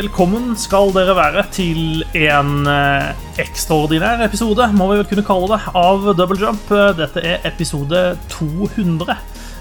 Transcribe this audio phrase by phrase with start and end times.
[0.00, 3.10] Velkommen skal dere være til en eh,
[3.42, 6.70] ekstraordinær episode, må vi vel kunne kalle det, av Double Jump.
[6.96, 8.00] Dette er episode
[8.32, 9.12] 200.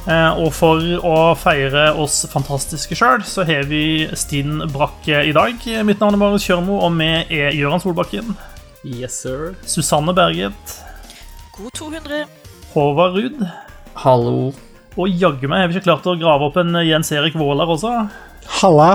[0.07, 5.59] Eh, og for å feire oss fantastiske sjøl, så har vi Stinn Brakke i dag.
[5.83, 7.11] Mitt navn er Marius Kjørmo, og vi
[7.41, 8.31] er Gøran Solbakken,
[8.87, 9.57] Yes, sir.
[9.67, 10.79] Susanne Berget,
[11.59, 12.23] God 200.
[12.77, 13.43] Håvard Ruud,
[14.05, 14.53] Hallo.
[14.95, 17.97] og jaggu meg har vi ikke klart å grave opp en Jens Erik Våler også.
[18.61, 18.93] Halla!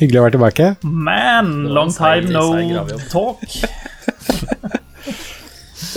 [0.00, 0.70] Hyggelig å være tilbake.
[0.82, 3.44] Man, long time no talk.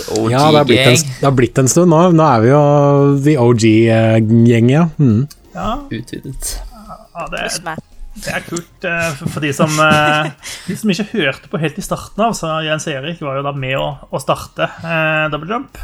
[0.08, 1.98] Ja, det har, en, det har blitt en stund nå.
[2.16, 2.62] Nå er vi jo
[3.24, 4.86] the OG-gjeng, ja.
[4.96, 5.26] Mm.
[5.52, 6.54] Ja, Utvidet.
[7.18, 7.82] ja det, er,
[8.24, 10.30] det er kult eh, for, de som eh,
[10.68, 13.54] De som ikke hørte på helt i starten av, så Jens Erik var jo da
[13.56, 15.80] med å, å starte eh, Double Jump.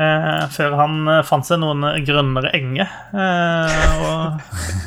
[0.00, 4.12] Eh, før han eh, fant seg noen grønnere enger eh, å,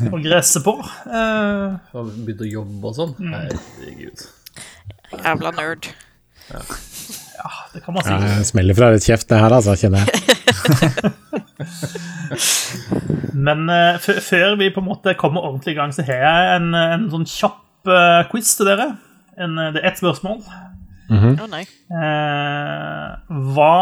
[0.10, 0.74] og gresse på.
[1.06, 3.14] Eh, Og begynte å jobbe og sånn.
[3.36, 4.24] Herregud.
[5.14, 5.92] Jævla nerd.
[6.50, 8.10] Ja, det kan man si.
[8.10, 10.10] Ja, det smeller fra litt kjeft, det her, altså, kjenner jeg.
[13.34, 16.70] Men eh, før vi på en måte kommer ordentlig i gang, så har jeg en,
[16.78, 18.90] en sånn kjapp eh, quiz til dere.
[19.42, 20.42] En, det er ett spørsmål.
[21.12, 21.64] Å nei.
[21.64, 23.10] Eh,
[23.56, 23.76] hva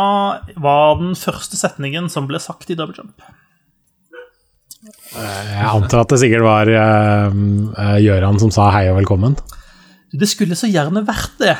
[0.57, 3.21] var den første setningen som ble sagt i double jump?
[5.11, 9.35] Jeg antar at det sikkert var uh, Gjøran som sa hei og velkommen.
[10.11, 11.55] Det skulle så gjerne vært det.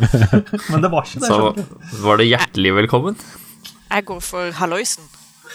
[0.72, 1.28] Men det var ikke det.
[1.28, 3.18] Så var det hjertelig velkommen.
[3.90, 5.06] Jeg går for halloisen.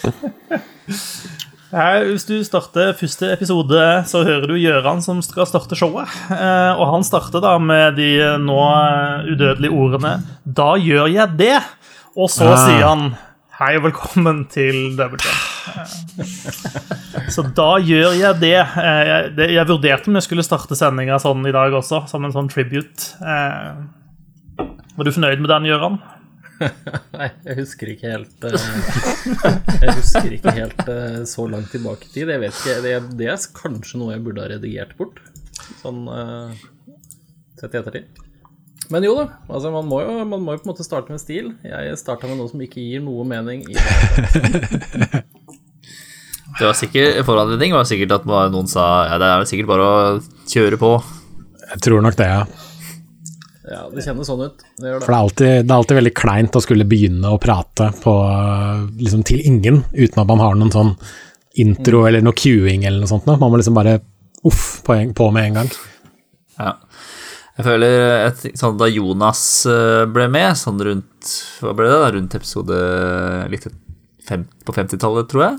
[1.72, 6.10] Hvis du starter første episode, så hører du Gjøran som skal starte showet.
[6.28, 8.10] Eh, og han starter da med de
[8.42, 11.62] nå eh, udødelige ordene 'Da gjør jeg det',
[12.16, 12.56] og så Ah.
[12.66, 13.16] sier han
[13.58, 15.18] 'Hei og velkommen til Double
[15.68, 18.58] Eh, Så da gjør jeg det.
[18.76, 22.50] Eh, Jeg, vurderte om jeg skulle starte sendinga sånn i dag også, som en sånn
[22.50, 23.14] tribute.
[23.22, 23.72] Eh,
[24.96, 25.98] Var du fornøyd med den, Gøran?
[27.18, 28.66] Nei, jeg husker ikke helt eh,
[29.82, 32.30] Jeg husker ikke helt eh, så langt tilbake i tid.
[32.30, 35.22] Jeg vet ikke, det, det er kanskje noe jeg burde ha redigert bort.
[35.82, 36.62] Sånn eh,
[37.60, 38.22] sett i ettertid.
[38.92, 41.22] Men jo da, altså man må jo, man må jo på en måte starte med
[41.22, 41.52] stil.
[41.66, 43.64] Jeg starta med noe som ikke gir noe mening.
[43.70, 45.22] I det.
[46.52, 49.94] Det var sikkert Foranledning var sikkert at noen sa ja, det er sikkert bare å
[50.52, 50.90] kjøre på.
[51.70, 52.42] Jeg tror nok det, ja.
[53.72, 54.62] Ja, det kjennes sånn ut.
[54.76, 55.06] Det gjør For det.
[55.06, 58.12] det er alltid, det er alltid veldig kleint å skulle begynne å prate på,
[59.00, 60.90] liksom, til ingen, uten at man har noen sånn
[61.62, 63.26] intro eller noe queuing eller noe sånt.
[63.28, 63.98] Man må liksom bare
[64.48, 65.72] uff på, en, på med en gang.
[66.58, 66.74] Ja.
[67.56, 67.94] Jeg føler
[68.30, 71.98] et, sånn Da Jonas eh, ble med, sånn rundt Hva ble det?
[72.00, 72.06] da?
[72.14, 72.78] Rundt episode
[73.52, 73.66] litt
[74.24, 75.58] fem, på 50-tallet, tror jeg.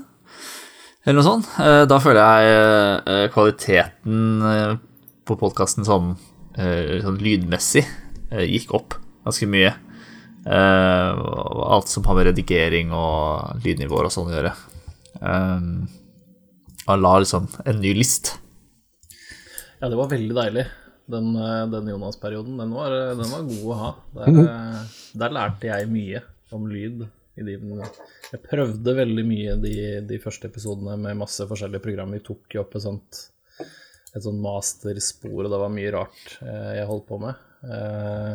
[1.06, 1.50] Eller noe sånt.
[1.62, 2.56] Eh, Da føler jeg
[3.14, 4.72] eh, kvaliteten eh,
[5.24, 6.14] på podkasten sånn,
[6.58, 8.00] eh, sånn lydmessig eh,
[8.42, 9.72] gikk opp ganske mye.
[10.44, 11.20] Eh,
[11.74, 14.54] Alt som har med redigering og lydnivåer og sånn å gjøre.
[15.24, 15.68] Um,
[16.86, 18.34] Han la liksom en ny list.
[19.80, 20.66] Ja, det var veldig deilig.
[21.08, 23.90] Den, eh, den Jonas-perioden, den, var- eh, den var god å ha.
[24.14, 24.82] Der, eh,
[25.20, 27.06] der lærte jeg mye om lyd.
[27.36, 27.56] I de,
[28.30, 29.72] jeg prøvde veldig mye de,
[30.06, 32.12] de første episodene med masse forskjellige program.
[32.14, 33.24] Vi tok jo opp et sånt,
[34.14, 37.34] et sånt masterspor, og det var mye rart eh, jeg holdt på med.
[37.64, 38.34] Eh,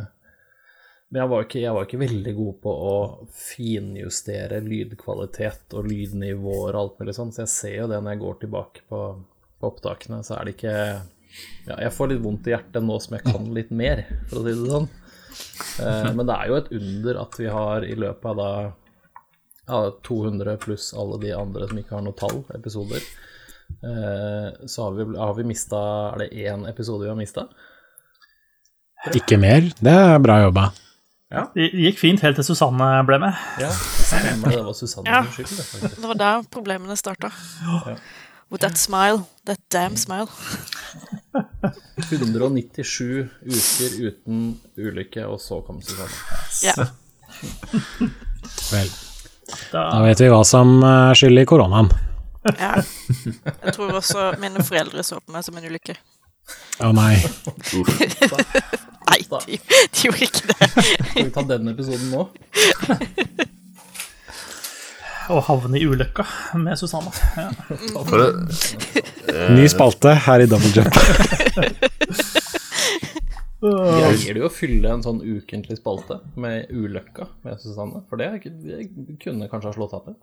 [1.09, 2.97] men jeg var, ikke, jeg var ikke veldig god på å
[3.33, 8.21] finjustere lydkvalitet og lydnivåer og alt mulig sånn, så jeg ser jo det når jeg
[8.25, 8.99] går tilbake på,
[9.57, 10.75] på opptakene, så er det ikke
[11.65, 14.43] ja, jeg får litt vondt i hjertet nå som jeg kan litt mer, for å
[14.45, 14.87] si det sånn.
[15.85, 18.51] Eh, men det er jo et under at vi har i løpet av da
[19.69, 23.05] ja, 200 pluss alle de andre som ikke har noe tall, episoder,
[23.81, 25.81] eh, så har vi, har vi mista
[26.13, 27.49] Er det én episode vi har mista?
[29.15, 29.61] Ikke mer.
[29.79, 30.69] Det er bra jobba.
[31.53, 33.37] Det gikk fint helt til Susanne ble med.
[33.61, 34.55] Ja, stemmer det.
[34.57, 35.21] Det var Susanne Ja.
[35.29, 35.51] skyld,
[35.83, 37.29] det, var der problemene starta.
[38.49, 39.23] With that smile.
[39.45, 40.27] That damn smile.
[42.09, 44.39] 197 uker uten
[44.77, 46.17] ulykke, og så kom Susanne.
[46.65, 46.73] Ja.
[48.71, 48.89] Vel,
[49.71, 51.89] Da, da vet vi hva som er skyld i koronaen.
[52.59, 52.75] ja.
[53.63, 55.95] Jeg tror også mine foreldre så på meg som en ulykke.
[56.79, 57.15] Å nei.
[59.09, 60.67] Nei, de, de gjorde ikke det.
[60.69, 62.27] Skal vi ta den episoden nå?
[65.29, 66.23] å havne i ulykka
[66.57, 67.11] med Susanne.
[67.37, 67.49] Ja.
[69.53, 70.95] Ny spalte her i Double Jump.
[73.59, 78.01] Greier du å fylle en sånn ukentlig spalte med ulykka med Susanne?
[78.09, 80.15] For det, ikke- det kunne kanskje ha slått av til?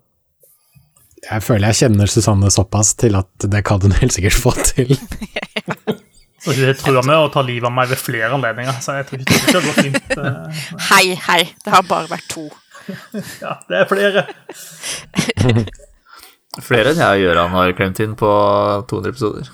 [1.27, 4.91] Jeg føler jeg kjenner Susanne såpass til at det kan hun helt sikkert få til.
[6.47, 9.07] Og hun har trua med å ta livet av meg ved flere anledninger, så jeg
[9.09, 10.15] tror ikke det går fint.
[10.15, 10.61] eh.
[10.91, 11.41] Hei, hei.
[11.65, 12.47] Det har bare vært to.
[13.43, 14.21] Ja, det er flere.
[16.63, 18.29] Flere enn jeg og Gøran har klemt inn på
[18.89, 19.49] 200 episoder.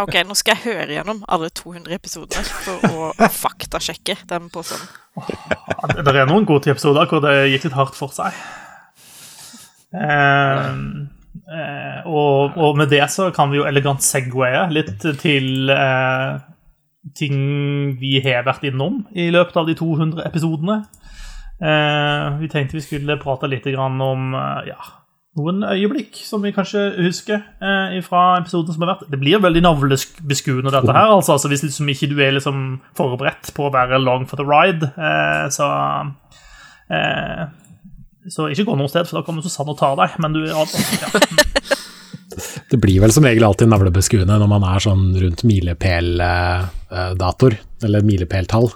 [0.00, 4.88] Ok, nå skal jeg høre gjennom alle 200 episodene for å faktasjekke den påstanden.
[5.98, 8.32] Det det er noen gode episoder hvor det gikk litt hardt for seg.
[9.92, 10.70] Eh,
[11.48, 16.42] eh, og, og med det så kan vi jo elegant segwaye litt til eh,
[17.18, 17.38] ting
[18.00, 20.82] vi har vært innom i løpet av de 200 episodene.
[21.60, 24.78] Eh, vi tenkte vi skulle prate litt om eh, ja,
[25.38, 29.08] noen øyeblikk som vi kanskje husker eh, fra episoden som har vært.
[29.10, 31.10] Det blir veldig navlebeskuende, dette her.
[31.10, 32.64] altså, altså Hvis liksom ikke du er liksom
[32.96, 35.68] forberedt på å være long for the ride, eh, så
[38.32, 40.10] Så ikke gå noe sted, for da kommer Susanne og tar deg.
[40.22, 40.62] Men du ja,
[42.70, 47.54] Det blir vel som regel alltid navlebeskuende når man er sånn rundt milepældatoer,
[47.86, 48.66] eller milepæltall.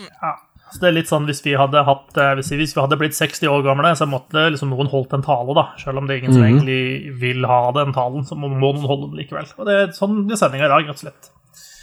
[0.00, 0.32] ja.
[0.72, 3.48] Så det er litt sånn hvis vi hadde hatt eh, hvis vi, hadde blitt 60
[3.52, 5.64] år gamle, så måtte liksom noen holdt en tale, da.
[5.82, 9.06] Selv om det er ingen som egentlig vil ha den talen, så må, noen holde
[9.10, 9.46] den likevel.
[9.58, 11.28] Og det er sånn blir sendinga i dag, rett og slett.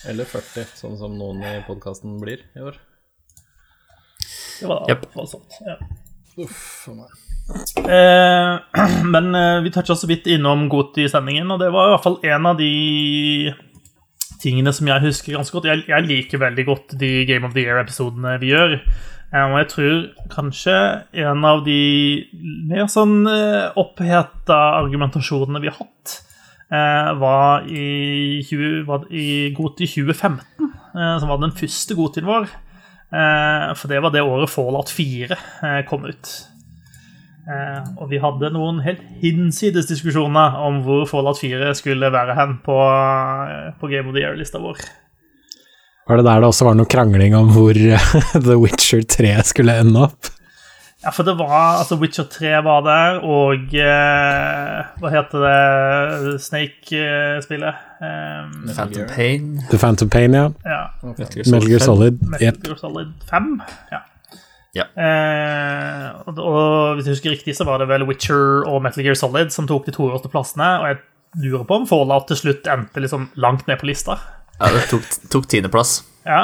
[0.10, 2.75] Eller 40, sånn som noen i podkasten blir i år.
[4.60, 5.78] Det var, var sånt, ja.
[6.40, 7.18] Uff a meg.
[7.90, 8.54] Eh,
[9.14, 12.50] men eh, vi toucha så vidt innom Goti-sendingen, og det var i hvert fall en
[12.52, 13.54] av de
[14.40, 15.68] tingene som jeg husker ganske godt.
[15.70, 18.78] Jeg, jeg liker veldig godt de Game of the Year-episodene vi gjør.
[19.34, 20.00] Eh, og jeg tror
[20.32, 20.78] kanskje
[21.26, 21.82] en av de
[22.70, 26.16] mer sånn eh, oppheta argumentasjonene vi har hatt,
[26.72, 32.50] eh, var i, 20, var i Goti 2015, eh, som var den første Gotien vår.
[33.10, 36.32] Eh, for det var det året Fallout 4 eh, kom ut.
[37.50, 42.60] Eh, og vi hadde noen helt hinsides diskusjoner om hvor Fallout 4 skulle være hen
[42.66, 42.80] på,
[43.82, 44.84] på Game of the Year-lista vår.
[46.10, 47.78] Var det der det også var noe krangling om hvor
[48.48, 50.30] The Witcher 3 skulle ende opp?
[51.00, 57.86] Ja, for det var altså Witcher 3 var der, og eh, Hva heter det Snake-spillet?
[58.01, 59.48] The Phantom Pain.
[59.72, 60.50] The Phantom Pain, ja.
[60.68, 60.81] ja.
[61.04, 62.19] Metal Gear Solid.
[62.28, 63.62] Metal Gear Solid 5.
[63.94, 64.01] Ja.
[64.78, 64.86] Ja.
[64.94, 69.18] Eh, og, og hvis jeg husker riktig, så var det vel Witcher og Metal Gear
[69.18, 70.68] Solid som tok de to øverste plassene.
[70.81, 71.00] Og jeg
[71.48, 74.19] lurer på om Fallout til slutt endte liksom langt ned på lista.
[74.60, 76.02] Ja, det tok, tok tiendeplass.
[76.30, 76.42] Ja,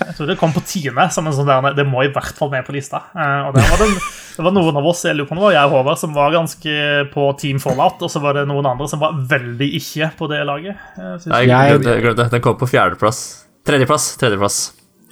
[0.00, 2.48] jeg tror det kom på tiende som en sånn der Det må i hvert fall
[2.52, 3.02] med på lista.
[3.12, 3.90] Eh, og var det,
[4.36, 6.76] det var noen av oss jeg lurer på var jeg og Håvard, som var ganske
[7.12, 10.40] på Team Fallout, og så var det noen andre som var veldig ikke på det
[10.48, 10.80] laget.
[10.96, 11.52] Eh, synes jeg.
[11.52, 12.00] jeg glemte, det.
[12.06, 12.28] glemte.
[12.32, 13.22] Den kom på fjerdeplass.
[13.66, 14.08] Tredjeplass.
[14.22, 14.60] Tredjeplass.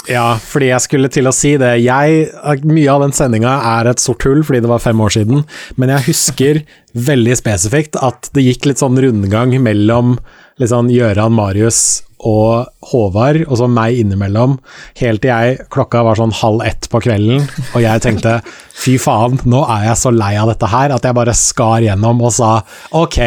[0.08, 1.70] Ja, fordi jeg skulle til å si det.
[1.80, 2.26] Jeg,
[2.68, 5.44] mye av den sendinga er et sort hull, fordi det var fem år siden,
[5.80, 6.64] men jeg husker
[7.08, 10.18] veldig spesifikt at det gikk litt sånn rundgang mellom
[10.60, 14.54] liksom, Gøran, Marius og Håvard, og så meg innimellom,
[15.00, 17.42] helt til jeg klokka var sånn halv ett på kvelden,
[17.74, 18.38] og jeg tenkte
[18.74, 22.22] fy faen, nå er jeg så lei av dette her, at jeg bare skar gjennom
[22.24, 22.54] og sa
[22.96, 23.18] ok,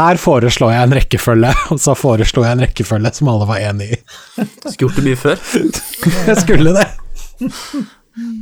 [0.00, 3.92] her foreslår jeg en rekkefølge, og så foreslo jeg en rekkefølge som alle var enig
[3.94, 4.00] i.
[4.40, 5.46] Skulle gjort det mye før.
[6.26, 6.88] Jeg skulle det.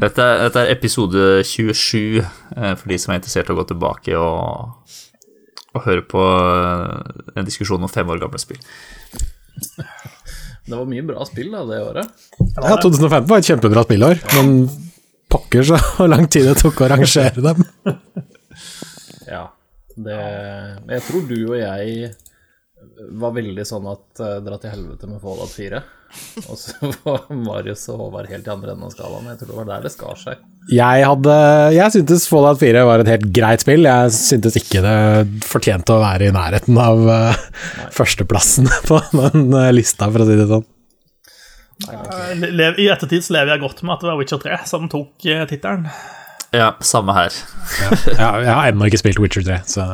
[0.00, 2.22] Dette, er- dette er episode 27,
[2.56, 4.96] eh, for de som er interessert i å gå tilbake og,
[5.76, 8.58] og høre på eh, en diskusjon om fem år gamle spill.
[10.68, 12.10] Det var mye bra spill da, det året.
[12.58, 14.50] Ja, 2015 var et kjempebra spillår, men
[15.32, 15.78] pokker så
[16.12, 17.64] lang tid det tok å rangere dem.
[19.28, 19.46] Ja.
[19.98, 22.12] Det Jeg tror du og jeg
[23.20, 25.80] var veldig sånn at uh, dra til helvete med Fallout 4.
[26.48, 29.28] Og så var Marius og Håvard helt i andre enden av skalaen.
[29.32, 30.42] Jeg tror det var der det skar seg.
[30.68, 31.34] Jeg hadde
[31.72, 33.86] Jeg syntes Fallout 4 var et helt greit spill.
[33.88, 34.96] Jeg syntes ikke det
[35.46, 37.46] fortjente å være i nærheten av uh,
[37.94, 40.68] førsteplassen på den uh, lista, for å si det sånn.
[41.78, 45.86] I ettertid så lever jeg godt med at det var Witcher 3 som tok tittelen.
[46.50, 47.34] Ja, samme her.
[48.16, 49.84] Ja, jeg har ennå ikke spilt Witcher 3, så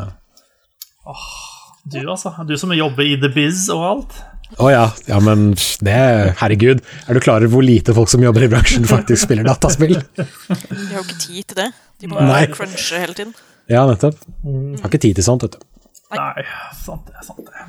[1.85, 2.33] Du, altså.
[2.49, 4.17] Du som jobber i The Biz og alt.
[4.61, 5.95] Å ja, ja, men det
[6.39, 9.97] Herregud, er du klar over hvor lite folk som jobber i bransjen, faktisk spiller dataspill?
[10.17, 10.27] De
[10.93, 11.71] har jo ikke tid til det.
[12.01, 12.45] De må Nei.
[12.53, 13.33] crunche hele tiden.
[13.71, 14.21] Ja, nettopp.
[14.45, 15.65] Har ikke tid til sånt, vet du.
[16.15, 16.45] Nei,
[16.79, 17.25] sant det.
[17.27, 17.67] sant det.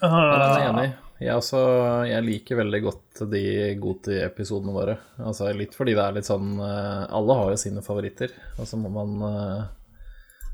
[0.00, 0.88] Uh, jeg er enig.
[1.20, 1.60] Jeg, også,
[2.08, 3.42] jeg liker veldig godt de
[3.80, 4.94] Goti-episodene våre.
[5.20, 8.78] Altså Litt fordi det er litt sånn eh, Alle har jo sine favoritter, og så
[8.80, 9.66] må man eh,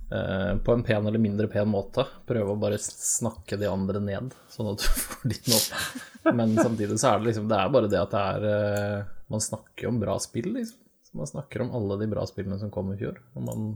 [0.08, 4.68] på en pen eller mindre pen måte prøve å bare snakke de andre ned, sånn
[4.70, 5.72] at du får din opp.
[6.36, 9.42] Men samtidig så er det liksom Det er bare det at det er eh, Man
[9.42, 10.78] snakker jo om bra spill, liksom.
[11.06, 13.18] Så man snakker om alle de bra spillene som kom i fjor.
[13.34, 13.68] Og man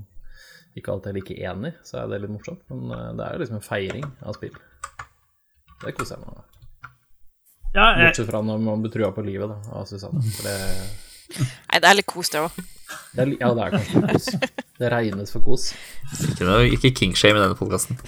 [0.78, 2.62] ikke alltid er like enig, så er det litt morsomt.
[2.70, 4.56] Men eh, det er jo liksom en feiring av spill.
[5.84, 6.46] det koser jeg meg med.
[7.70, 10.22] Ja, jeg, Bortsett fra når man blir trua på livet da, av Susanne.
[10.34, 10.58] For det,
[11.38, 12.62] Nei, det er litt kos, det òg.
[13.14, 14.28] Det er, ja, det er kanskje kos.
[14.80, 15.70] Det regnes for kos.
[16.28, 17.98] Ikke, noe, ikke kingshame i denne podkasten.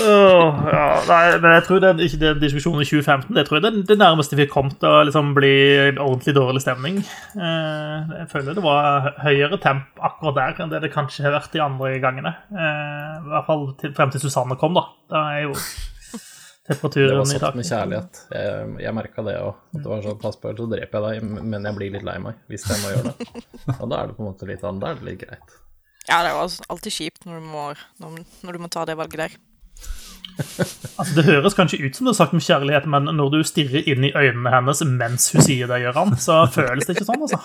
[0.00, 3.68] oh, ja, nei, men jeg tror den, ikke den diskusjonen i 2015 Det tror jeg
[3.68, 5.52] er det nærmeste vi kom til å liksom bli
[5.92, 7.02] ordentlig dårlig stemning.
[7.36, 11.54] Eh, jeg føler det var høyere temp akkurat der enn det det kanskje har vært
[11.54, 12.34] de andre gangene.
[12.50, 14.88] Eh, I hvert fall til, frem til Susanne kom, da.
[15.12, 15.54] Da er jo
[16.70, 18.18] Det var temperaturen Det var satt med kjærlighet.
[18.30, 19.56] Jeg, jeg merka det òg.
[19.74, 22.14] At det var sånn pass på, så dreper jeg deg, men jeg blir litt lei
[22.22, 23.42] meg hvis jeg må gjøre det.
[23.80, 24.84] Og da er det på en måte litt annet.
[24.84, 25.56] da er det litt greit.
[26.06, 27.64] Ja, det er jo alltid kjipt når du må,
[28.02, 29.38] når, når du må ta det valget der.
[31.00, 33.86] Altså, det høres kanskje ut som det er sagt med kjærlighet, men når du stirrer
[33.88, 37.40] inn i øynene hennes mens hun sier det, Gøran, så føles det ikke sånn, altså.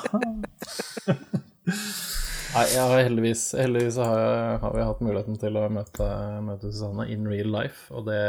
[2.55, 6.05] Nei, jeg har heldigvis, heldigvis har, jeg, har vi hatt muligheten til å møte,
[6.45, 8.21] møte Susanne in real life, og det,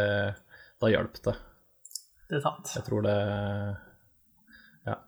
[0.83, 1.35] da hjalp det.
[2.27, 2.71] Det er sant.
[2.77, 3.17] Jeg tror det
[4.87, 5.01] Ja.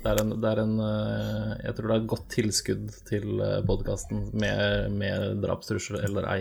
[0.00, 3.42] Det er en, det er en eh, Jeg tror det er et godt tilskudd til
[3.68, 6.38] podkasten med, med drapstrussel eller ei.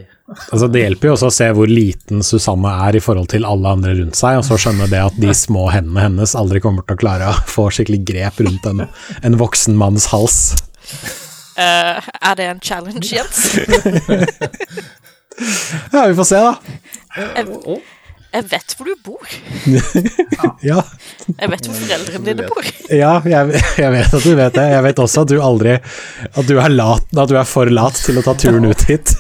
[0.48, 3.74] Altså, det hjelper jo også å se hvor liten Susanne er i forhold til alle
[3.75, 6.95] andre rundt seg, og så skjønne det at de små hendene hennes aldri kommer til
[6.95, 8.86] å klare å få skikkelig grep rundt en,
[9.27, 10.39] en voksen manns hals.
[11.59, 13.43] Uh, er det en challenge, Jens?
[15.91, 16.55] Ja, vi får se, da.
[17.15, 17.79] Jeg,
[18.33, 19.25] jeg vet hvor du bor.
[20.69, 20.81] Ja,
[21.39, 22.65] Jeg vet hvor foreldrene dine bor.
[22.93, 24.65] ja jeg, jeg vet at du vet det.
[24.75, 27.98] Jeg vet også at du aldri At du er, lat, at du er for lat
[28.05, 29.13] til å ta turen ut hit.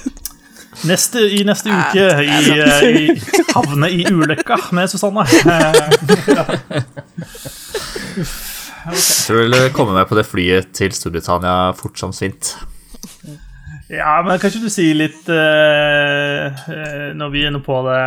[0.87, 5.25] Neste, I neste uke i, eh, i havne i ulykka med Susanne.
[5.43, 6.45] Ja.
[8.89, 12.53] Jeg tror jeg vil komme meg på det flyet til Storbritannia fort som svint.
[13.89, 16.59] Ja, men kan ikke du si litt eh,
[17.17, 18.01] Når vi er inne på det,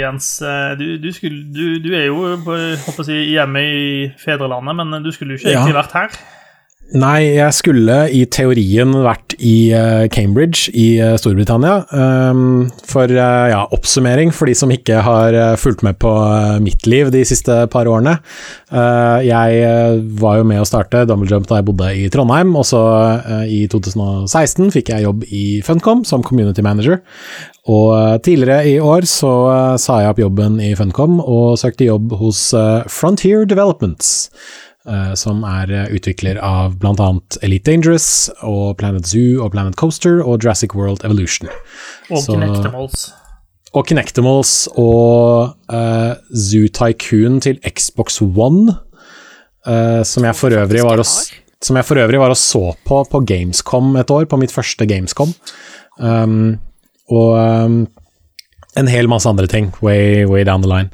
[0.00, 0.30] Jens.
[0.40, 2.56] eh, Du, du, skulle, du, du er jo på,
[3.04, 3.82] si, hjemme i
[4.22, 6.16] fedrelandet, men du skulle jo ikke egentlig vært her.
[6.96, 11.82] Nei, jeg skulle i teorien vært i eh, Cambridge i eh, Storbritannia.
[11.92, 16.12] Um, for eh, ja, oppsummering for de som ikke har fulgt med på
[16.64, 18.16] mitt liv de siste par årene.
[19.24, 22.80] Jeg var jo med å starte Double Jump da jeg bodde i Trondheim, og så
[23.48, 27.00] i 2016 fikk jeg jobb i Funcom som community manager.
[27.68, 29.32] Og tidligere i år så
[29.80, 32.50] sa jeg opp jobben i Funcom og søkte jobb hos
[32.92, 34.28] Frontier Developments
[35.18, 37.08] som er eh, utvikler av bl.a.
[37.42, 41.48] Elite Dangerous og Planet Zoo og Planet Coaster og Jurassic World Evolution.
[42.10, 43.08] Og Så- Kinectimals.
[43.76, 48.72] Og Kinectimals og uh, Zoo Tycoon til Xbox One,
[49.68, 53.02] uh, som jeg for øvrig var og som jeg for øvrig var og så på
[53.10, 55.34] på Gamescom et år, på mitt første Gamescom.
[55.98, 56.58] Um,
[57.10, 57.86] og um,
[58.78, 60.90] en hel masse andre ting, way, way down the line.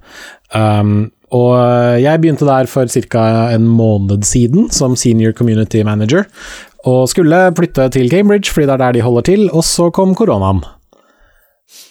[0.54, 3.24] Um, og uh, jeg begynte der for ca.
[3.54, 6.26] en måned siden som senior community manager,
[6.84, 10.12] og skulle flytte til Cambridge fordi det er der de holder til, og så kom
[10.14, 10.60] koronaen.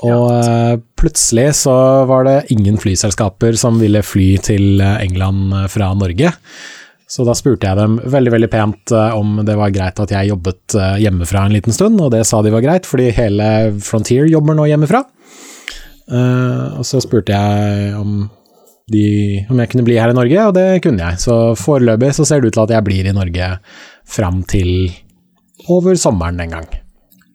[0.03, 1.73] Og uh, plutselig så
[2.07, 6.35] var det ingen flyselskaper som ville fly til uh, England fra Norge.
[7.09, 10.73] Så da spurte jeg dem veldig veldig pent om det var greit at jeg jobbet
[10.97, 13.49] hjemmefra en liten stund, og det sa de var greit, fordi hele
[13.85, 15.03] Frontier jobber nå hjemmefra.
[16.79, 18.23] Og så spurte jeg om,
[18.93, 19.07] de,
[19.49, 21.21] om jeg kunne bli her i Norge, og det kunne jeg.
[21.23, 23.49] Så foreløpig så ser det ut til at jeg blir i Norge
[24.09, 24.93] fram til
[25.73, 26.69] over sommeren en gang.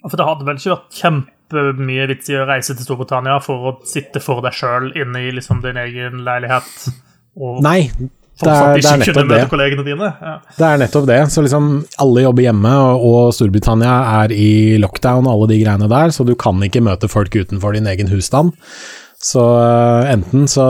[0.06, 3.74] For det hadde vel ikke vært kjempemye vits i å reise til Storbritannia for å
[3.88, 6.88] sitte for deg sjøl inne i liksom din egen leilighet
[7.38, 7.90] og Nei,
[8.38, 9.30] det er, det er nettopp
[9.98, 10.10] det.
[10.22, 10.34] Ja.
[10.54, 11.18] Det er nettopp det.
[11.34, 11.70] Så liksom
[12.02, 16.26] alle jobber hjemme, og, og Storbritannia er i lockdown og alle de greiene der, så
[16.26, 18.54] du kan ikke møte folk utenfor din egen husstand.
[19.18, 20.64] Så øh, enten så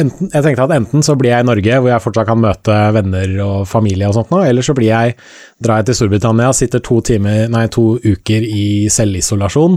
[0.00, 2.76] enten, Jeg tenkte at enten så blir jeg i Norge, hvor jeg fortsatt kan møte
[2.96, 5.12] venner og familie og sånt noe, eller så blir jeg,
[5.60, 9.76] drar jeg til Storbritannia, sitter to, timer, nei, to uker i selvisolasjon,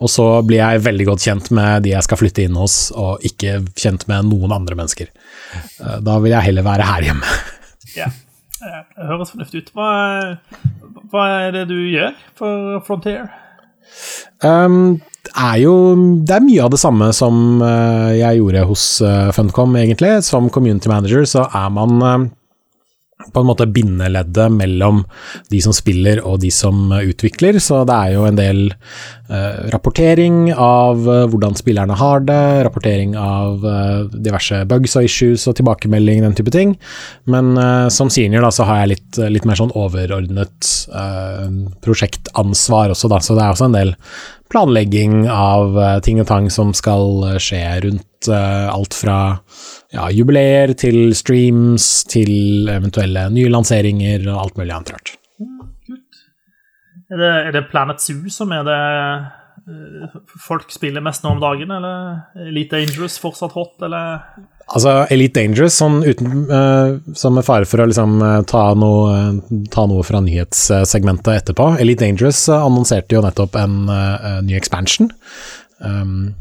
[0.00, 3.20] og så blir jeg veldig godt kjent med de jeg skal flytte inn hos, og
[3.28, 5.12] ikke kjent med noen andre mennesker.
[5.12, 7.28] Eh, Da vil jeg heller være her hjemme.
[8.00, 8.08] Ja.
[8.64, 9.72] Eh, Det høres fornuftig ut.
[9.76, 9.90] Hva,
[11.12, 13.28] hva er det du gjør for Frontier?
[14.42, 14.96] Um,
[15.32, 15.74] er jo
[16.26, 20.16] Det er mye av det samme som eh, jeg gjorde hos uh, Funcom, egentlig.
[20.26, 22.26] Som community manager så er man eh,
[23.32, 25.02] på en måte bindeleddet mellom
[25.52, 29.64] de som spiller og de som eh, utvikler, så det er jo en del eh,
[29.72, 35.58] rapportering av eh, hvordan spillerne har det, rapportering av eh, diverse bugs og issues og
[35.60, 36.76] tilbakemelding, den type ting.
[37.30, 41.50] Men eh, som senior da, så har jeg litt, litt mer sånn overordnet eh,
[41.84, 43.94] prosjektansvar også, da, så det er også en del
[44.54, 49.18] planlegging av eh, ting og tang som skal eh, skje rundt eh, alt fra
[49.90, 55.14] ja, jubileer til streams til eventuelle nye lanseringer og alt mulig annet rart.
[57.10, 58.80] Er det, er det Planet Zoo som er det
[60.44, 64.20] folk spiller mest nå om dagen, eller er Elite Dangerous fortsatt hot, eller
[64.72, 69.16] Altså, Elite Dangerous, sånn uten uh, Som med fare for å liksom eh, ta, noe,
[69.18, 71.74] eh, ta noe fra nyhetssegmentet etterpå.
[71.82, 75.10] Elite Dangerous annonserte jo nettopp en uh, ny expansion
[75.84, 76.32] um,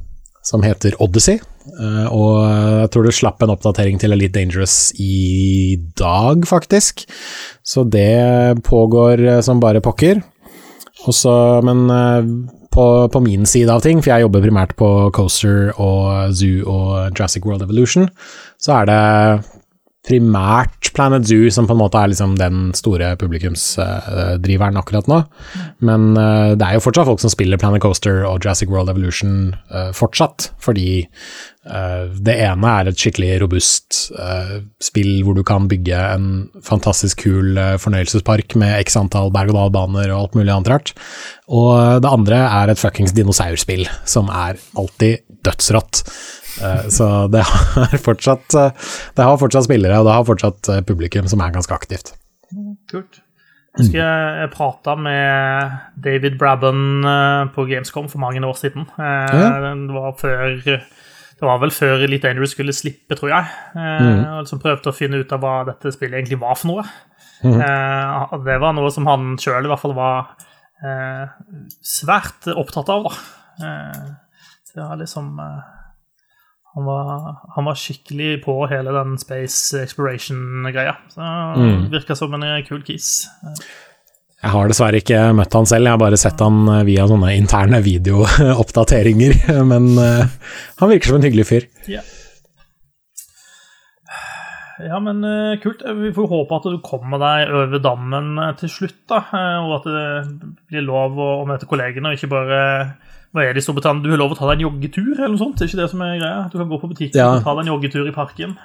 [0.43, 1.41] som heter Odyssey.
[1.75, 7.03] Uh, og jeg tror det slapp en oppdatering til Elite Dangerous i dag, faktisk.
[7.63, 10.23] Så det pågår som bare pokker.
[11.11, 11.35] Også,
[11.67, 11.85] men
[12.73, 17.13] på, på min side av ting, for jeg jobber primært på Coaster og Zoo og
[17.13, 18.09] Jurassic World Evolution,
[18.61, 19.01] så er det
[20.03, 25.21] primært Planet Zoo som på en måte er liksom den store publikumsdriveren akkurat nå.
[25.85, 29.55] Men eh, det er jo fortsatt folk som spiller Planet Coaster og Jurassic World Evolution
[29.71, 34.01] eh, fortsatt, fordi eh, det ene er et skikkelig robust
[34.83, 36.27] spill hvor du kan bygge en
[36.65, 40.93] fantastisk kul fornøyelsespark med x antall berg-og-dal-baner og alt mulig annet rart.
[41.47, 46.03] Og det andre er et fuckings dinosaurspill som er alltid dødsrått.
[46.61, 48.71] Eh, Så det har fortsatt eh,
[49.17, 52.13] Det har fortsatt spillere, og det har fortsatt eh, publikum som er ganske aktivt.
[52.91, 53.21] Kult.
[53.73, 55.71] Jeg husker jeg, prata med
[56.05, 58.85] David Brabham eh, på Gamescom for mange år siden.
[58.97, 60.59] Det var før
[61.33, 63.47] det var vel før Elite Dangerous skulle slippe, tror jeg.
[63.75, 66.85] Eh, og liksom prøvde å finne ut av hva dette spillet egentlig var for noe.
[67.43, 70.29] Og det var noe som han sjøl i hvert fall var
[71.83, 73.13] svært opptatt av, da.
[74.73, 75.33] Det var liksom
[76.73, 80.95] han var, han var skikkelig på hele den space exploration-greia.
[81.13, 81.21] Så
[81.53, 81.89] Mm.
[81.93, 83.27] Virka som en kul kiss.
[84.43, 87.29] Jeg har dessverre ikke møtt han selv, jeg har bare sett han eh, via sånne
[87.37, 89.37] interne videooppdateringer.
[89.71, 90.25] Men eh,
[90.81, 91.69] han virker som en hyggelig fyr.
[94.83, 95.83] Ja, men uh, kult.
[95.85, 99.21] Eh, Vi får håpe at du kommer deg over dammen eh, til slutt, da.
[99.29, 102.59] eh, og at det blir lov å, å møte kollegene, og ikke bare
[103.33, 104.05] hva er det i Storbritannia?
[104.05, 105.57] Du har lov å ta deg en joggetur, eller noe sånt?
[105.57, 106.45] Det er ikke det som er greia?
[106.53, 107.31] Du kan gå på butikken Ja.
[107.33, 108.55] og ta deg en joggetur i parken.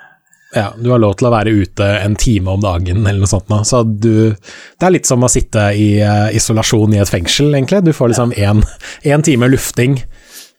[0.57, 3.50] Ja, du har lov til å være ute en time om dagen eller noe sånt
[3.52, 7.52] nå, så du Det er litt som å sitte i uh, isolasjon i et fengsel,
[7.52, 7.83] egentlig.
[7.85, 9.98] Du får liksom én time lufting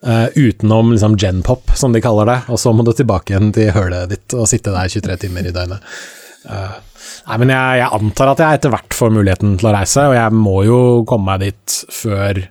[0.06, 3.74] uh, utenom liksom genpop, som de kaller det, og så må du tilbake igjen til
[3.74, 5.82] hølet ditt og sitte der 23 timer i døgnet.
[6.46, 6.78] Uh,
[7.32, 10.18] nei, men jeg, jeg antar at jeg etter hvert får muligheten til å reise, og
[10.18, 12.46] jeg må jo komme meg dit før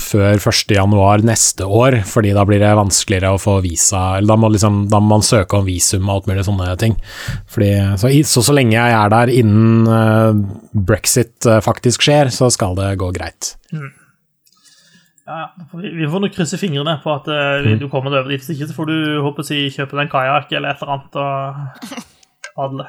[0.00, 0.72] før 1.
[0.74, 4.82] januar neste år, fordi da blir det vanskeligere å få visa Eller da må, liksom,
[4.90, 6.96] da må man søke om visum og alt mulig sånne ting.
[7.50, 12.50] Fordi, så, så så lenge jeg er der innen eh, brexit eh, faktisk skjer, så
[12.52, 13.54] skal det gå greit.
[13.74, 13.90] Mm.
[15.30, 15.42] ja.
[15.74, 18.42] Vi vi får nok krysse fingrene på at uh, du kommer deg over dit.
[18.42, 20.96] Hvis ikke så får du håper å si, kjøpe deg en kajakk eller et eller
[20.96, 22.02] annet og
[22.56, 22.88] padle.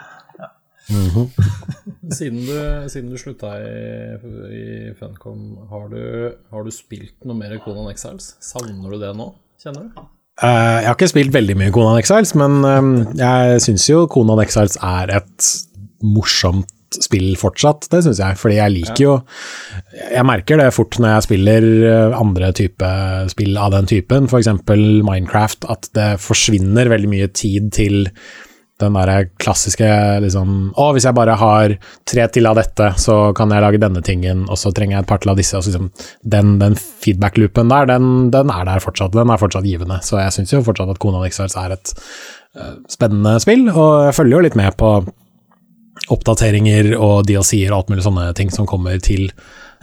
[2.17, 2.55] Siden du,
[2.91, 4.15] siden du slutta i,
[4.51, 4.63] i
[4.99, 6.01] Funcom, har du,
[6.51, 8.33] har du spilt noe mer Conan Exiles?
[8.43, 9.29] Savner du det nå,
[9.61, 10.03] kjenner du?
[10.41, 14.41] Uh, jeg har ikke spilt veldig mye Conan Exiles, men eh, jeg syns jo Conan
[14.43, 15.49] Exiles er et
[16.01, 18.37] morsomt spill fortsatt, det syns jeg.
[18.39, 19.13] Fordi jeg liker jo
[19.93, 22.91] Jeg merker det fort når jeg spiller eh, andre type
[23.31, 24.49] spill av den typen, f.eks.
[25.07, 28.09] Minecraft, at det forsvinner veldig mye tid til
[28.81, 29.87] den der klassiske
[30.23, 31.75] liksom Å, hvis jeg bare har
[32.07, 35.09] tre til av dette, så kan jeg lage denne tingen, og så trenger jeg et
[35.11, 35.61] par til av disse.
[35.61, 35.89] Liksom,
[36.35, 39.15] den den feedback-loopen der, den, den er der fortsatt.
[39.15, 40.01] Den er fortsatt givende.
[40.05, 41.93] Så jeg syns jo fortsatt at Conan Exiles er et
[42.59, 44.93] uh, spennende spill, og jeg følger jo litt med på
[46.11, 49.29] oppdateringer og DLC-er og alt mulig sånne ting som kommer til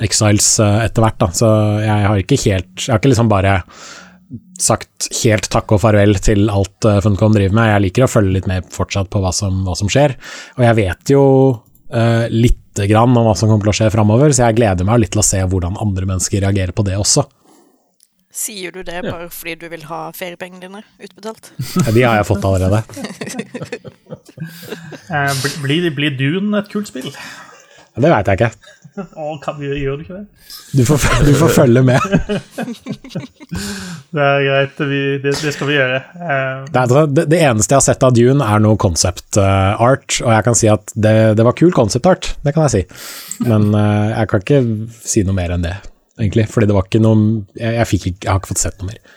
[0.02, 1.30] Exiles uh, etter hvert, da.
[1.34, 1.48] Så
[1.84, 3.61] jeg har ikke helt Jeg har ikke liksom bare
[4.59, 7.71] sagt helt takk og farvel til alt uh, Funcom driver med.
[7.73, 10.16] Jeg liker å følge litt med fortsatt på hva som, hva som skjer.
[10.59, 11.23] Og jeg vet jo
[11.94, 15.03] uh, lite grann om hva som kommer til å skje framover, så jeg gleder meg
[15.03, 17.27] litt til å se hvordan andre mennesker reagerer på det også.
[18.38, 21.49] Sier du det bare fordi du vil ha feriepengene dine utbetalt?
[21.90, 22.85] De har jeg fått allerede.
[25.09, 27.09] Eh, Blir, blir Dune et kult spill?
[27.99, 28.51] Det veit jeg ikke.
[28.98, 30.24] Å, kan, gjør du ikke det?
[30.74, 32.00] Du får, du får følge med.
[34.12, 36.00] Det er greit, vi, det, det skal vi gjøre.
[36.16, 39.84] Eh, Det, er, det, det eneste jeg har sett av Dune, er noe concept eh,
[39.88, 42.74] art, og jeg kan si at det, det var kul concept art, det kan jeg
[42.74, 42.82] si.
[43.46, 44.62] Men uh, jeg kan ikke
[45.06, 45.76] si noe mer enn det,
[46.18, 46.48] egentlig.
[46.50, 49.14] Fordi det var ikke noe Jeg, jeg, fikk jeg har ikke fått sett noe mer.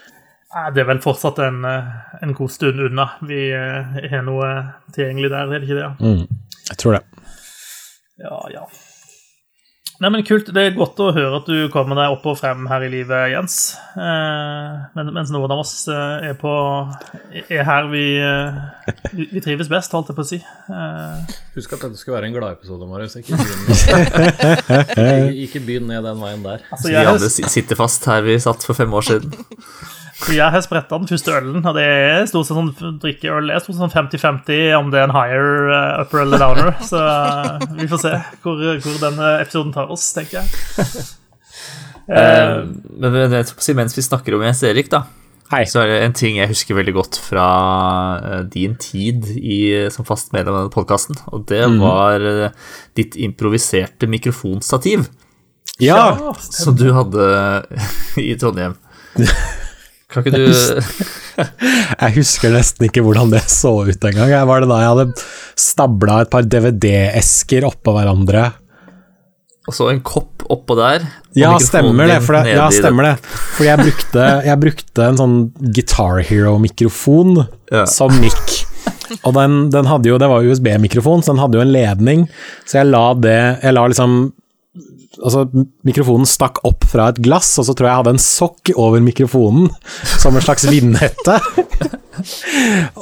[0.75, 3.05] Det er vel fortsatt en, en god stund unna.
[3.23, 4.49] Vi har noe
[4.91, 5.91] tilgjengelig der, er det ikke det?
[6.03, 7.03] Mm, jeg tror det.
[8.21, 8.65] Ja, ja.
[10.01, 10.47] Nei, men Kult.
[10.49, 13.27] Det er godt å høre at du kommer deg opp og frem her i livet,
[13.35, 13.57] Jens.
[13.93, 16.49] Eh, mens noen av oss eh, er på
[17.43, 18.57] er her vi, eh,
[19.13, 20.39] vi, vi trives best, holdt jeg på å si.
[20.41, 23.19] Eh, Husk at dette skulle være en gladepisode, Marius.
[23.21, 26.65] Ikke begynn, ikke, begynn ned den veien der.
[26.73, 29.37] altså, Vi jeg, andre si- sitter fast her vi satt for fem år siden.
[30.29, 33.47] Jeg har spretta den første ølen, og det er stort sett sånn drikkeøl.
[33.49, 34.09] Det er stort sett sånn
[34.45, 36.69] 50-50 om det er en higher, uh, upper eller downer.
[36.85, 36.99] Så
[37.79, 38.11] vi får se
[38.43, 40.49] hvor, hvor denne episoden tar oss, tenker jeg.
[42.09, 42.67] uh,
[43.01, 45.05] Men men jeg si, mens vi snakker om Jens Erik, da,
[45.51, 45.65] Hei.
[45.67, 47.45] så er det en ting jeg husker veldig godt fra
[48.23, 49.57] eh, din tid i,
[49.91, 52.53] som fast medlem av denne podkasten, og det var eh,
[52.95, 55.09] ditt improviserte mikrofonstativ
[55.83, 57.27] Ja, som du hadde
[58.23, 58.77] i Trondheim.
[60.11, 60.47] Kan ikke du
[62.01, 64.31] jeg husker nesten ikke hvordan det så ut engang.
[64.31, 65.27] Jeg var det da jeg hadde
[65.59, 68.47] stabla et par DVD-esker oppå hverandre.
[69.69, 71.03] Og så en kopp oppå der.
[71.37, 72.17] Ja, stemmer det.
[72.25, 73.13] For det, ja, stemmer det.
[73.55, 75.37] Fordi jeg brukte, jeg brukte en sånn
[75.75, 77.85] Guitar Hero-mikrofon Ja.
[77.85, 78.65] som mic.
[79.27, 82.27] Og den, den hadde jo, det var USB-mikrofon, så den hadde jo en ledning.
[82.65, 84.21] Så jeg la det Jeg la liksom
[85.21, 85.43] Altså,
[85.85, 89.03] mikrofonen stakk opp fra et glass, og så tror jeg jeg hadde en sokk over
[89.03, 89.67] mikrofonen,
[90.17, 91.35] som en slags vindhette.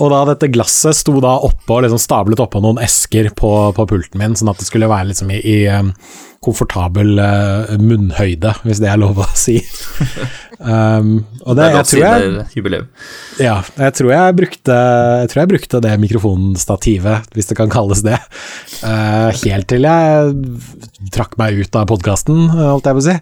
[0.01, 4.19] og da dette glasset sto da oppå, liksom stablet oppå noen esker på, på pulten
[4.19, 5.93] min, sånn at det skulle være liksom i, i um,
[6.45, 9.57] komfortabel uh, munnhøyde, hvis det er lov å si.
[10.59, 12.87] um, og det, Det er jeg lov tror jeg, det er jubileum.
[13.43, 14.77] ja, jeg tror jeg brukte
[15.23, 18.19] Jeg tror jeg brukte det mikrofonstativet, hvis det kan kalles det,
[18.85, 20.33] uh, helt til jeg
[21.15, 23.17] trakk meg ut av podkasten, holdt jeg på å si.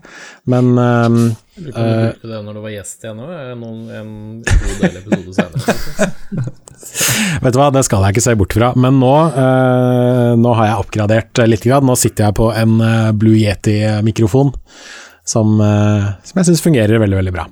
[0.54, 1.20] Men um,
[1.58, 3.34] Du kan bruke det når du var gjest igjen òg,
[3.98, 6.52] en god del episoder senere.
[7.44, 8.72] vet du hva, det skal jeg ikke se bort fra.
[8.80, 11.66] Men nå, eh, nå har jeg oppgradert litt.
[11.68, 11.86] Grad.
[11.88, 14.54] Nå sitter jeg på en eh, Blue Yeti-mikrofon
[15.28, 17.48] som, eh, som jeg syns fungerer veldig, veldig bra.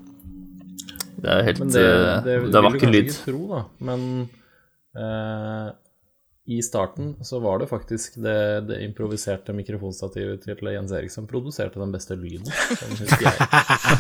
[1.26, 3.16] Det er helt det, det, eh, det, Det er vil vakker lyd.
[3.26, 3.64] tro, da.
[3.90, 4.06] Men
[4.96, 5.68] eh,
[6.48, 11.82] i starten så var det faktisk det, det improviserte mikrofonstativet til Jens Erik som produserte
[11.82, 12.46] den beste lyden.
[12.46, 13.48] Den husker jeg.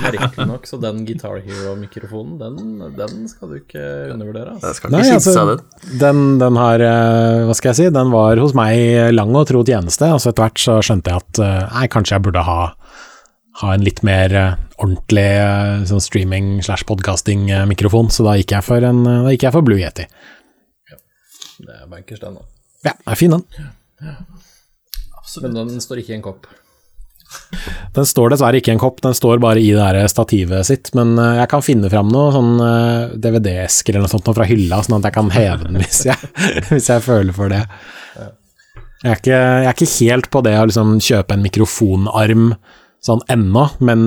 [0.03, 3.81] Merkelig nok, så den Guitar Hero-mikrofonen, den, den skal du ikke
[4.13, 4.53] undervurdere.
[4.60, 4.75] Altså.
[4.77, 5.58] skal ikke Nei, altså,
[6.03, 6.21] den.
[6.43, 10.12] Den, har, eh, hva skal jeg si, den var hos meg lang og tro tjeneste,
[10.13, 12.62] og så etter hvert så skjønte jeg at eh, nei, kanskje jeg burde ha,
[13.63, 15.27] ha en litt mer eh, ordentlig
[15.89, 19.81] sånn streaming slash podcasting-mikrofon, så da gikk jeg for, en, da gikk jeg for Blue
[19.81, 20.05] Yeti.
[21.59, 22.45] Det er bankers, den, da.
[22.85, 23.45] Ja, er fin den.
[25.41, 26.47] Men den står ikke i en kopp.
[27.95, 30.91] Den står dessverre ikke i en kopp, den står bare i det her stativet sitt,
[30.95, 34.47] men eh, jeg kan finne fram noe sånn eh, DVD-esker eller noe sånt noe fra
[34.47, 36.31] hylla, sånn at jeg kan heve den hvis jeg,
[36.69, 37.63] hvis jeg føler for det.
[38.15, 42.45] Jeg er, ikke, jeg er ikke helt på det å liksom kjøpe en mikrofonarm
[43.05, 44.05] sånn ennå, men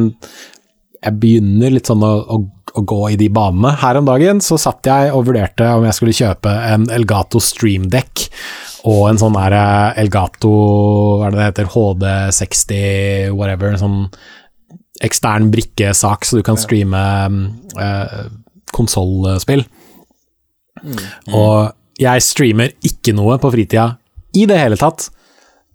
[1.04, 2.38] jeg begynner litt sånn å, å,
[2.74, 3.74] å gå i de banene.
[3.80, 7.87] Her om dagen så satt jeg og vurderte om jeg skulle kjøpe en Elgato Stream
[7.92, 8.26] Deck
[8.88, 10.52] og en sånn der eh, Elgato,
[11.20, 14.00] hva er det det heter, HD60 whatever, en sånn
[15.04, 17.02] ekstern brikkesak så du kan streame
[17.78, 18.22] eh,
[18.74, 19.64] konsollspill.
[21.34, 23.90] Og jeg streamer ikke noe på fritida
[24.38, 25.08] i det hele tatt.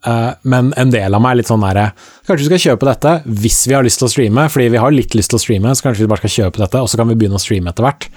[0.03, 1.85] Eh, men en del av meg er litt sånn derre
[2.27, 4.91] Kanskje vi skal kjøpe dette hvis vi har lyst til å streame, fordi vi har
[4.95, 7.07] litt lyst til å streame, så kanskje vi bare skal kjøpe dette, og så kan
[7.11, 8.09] vi begynne å streame etter hvert.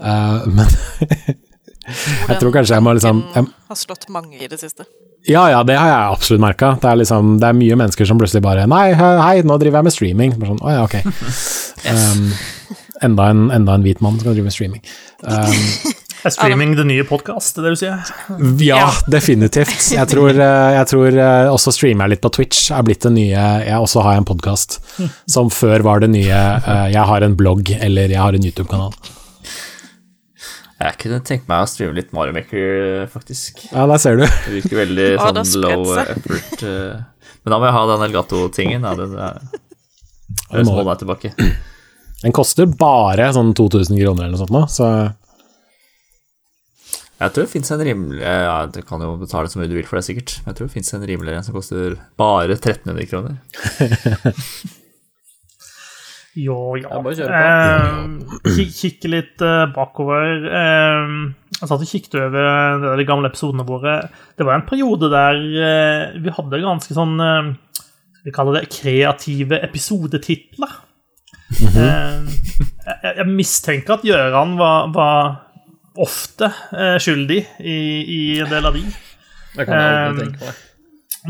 [0.00, 0.68] Eh, men
[1.90, 4.84] jeg tror kanskje jeg må liksom jeg, har slått mange i det siste.
[5.28, 6.74] Ja, ja, det har jeg absolutt merka.
[6.80, 9.94] Det, liksom, det er mye mennesker som plutselig bare Nei, hei, nå driver jeg med
[9.96, 10.36] streaming.
[10.40, 11.00] Bare sånn, Å ja, ok.
[11.80, 12.26] Um,
[13.00, 14.82] enda, en, enda en hvit mann som kan drive med streaming.
[15.24, 18.00] Um, Er streaming det nye podkast, det du sier?
[18.60, 19.86] ja, definitivt.
[19.94, 23.12] Jeg tror, eh, jeg tror eh, også streamer jeg litt på Twitch er blitt det
[23.14, 24.76] nye Jeg også har en podkast
[25.34, 28.92] som før var det nye eh, Jeg har en blogg eller jeg har en YouTube-kanal.
[30.80, 33.64] Jeg kunne tenkt meg å streame litt Mario Maker, faktisk.
[33.68, 34.24] Ja, der ser du.
[34.24, 36.62] Det virker veldig sånn ah, low effort.
[36.64, 38.86] Men da må jeg ha den Elgato-tingen.
[38.88, 41.32] Er Det må Hold meg tilbake.
[42.22, 44.88] Den koster bare sånn 2000 kroner eller noe sånt nå, så
[47.20, 49.84] Jeg tror det fins en rimelig Ja, du kan jo betale så mye du vil
[49.88, 50.38] for det, sikkert.
[50.40, 53.40] Men jeg tror det fins en rimeligere en som koster bare 1300 kroner.
[56.38, 56.86] Jo, ja.
[56.86, 58.50] Ja, bare kjøre på.
[58.52, 60.44] Eh, kikke litt eh, bakover.
[60.46, 61.14] Eh,
[61.58, 62.36] jeg satt og kikket over
[62.84, 63.96] de der gamle episodene våre.
[64.38, 67.50] Det var en periode der eh, vi hadde ganske sånn eh,
[68.22, 70.78] vi kaller det kreative episodetitler.
[71.66, 72.30] eh,
[72.86, 75.32] jeg, jeg mistenker at Gjøran var, var
[75.98, 78.82] ofte eh, skyldig i, i en del av de.
[79.56, 80.60] Det kan jeg aldri Um, tenke meg.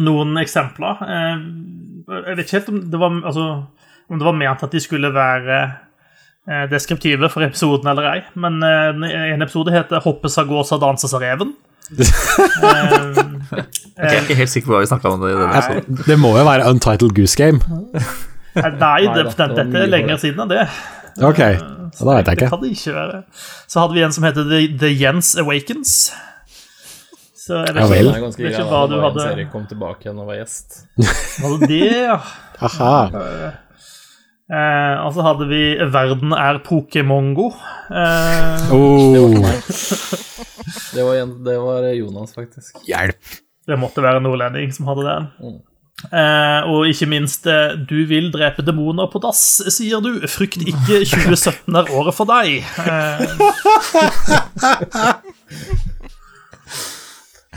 [0.04, 1.00] noen eksempler.
[1.06, 1.38] Eh,
[2.28, 3.46] jeg vet ikke helt om det var, altså,
[4.10, 5.56] om det var ment at de skulle være
[6.50, 11.14] eh, deskriptive for episoden eller ei, men eh, en episode heter 'Hoppes av gåsa, danses
[11.14, 11.54] av reven'.
[12.62, 13.62] okay,
[13.98, 15.24] Jeg er ikke helt sikker på hva vi snakka om.
[15.24, 15.32] Det,
[15.90, 16.04] det.
[16.06, 17.58] Det må jo være Untitled Goose Game.
[18.54, 20.66] eh, nei, det, da, det dette er lenger siden enn det.
[21.18, 21.40] Ok,
[21.96, 23.22] så da vet jeg Det kan det ikke være.
[23.68, 25.94] Så hadde vi en som heter The, The Jens Awakens.
[27.40, 30.06] Så jeg vet Ja ikke, ganske vet ikke hva du Jens hadde Erik kom tilbake
[30.06, 30.84] igjen og var gjest.
[31.40, 32.18] Var det det, ja?
[32.68, 32.94] Aha.
[34.50, 35.62] Eh, og så hadde vi
[35.94, 37.50] Verden er Pokémongo.
[37.90, 39.36] Eh, Oh,
[40.94, 41.14] Det var,
[41.46, 42.76] det var Jonas, faktisk.
[42.86, 43.36] hjelp.
[43.66, 45.28] det måtte være nordlending som hadde den.
[45.40, 45.58] Mm.
[46.08, 50.22] Eh, og ikke minst eh, 'Du vil drepe demoner på dass', sier du.
[50.26, 52.64] Frykt ikke, 2017 er året for deg.
[52.80, 53.26] Eh,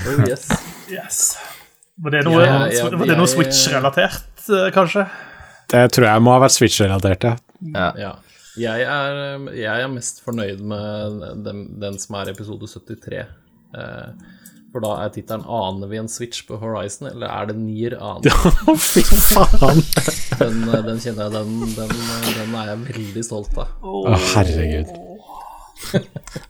[0.04, 0.50] Oh, yes.
[0.92, 1.20] yes.
[2.04, 5.06] Var det noe, Ja, ja, var noe Switch-relatert, eh, kanskje?
[5.72, 7.36] Det tror jeg må ha vært Switch-relatert, ja.
[7.74, 7.90] Ja.
[8.02, 8.14] Ja.
[8.60, 13.24] Jeg er, jeg er mest fornøyd med den, den som er episode 73.
[13.74, 14.10] Eh,
[14.74, 18.26] for da er tittelen 'Aner vi en switch på Horizon', eller er det Nier aner?
[18.68, 19.84] Ja, fy faen.
[20.42, 21.96] Den, eh, den kjenner jeg, den, den,
[22.34, 23.68] den er jeg veldig stolt av.
[23.86, 24.94] Å, herregud.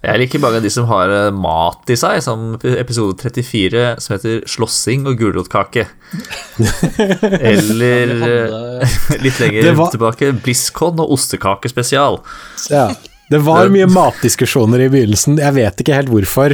[0.04, 4.14] Jeg liker mange av de som har eh, mat i seg, som episode 34, som
[4.14, 5.88] heter 'Slåssing og gulrotkake'.
[7.52, 12.20] Eller eh, litt lenger var- tilbake, BlizzCon og ostekakespesial.
[12.70, 12.88] Ja.
[13.32, 15.40] Det var mye matdiskusjoner i begynnelsen.
[15.42, 16.54] Jeg vet ikke helt hvorfor.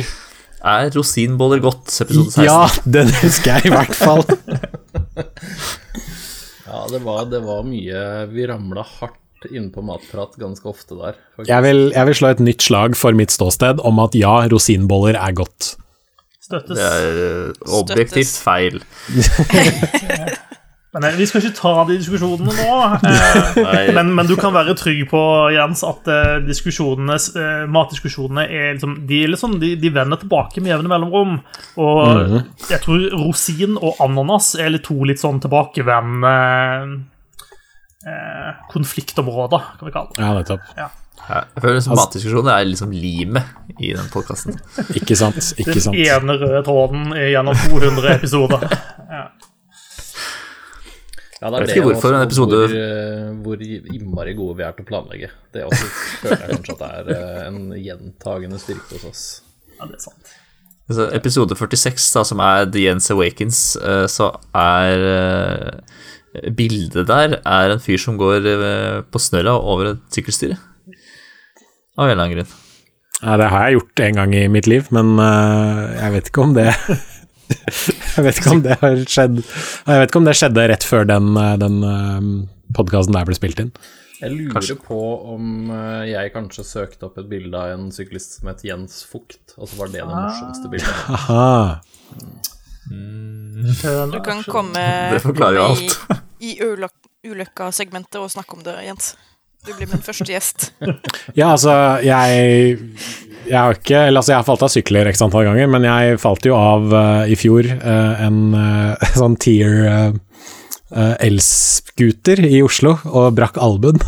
[0.60, 1.88] Er rosinboller godt?
[2.04, 2.43] Episode 16.
[2.43, 2.67] Ja,
[2.98, 4.24] den husker jeg i hvert fall.
[6.67, 8.00] ja, det var, det var mye
[8.34, 9.15] Vi ramla hardt
[9.48, 11.13] inne på matprat ganske ofte der.
[11.48, 15.15] Jeg vil, jeg vil slå et nytt slag for mitt ståsted om at ja, rosinboller
[15.15, 15.78] er godt.
[16.43, 16.76] Støttes.
[16.76, 18.43] Det er eh, objektivt Støttes.
[18.43, 18.76] feil.
[20.93, 22.78] Men eh, vi skal ikke ta de diskusjonene nå.
[23.60, 25.19] Eh, men, men du kan være trygg på,
[25.54, 27.17] Jens, at eh, diskusjonene,
[27.69, 31.36] matdiskusjonene er liksom, de, er liksom, de, de vender tilbake med jevne mellomrom.
[31.82, 32.39] Og
[32.71, 36.34] jeg tror rosin og ananas er litt to litt sånn tilbakevendende
[38.08, 40.23] eh, konfliktområder, kan vi kalle det.
[40.23, 40.73] Ja, nettopp.
[40.80, 40.89] Ja,
[41.30, 44.58] Jeg føler som matdiskusjoner er liksom limet i den podkasten.
[44.97, 45.38] Ikke sant.
[45.62, 48.65] Ikke Den ene røde tråden gjennom 200 episoder.
[49.10, 49.23] Ja.
[51.39, 53.62] Ja, det Jeg er vet det ikke hvorfor en episode- hvor, eh, hvor
[53.95, 55.30] innmari gode vi er til å planlegge.
[55.54, 55.88] Det også
[56.19, 59.23] føler jeg kanskje at det er eh, en gjentagende styrke hos oss.
[59.80, 60.34] ja, det er sant.
[60.89, 65.82] Altså, episode 46, da, som er The Jens Awakens, eh, så er
[66.58, 68.43] Bildet der er en fyr som går
[69.10, 70.58] på snørra over et sykkelstyre.
[71.97, 72.52] Av en eller annen grunn.
[73.23, 76.54] Ja, det har jeg gjort en gang i mitt liv, men jeg vet ikke om
[76.54, 76.67] det
[78.15, 81.07] Jeg vet ikke om det har skjedd Jeg vet ikke om det skjedde rett før
[81.09, 81.79] den, øh, den
[82.75, 83.71] podkasten der ble spilt inn.
[84.19, 84.75] Jeg lurer Kanskje.
[84.83, 84.99] på
[85.33, 89.55] om eh, jeg kanskje søkte opp et bilde av en syklist som het Jens Fugt,
[89.55, 91.05] og så var det det morsomste bildet.
[91.15, 91.79] Aha.
[92.89, 94.83] Du kan komme
[95.13, 95.95] Det forklarer jo alt.
[96.43, 99.13] i, i ulykka-segmentet og snakke om det, Jens.
[99.67, 100.69] Du blir min første gjest.
[101.35, 101.71] Ja, altså,
[102.03, 102.77] jeg
[103.49, 106.19] Jeg har ikke Eller altså, jeg har falt av sykler x antall ganger, men jeg
[106.21, 110.13] falt jo av uh, i fjor uh, en uh, sånn tier
[110.89, 113.99] elscooter i Oslo og brakk albuen.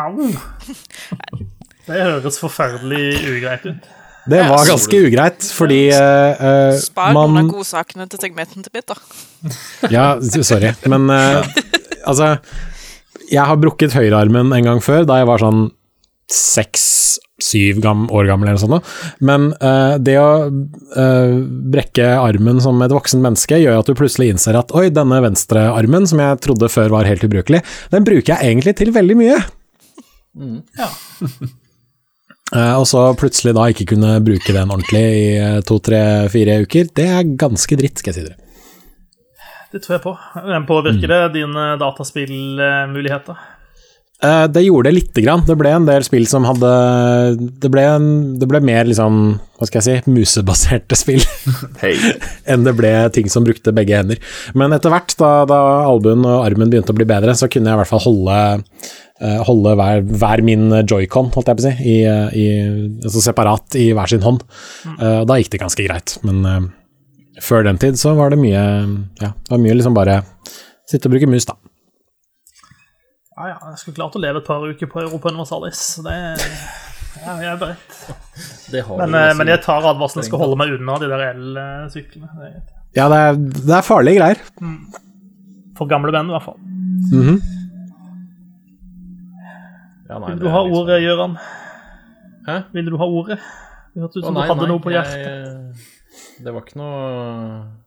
[0.00, 0.30] Au!
[1.84, 3.90] Det høres forferdelig ugreit ut.
[4.32, 8.72] Det var ganske ugreit, fordi uh, Spar man Spar noen av godsakene til segmenten til
[8.72, 9.02] Peter.
[9.92, 12.36] Ja, sorry, men altså
[13.28, 15.66] Jeg har brukket høyrearmen en gang før, da jeg var sånn
[16.30, 18.92] seks-syv gam, år gammel eller sånt.
[19.24, 21.40] Men uh, det å uh,
[21.74, 26.08] brekke armen som et voksen menneske, gjør at du plutselig innser at oi, denne venstrearmen,
[26.08, 27.62] som jeg trodde før var helt ubrukelig,
[27.94, 29.40] den bruker jeg egentlig til veldig mye.
[30.78, 30.88] Ja.
[32.54, 35.26] uh, og så plutselig da ikke kunne bruke den ordentlig i
[35.68, 38.38] to, tre, fire uker, det er ganske dritt, skal jeg si dere.
[39.72, 40.12] Det tror jeg på.
[40.44, 43.38] Men Påvirker det dine dataspillmuligheter?
[44.22, 45.42] Eh, det gjorde det lite grann.
[45.46, 46.70] Det ble en del spill som hadde
[47.62, 48.08] Det ble, en,
[48.38, 49.18] det ble mer liksom,
[49.58, 51.22] hva skal jeg si, musebaserte spill
[51.82, 51.96] hey.
[52.46, 54.20] enn det ble ting som brukte begge hender.
[54.58, 57.78] Men etter hvert, da, da albuen og armen begynte å bli bedre, så kunne jeg
[57.78, 58.36] i hvert fall holde,
[59.18, 61.98] eh, holde hver, hver min joycon, holdt jeg på å si, i,
[62.38, 62.46] i,
[63.02, 64.46] altså separat i hver sin hånd.
[65.00, 66.16] Eh, da gikk det ganske greit.
[66.26, 66.70] Men
[67.42, 68.62] før den tid så var det mye
[69.18, 70.20] Ja, det var mye liksom bare
[70.86, 71.56] sitte og bruke mus, da.
[73.42, 75.80] Ja, ja, jeg skulle klart å leve et par uker på Europa Universalis.
[76.04, 76.12] Det,
[77.24, 77.96] ja, jeg er beredt.
[79.00, 82.30] Men, eh, men jeg tar advarselen, jeg skal holde meg unna de der elsyklene.
[82.46, 82.60] Er.
[82.94, 84.44] Ja, det er, det er farlige greier.
[85.74, 86.60] For gamle menn, i hvert fall.
[86.62, 87.40] Mhm.
[90.06, 91.36] Ja, nei, Vil du ha liksom- ordet, Gøran?
[92.46, 92.56] Hæ?
[92.78, 93.38] Vil du ha ordet?
[93.94, 95.26] Det hørtes ut som nei, du hadde nei, noe på hjertet.
[95.26, 97.81] jeg- det var ikke noe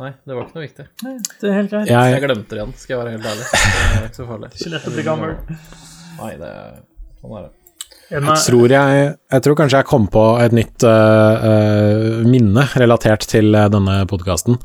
[0.00, 0.84] Nei, det var ikke noe viktig.
[1.04, 1.88] Nei, Det er helt greit.
[1.90, 3.48] Jeg Jeg, glemte det igjen, skal jeg være helt ærlig.
[3.52, 4.48] Det er ikke så farlig.
[4.56, 5.34] Ikke lett å bli gammel.
[6.20, 6.78] Nei, det er
[7.20, 7.56] sånn er det.
[8.10, 13.54] Jeg, tror jeg, jeg tror kanskje jeg kom på et nytt uh, minne relatert til
[13.54, 14.56] øh, denne podkasten.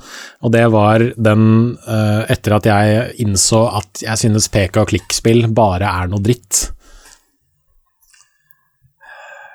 [0.41, 1.43] Og det var den
[1.86, 6.63] uh, etter at jeg innså at jeg synes pek og klikk-spill bare er noe dritt.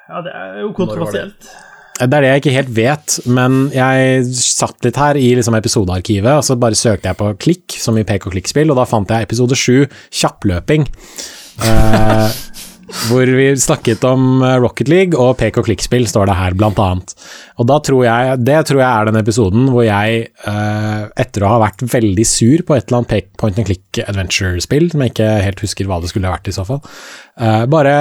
[0.07, 0.79] ja, det er jo Når var det?
[0.85, 1.51] kontroversielt.
[2.01, 6.33] Det er det jeg ikke helt vet, men jeg satt litt her i liksom episodearkivet,
[6.33, 9.13] og så bare søkte jeg på klikk, som i pek og klikk-spill, og da fant
[9.13, 9.85] jeg episode sju,
[10.23, 10.89] kjappløping.
[11.61, 12.39] Eh,
[13.11, 16.81] hvor vi snakket om eh, Rocket League og pek og klikk-spill, står det her, blant
[16.83, 17.13] annet.
[17.61, 21.53] Og da tror jeg, det tror jeg er den episoden hvor jeg, eh, etter å
[21.53, 25.15] ha vært veldig sur på et eller annet pek- point and click adventure-spill, som jeg
[25.15, 26.81] ikke helt husker hva det skulle vært i så fall,
[27.39, 27.95] eh, bare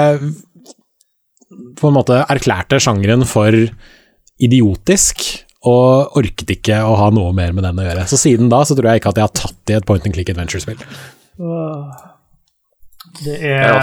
[1.50, 3.56] på en måte erklærte sjangeren for
[4.40, 5.26] idiotisk,
[5.68, 8.06] og orket ikke å ha noe mer med den å gjøre.
[8.08, 10.16] Så siden da så tror jeg ikke at jeg har tatt i et point and
[10.16, 10.80] click adventure-spill.
[13.20, 13.76] Det er,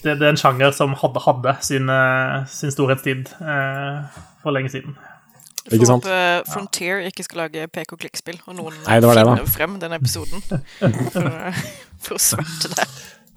[0.00, 4.72] det, det er en sjanger som hadde, hadde sin, eh, sin storhetstid eh, for lenge
[4.72, 4.96] siden.
[5.68, 6.06] Ikke sant?
[6.06, 9.50] Håper håpe Frontier ikke skal lage pek og klikk-spill, og noen Nei, det det, finner
[9.52, 10.44] frem den episoden
[11.12, 11.64] for,
[12.00, 12.88] for å sverte det.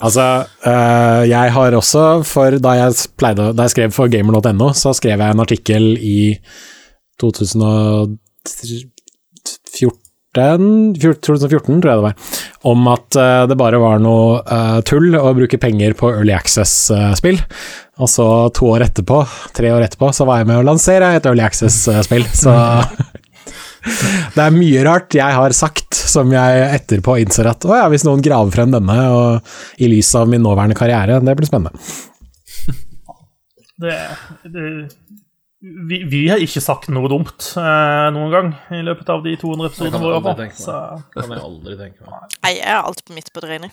[0.03, 0.25] Altså,
[0.67, 5.19] øh, jeg har også, for da jeg, pleide, da jeg skrev for gamer.no, så skrev
[5.19, 6.35] jeg en artikkel i
[7.21, 8.17] 2014
[10.33, 12.15] 2014, tror jeg det var,
[12.71, 17.39] om at øh, det bare var noe øh, tull å bruke penger på Early Access-spill.
[18.01, 19.21] Og så to år etterpå,
[19.53, 22.51] tre år etterpå, så var jeg med å lansere et Early Access-spill, så
[24.35, 28.05] det er mye rart jeg har sagt som jeg etterpå innser at å ja, hvis
[28.07, 31.73] noen graver frem denne og i lys av min nåværende karriere, det blir spennende.
[33.83, 33.95] Det,
[34.47, 34.65] det,
[35.89, 39.69] vi, vi har ikke sagt noe dumt eh, noen gang i løpet av de 200
[39.71, 40.47] episodene våre.
[40.55, 40.75] Så
[41.15, 42.35] Kan jeg aldri tenke meg.
[42.43, 43.71] Nei, jeg er alt på midt på det rene.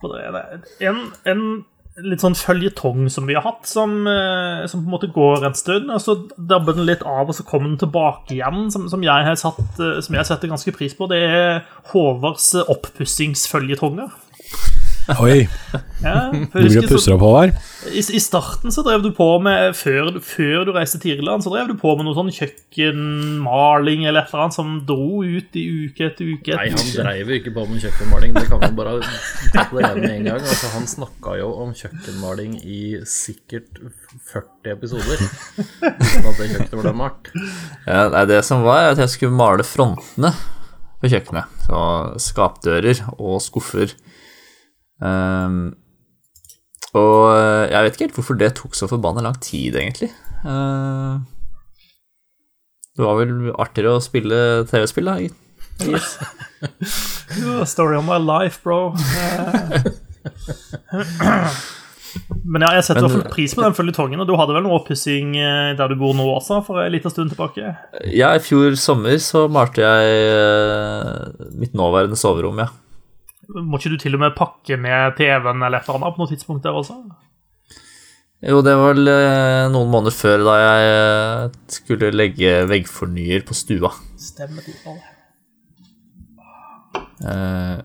[0.00, 1.42] på det, det en, en
[2.04, 5.56] litt sånn føljetong som vi har hatt, som, eh, som på en måte går en
[5.56, 9.04] stund, og så dabber den litt av, og så kommer den tilbake igjen, som, som,
[9.04, 11.08] jeg, har satt, eh, som jeg setter ganske pris på.
[11.08, 14.12] Det er Håvards oppussingsfølgetonger.
[15.06, 15.46] Oi,
[16.02, 17.52] Ja, du blir pussa på Håvard.
[17.86, 21.52] I, I starten så drev du på med før, før du reiste til Irland, så
[21.52, 25.62] drev du på med noe sånn kjøkkenmaling eller et eller annet som dro ut i
[25.86, 26.56] uke etter uke.
[26.58, 28.34] Nei, han drev dreiv jo ikke på med kjøkkenmaling.
[28.34, 28.96] Det kan man bare
[29.54, 30.40] ta på det med en gang.
[30.42, 33.78] Altså, han snakka jo om kjøkkenmaling i sikkert
[34.32, 37.30] 40 episoder Sånn at det kjøkkenet ble malt.
[37.86, 40.34] Ja, nei, det som var, er at jeg skulle male frontene
[40.98, 41.62] på kjøkkenet.
[41.68, 41.80] Så
[42.26, 43.94] skapdører og skuffer.
[45.04, 45.74] Ehm,
[46.96, 50.08] og eh, jeg vet ikke helt hvorfor det tok så forbanna lang tid, egentlig.
[50.46, 51.18] Uh,
[52.96, 54.38] det var vel artigere å spille
[54.70, 55.16] TV-spill, da.
[55.84, 56.14] Yes.
[57.72, 58.94] Story of my life, bro.
[58.96, 59.90] Eh.
[62.46, 64.54] Men ja, jeg setter i Men- hvert fall pris på den føljetongen, og du hadde
[64.56, 67.74] vel noe oppussing eh, der du bor nå også, for en liten stund tilbake?
[68.16, 72.70] Ja, i fjor sommer så malte jeg mitt nåværende soverom, ja.
[73.54, 76.30] Må ikke du til og med pakke ned TV-en eller et eller annet på noe
[76.32, 76.96] tidspunkt der også?
[78.44, 83.56] Jo, det var vel eh, noen måneder før da jeg eh, skulle legge veggfornyer på
[83.56, 83.92] stua.
[84.20, 84.74] Stemmer det.
[87.16, 87.80] Uh,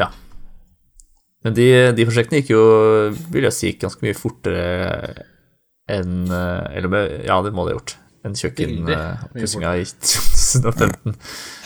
[0.00, 0.08] ja.
[1.44, 1.66] Men de,
[1.98, 2.62] de prosjektene gikk jo,
[3.34, 5.26] vil jeg si, ganske mye fortere
[5.92, 6.94] enn Eller
[7.26, 7.98] ja, det må det ha gjort.
[8.24, 11.18] Enn kjøkkenpussinga i 2015.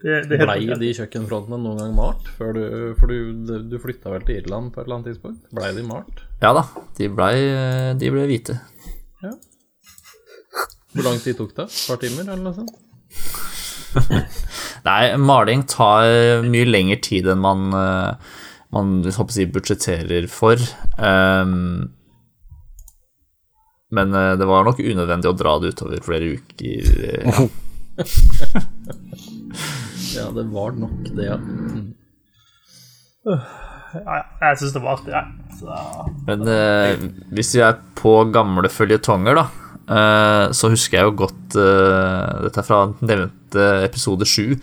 [0.00, 2.28] Det, det Blei de kjøkkenfrontene noen gang malt?
[2.38, 2.62] Før du,
[2.98, 5.46] for du, du flytta vel til Irland på et eller annet tidspunkt?
[5.56, 6.22] Blei de malt?
[6.42, 6.64] Ja da,
[6.98, 7.34] de blei
[8.00, 8.58] de ble hvite.
[10.90, 11.66] Hvor lang tid tok det?
[11.70, 12.74] Et par timer, eller noe sånt?
[14.88, 18.36] Nei, maling tar mye lengre tid enn man, eh,
[18.74, 18.92] man
[19.30, 20.58] si, budsjetterer for.
[20.98, 21.92] Um,
[23.94, 26.92] men eh, det var nok unødvendig å dra det utover flere uker.
[27.10, 27.48] eh, Ja.
[30.16, 31.38] Ja, det var nok det, ja.
[33.26, 35.26] Ja, ja, jeg syns det var artig, jeg.
[35.58, 35.66] Så
[36.28, 37.02] Men eh,
[37.34, 39.44] hvis vi er på gamle føljetonger, da,
[39.90, 44.56] eh, så husker jeg jo godt eh, Dette er fra nevnte episode sju.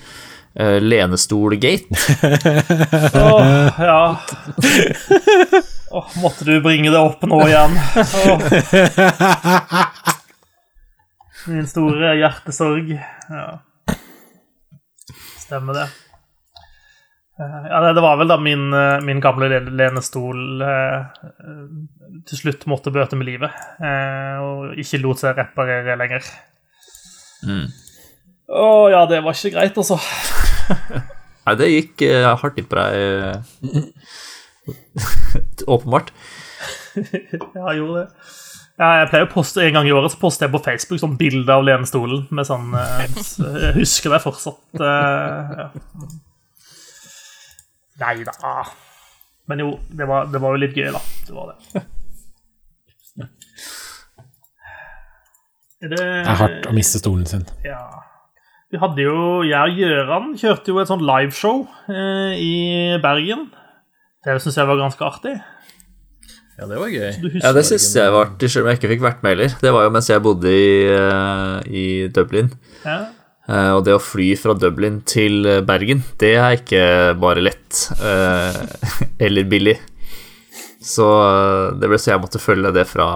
[0.57, 1.93] Eh, Lenestolgate.
[3.13, 4.17] Åh, ja.
[5.91, 7.77] Åh, måtte du bringe det opp nå igjen?
[8.25, 8.41] Oh.
[11.47, 12.95] Min store hjertesorg.
[13.29, 13.47] Ja.
[15.47, 15.87] Stemmer det.
[17.39, 21.03] Eh, Ja, det, var vel da min, eh, min gamle lenestol eh,
[22.27, 26.25] til slutt måtte bøte med livet, eh, og ikke lot seg reparere lenger.
[27.47, 27.67] Mm.
[28.47, 29.99] Å ja, det var ikke greit, altså.
[31.47, 32.91] Nei, det gikk eh, hardt inn på deg.
[35.67, 36.11] Åpenbart.
[36.97, 38.36] Ja, jeg gjorde det.
[38.77, 41.15] Ja, jeg pleier å poste En gang i året så poster jeg på Facebook sånn
[41.17, 43.05] bilde av lenestolen med sånn eh,
[43.63, 44.59] Jeg husker det fortsatt.
[44.77, 45.69] eh, ja.
[47.97, 48.33] Nei da.
[49.49, 51.01] Men jo, det var, det var jo litt gøy, da.
[51.25, 51.85] Det var det.
[55.77, 57.45] Det Det er hardt å miste stolen sin.
[57.65, 57.81] Ja.
[58.73, 62.53] Vi hadde jo Jeg og Gjøran kjørte jo et sånn liveshow eh, i
[63.01, 63.47] Bergen.
[64.25, 65.35] Det syns jeg var ganske artig.
[66.57, 67.11] Ja, det var gøy.
[67.43, 69.53] Ja, det syns jeg var artig, selv om jeg ikke fikk vært med heller.
[69.61, 72.51] Det var jo mens jeg bodde i, eh, i Dublin.
[72.85, 73.05] ja.
[73.47, 76.81] Uh, Og det å fly fra Dublin til eh, Bergen, det er ikke
[77.15, 78.51] bare lett Uh,
[79.23, 79.77] eller billig.
[80.83, 81.05] Så
[81.79, 83.07] det ble så jeg måtte følge det fra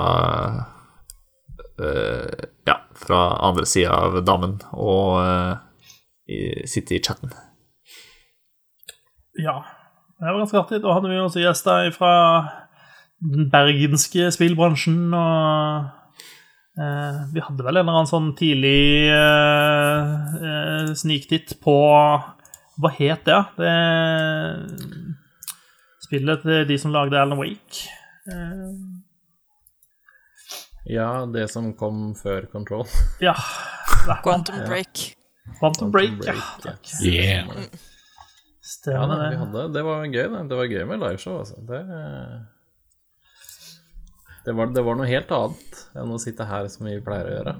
[1.80, 3.20] eh, Ja, fra
[3.50, 5.20] andre sida av dammen og
[6.32, 7.32] i, sitte i chatten.
[9.40, 9.60] Ja,
[10.20, 10.82] det var ganske artig.
[10.84, 12.14] Da hadde vi også gjester fra
[13.22, 15.90] den bergenske spillbransjen, og
[16.82, 21.76] eh, vi hadde vel en eller annen sånn tidlig eh, eh, sniktitt på
[22.82, 23.38] Hva het det?
[23.60, 23.76] Det
[26.08, 27.86] spillet til de som lagde Alan Wake.
[28.28, 28.72] Eh,
[30.90, 32.88] Ja, det som kom før Control.
[33.28, 33.36] ja.
[34.26, 35.12] Quantum Break.
[35.60, 36.18] Quantum Break.
[36.26, 36.90] Ja, takk.
[37.06, 37.46] Yeah.
[37.54, 37.68] Ja,
[38.66, 39.38] Stemmer vi det.
[39.44, 40.42] hadde, det var gøy, det.
[40.50, 41.60] Det var gøy med liveshow, altså.
[41.70, 41.82] Det,
[44.46, 47.34] det, var, det var noe helt annet enn å sitte her som vi pleier å
[47.38, 47.56] gjøre.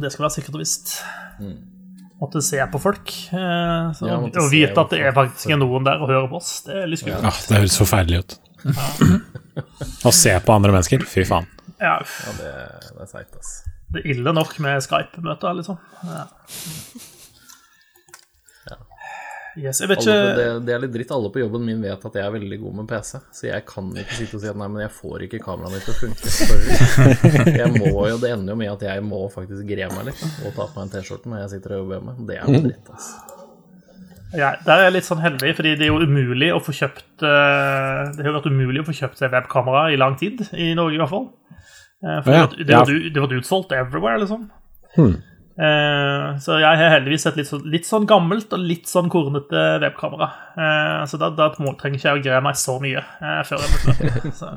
[0.00, 0.92] Det skal være sikkert og visst.
[2.16, 3.12] Måtte se på folk.
[3.36, 4.30] Eh, så, Mm.
[4.32, 6.62] Ja, og vite at det er faktisk er noen der og hører på oss.
[6.64, 7.26] Det er litt skummelt.
[7.28, 8.36] Ja, det høres forferdelig ut.
[10.08, 11.46] Å se på andre mennesker, fy faen.
[11.80, 11.98] Ja.
[12.00, 12.52] Ja, det,
[12.96, 13.50] det er seigt, ass.
[13.92, 15.76] det er ille nok med Skype-møter, liksom.
[16.08, 16.24] Ja.
[19.56, 21.12] Yes, jeg vet Alle, ikke det, det er litt dritt.
[21.16, 23.86] Alle på jobben min vet at jeg er veldig god med PC, så jeg kan
[24.02, 27.52] ikke sitte og si at nei, men jeg får ikke kameraet mitt til å funke.
[27.62, 30.52] Jeg må jo, Det ender jo med at jeg må faktisk gre meg litt og
[30.58, 32.14] ta på meg en T-skjorte når jeg sitter og jobber hjemme.
[32.28, 33.06] Det er jo dritt, ass.
[34.36, 37.24] ja, Der er jeg litt sånn heldig, fordi det er jo umulig å få kjøpt
[37.24, 40.72] eh, Det har jo vært umulig å få kjøpt seg webkamera i lang tid, i
[40.76, 41.28] Norge i hvert fall.
[42.04, 44.50] Eh, For Ja, det, var- det, var, det var utsolgt everywhere, liksom.
[44.98, 45.16] Hmm.
[45.56, 49.64] Eh, så jeg har heldigvis et litt sånn, litt sånn gammelt og litt sånn kornete
[49.80, 50.28] webkamera.
[50.52, 53.72] Eh, så da, da trenger ikke jeg å greie meg så mye eh, før jeg
[53.72, 54.34] må slutte.
[54.40, 54.52] Så,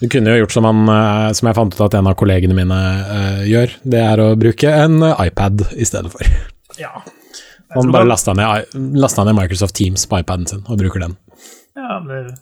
[0.00, 0.90] Du kunne jo gjort som, han,
[1.36, 3.74] som jeg fant ut at en av kollegene mine eh, gjør.
[3.84, 6.36] Det er å bruke en iPad i stedet for.
[6.80, 6.94] ja.
[7.70, 11.12] Han bare lasta ned, ned Microsoft Teams på iPaden sin og bruker den.
[11.78, 12.32] Ja, men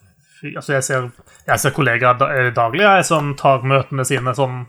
[0.54, 1.10] altså jeg, ser,
[1.50, 4.62] jeg ser kollegaer daglig jeg, som tar møtene sine sånn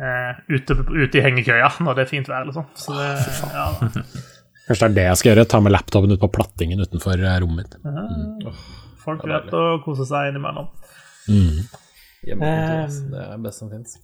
[0.00, 2.46] ute, ute i hengekøya når det er fint vær.
[2.48, 2.68] Liksom.
[2.78, 3.08] Så det,
[3.52, 3.66] ja.
[4.70, 7.40] Kanskje det er det jeg skal gjøre, ta med laptopen ut på plattingen utenfor eh,
[7.42, 8.52] rommet mitt.
[9.02, 10.68] Folk vet å kose seg innimellom.
[11.26, 13.00] Hjemmekontor, ass.
[13.10, 13.98] Det er best som fins.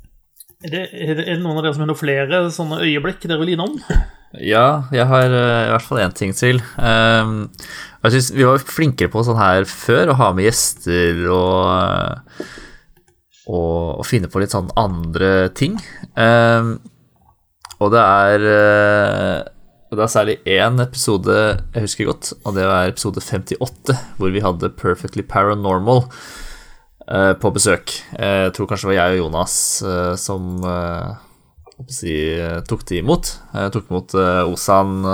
[0.64, 3.42] Er det, er, det, er noen av dere som har noen flere sånne øyeblikk dere
[3.42, 3.76] vil innom?
[4.42, 6.58] Ja, jeg har eh, i hvert fall én ting til.
[6.82, 7.46] Ehm,
[8.02, 12.48] jeg synes Vi var flinkere på sånn her før, å ha med gjester og, eh,
[13.46, 15.76] og, og finne på litt sånn andre ting.
[16.18, 16.76] Um,
[17.76, 19.40] og det er eh,
[19.92, 21.34] Det er særlig én episode
[21.74, 27.52] jeg husker godt, og det var episode 58, hvor vi hadde Perfectly Paranormal uh, på
[27.52, 27.92] besøk.
[28.18, 30.64] Eh, Jeg tror kanskje det var jeg og Jonas uh, som
[31.92, 32.16] si,
[32.66, 33.34] tok de imot.
[33.52, 34.14] Jeg tok imot
[34.48, 35.04] Osan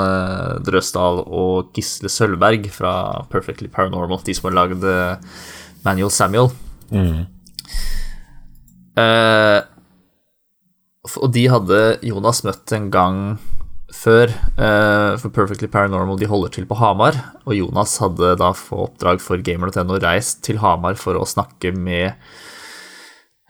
[0.62, 2.92] Drøsdal og Gisle Sølvberg fra
[3.32, 4.86] Perfectly Paranormal, de som har lagd
[5.82, 6.52] Manuel Samuel.
[6.94, 7.24] Eh,
[11.08, 13.18] f- og de hadde Jonas møtt en gang
[13.92, 17.18] før, uh, for Perfectly Paranormal de holder til på Hamar.
[17.44, 22.14] Og Jonas hadde da på oppdrag for gamer.no reist til Hamar for å snakke med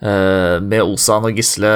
[0.03, 1.75] uh, med Osan og Gisle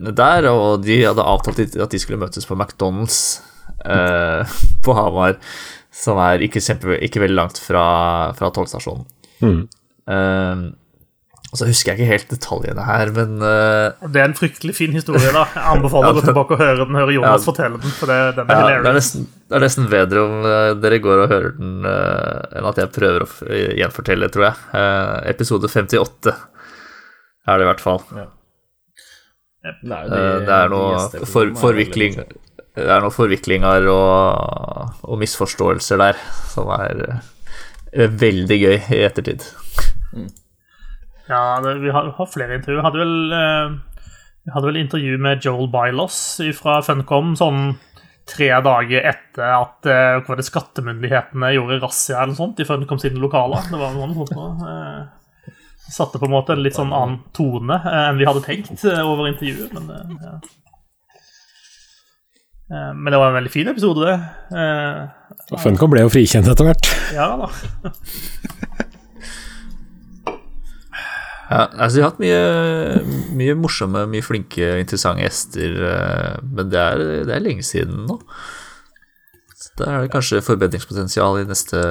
[0.00, 3.42] der, og de hadde avtalt at de skulle møtes på McDonald's
[4.84, 5.36] på Hamar,
[5.92, 7.84] som er ikke, kjempe, ikke veldig langt fra,
[8.36, 9.04] fra togstasjonen.
[9.44, 9.60] Mm.
[11.50, 14.92] Og så husker jeg ikke helt detaljene her, men uh, Det er en fryktelig fin
[14.94, 15.32] historie.
[15.34, 16.94] da Jeg anbefaler å gå tilbake og høre den.
[17.00, 17.46] Høre Jonas Ja.
[17.48, 20.36] fortelle den, for det, den er ja, det, er nesten, det er nesten bedre om
[20.46, 23.42] uh, dere går og hører den, uh, enn at jeg prøver å f-
[23.80, 24.62] gjenfortelle, tror jeg.
[24.78, 26.36] Eh, episode 58
[27.50, 28.04] er det i hvert fall.
[28.14, 32.14] Det er, de- Det er noe for, forvikling.
[32.78, 36.20] Det er noen forviklinger og, og misforståelser der
[36.54, 37.18] som er
[38.22, 39.42] veldig gøy i ettertid.
[41.30, 42.82] Ja, det, vi har, har flere intervjuer.
[42.82, 43.76] Hadde vel, eh,
[44.46, 46.18] vi hadde vel intervju med Joel Bylos
[46.58, 47.62] fra Funcom sånn
[48.30, 53.22] tre dager etter at eh, hva det, skattemyndighetene gjorde razzia eller sånt i Funcom sine
[53.22, 53.62] lokaler.
[53.70, 54.66] Det var noe sånt.
[54.66, 55.56] Eh,
[55.90, 59.02] satte på en måte en litt sånn annen tone eh, enn vi hadde tenkt eh,
[59.02, 59.74] over intervjuet.
[59.76, 60.34] Men, eh, ja.
[62.70, 65.56] Men det var en veldig fin episode, det.
[65.58, 66.90] Funcom ble jo frikjent etter hvert.
[67.16, 67.48] ja da.
[71.50, 72.42] Ja, altså, vi har hatt mye,
[73.34, 78.20] mye morsomme, mye flinke, interessante gjester, eh, men det er, det er lenge siden nå.
[79.58, 81.82] Så da er det kanskje forbedringspotensial i neste,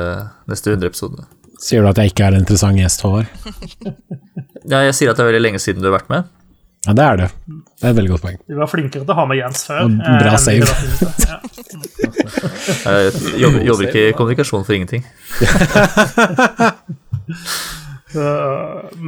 [0.48, 1.28] neste 100 episode.
[1.60, 3.28] Sier du at jeg ikke er en interessant gjest, Håvard?
[4.70, 6.28] Ja, jeg sier at det er veldig lenge siden du har vært med.
[6.86, 7.28] Ja, det er det.
[7.48, 8.38] Det er et veldig godt poeng.
[8.48, 9.88] Vi var flinkere til å ha med Jens før.
[9.88, 10.68] Og eh, bra enn save.
[12.86, 15.04] Jeg jobber, jobber ikke i kommunikasjon for ingenting.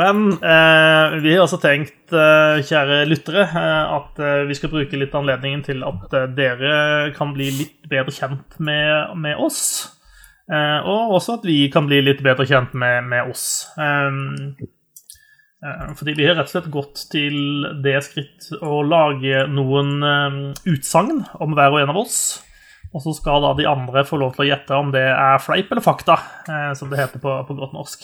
[0.01, 4.99] Men eh, vi har også tenkt, eh, kjære lyttere, eh, at eh, vi skal bruke
[4.99, 6.76] litt anledningen til at eh, dere
[7.15, 9.63] kan bli litt bedre kjent med, med oss.
[10.51, 13.47] Eh, og også at vi kan bli litt bedre kjent med, med oss.
[13.80, 14.53] Um,
[15.65, 21.26] eh, fordi vi har rett og slett gått til det skritt å lage noen utsagn
[21.41, 22.22] om hver og en av oss.
[22.91, 25.69] Og så skal da de andre få lov til å gjette om det er fleip
[25.71, 26.17] eller fakta,
[26.51, 28.03] eh, som det heter på, på godt norsk.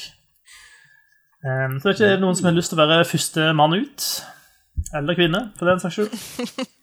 [1.43, 4.05] Um, så det er ikke noen som har lyst til å være første mann ut.
[4.95, 6.15] Eller kvinne, for den saks skyld.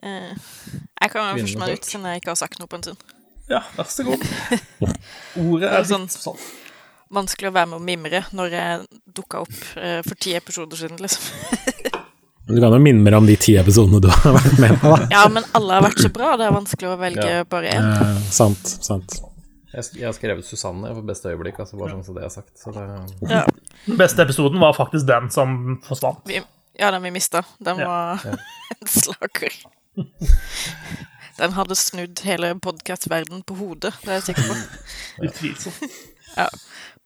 [0.00, 2.84] Eh, jeg kan være første mann ut, siden jeg ikke har sagt noe på en
[2.86, 3.02] stund.
[3.52, 4.22] Ja, vær så god.
[5.42, 6.38] Ordet er er sånn- Sånn.
[7.12, 8.86] Vanskelig å være med å mimre når jeg
[9.18, 11.28] dukka opp eh, for ti episoder siden, liksom.
[12.50, 15.06] Du kan jo minne mer om de ti episodene du har vært med på, da.
[15.16, 17.44] Ja, men alle har vært så bra, det er vanskelig å velge Ja.
[17.48, 17.90] bare én.
[18.02, 19.18] Eh, sant, sant.
[19.70, 22.50] Jeg, jeg har skrevet Susanne for beste øyeblikk, altså bare sånn som det er sagt.
[22.58, 22.86] Så det,
[23.30, 23.44] Ja,
[23.86, 26.24] Den beste episoden var faktisk den som forsvant.
[26.26, 26.40] vi,
[26.80, 27.44] ja, den vi mista.
[27.62, 27.86] Den Ja.
[27.86, 28.26] var
[28.80, 29.54] en slager.
[31.40, 34.56] Den hadde snudd hele podkastverdenen på hodet, det er jeg sikker på.
[35.28, 36.00] Utvilsomt.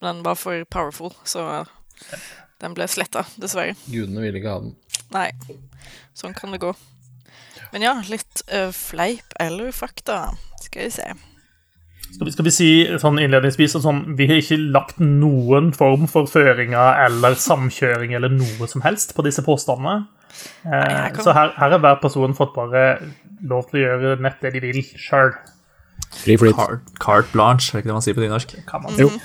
[0.01, 1.67] Men den var for powerful, så
[2.61, 3.77] den ble sletta, dessverre.
[3.93, 4.75] gudene ville ikke ha den.
[5.15, 5.31] Nei,
[6.17, 6.73] sånn kan det gå.
[7.73, 10.33] Men ja, litt uh, fleip eller fakta.
[10.65, 11.07] Skal vi se.
[12.15, 12.69] Skal vi, skal vi si
[13.03, 18.31] sånn innledningsvis at sånn, vi har ikke lagt noen form for føringer eller samkjøring eller
[18.31, 20.05] noe som helst på disse påstandene.
[20.67, 22.85] Eh, Nei, kan- Så her, her har hver person fått bare
[23.43, 25.35] lov til å gjøre nett det de vil sjøl,
[26.15, 26.55] Fri flyt.
[26.55, 28.55] Carte, carte blanche, er det ikke det man sier på nynorsk?
[28.67, 29.09] kan man Jo.
[29.11, 29.19] si.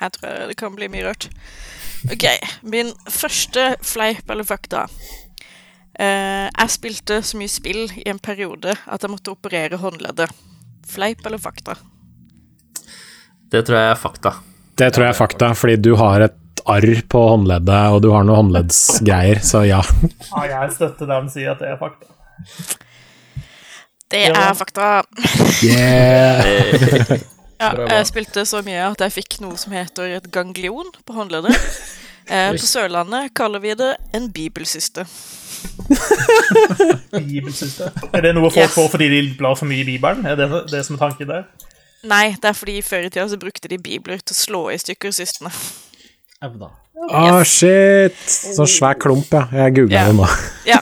[0.00, 1.28] Her tror jeg det kan bli mye rart.
[2.10, 2.24] Ok,
[2.66, 4.86] min første fleip eller fakta.
[5.92, 10.32] Uh, jeg spilte så mye spill i en periode at jeg måtte operere håndleddet.
[10.88, 11.76] Fleip eller fakta?
[13.52, 14.32] Det tror jeg er fakta.
[14.80, 18.24] Det tror jeg er fakta, fordi du har et arr på håndleddet, og du har
[18.24, 19.82] noe håndleddsgreier, så ja.
[20.32, 22.08] Ja, jeg støtter den sier at det er fakta.
[24.12, 24.48] Det Ja.
[24.50, 24.88] er fakta.
[25.64, 27.18] Yeah.
[27.62, 31.56] Ja, jeg spilte så mye at jeg fikk noe som heter et ganglion på håndleddet.
[32.30, 35.02] Eh, på Sørlandet kaller vi det en bibelsyste.
[37.10, 37.88] Bibelsyste.
[38.14, 38.76] Er det noe folk Yes.
[38.76, 40.22] får fordi de blar for mye i Bibelen?
[40.30, 41.48] Er det det som er tanken der?
[42.06, 44.78] Nei, det er fordi før i tida så brukte de bibler til å slå i
[44.78, 45.50] stykker systene.
[46.42, 46.70] Evna.
[46.70, 47.10] da.
[47.10, 48.16] Å, shit!
[48.30, 49.48] Sånn svær klump, ja.
[49.64, 50.06] Jeg googla yeah.
[50.06, 50.30] det nå.
[50.72, 50.80] Ja.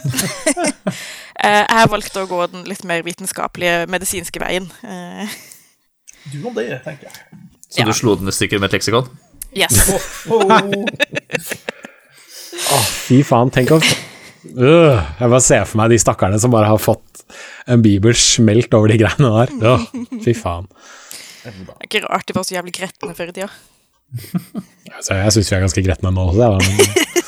[1.40, 4.68] Eh, jeg valgte å gå den litt mer vitenskapelige, medisinske veien.
[6.28, 7.40] Du om det, tenker jeg.
[7.70, 7.86] Så Ja.
[7.86, 9.08] du slo den i stykker med et leksikon?
[9.56, 9.90] Yes.
[10.30, 10.42] Oh.
[12.70, 16.70] Å, fy faen, tenk om uh, Jeg bare ser for meg de stakkarene som bare
[16.70, 17.24] har fått
[17.70, 19.54] en bibel smelt over de greiene der.
[19.74, 19.86] Åh,
[20.24, 20.66] fy faen.
[21.42, 23.50] Det er ikke rart de var så jævlig gretne før i tida.
[24.90, 27.06] Altså, jeg syns vi er ganske gretne nå også, jeg, uh,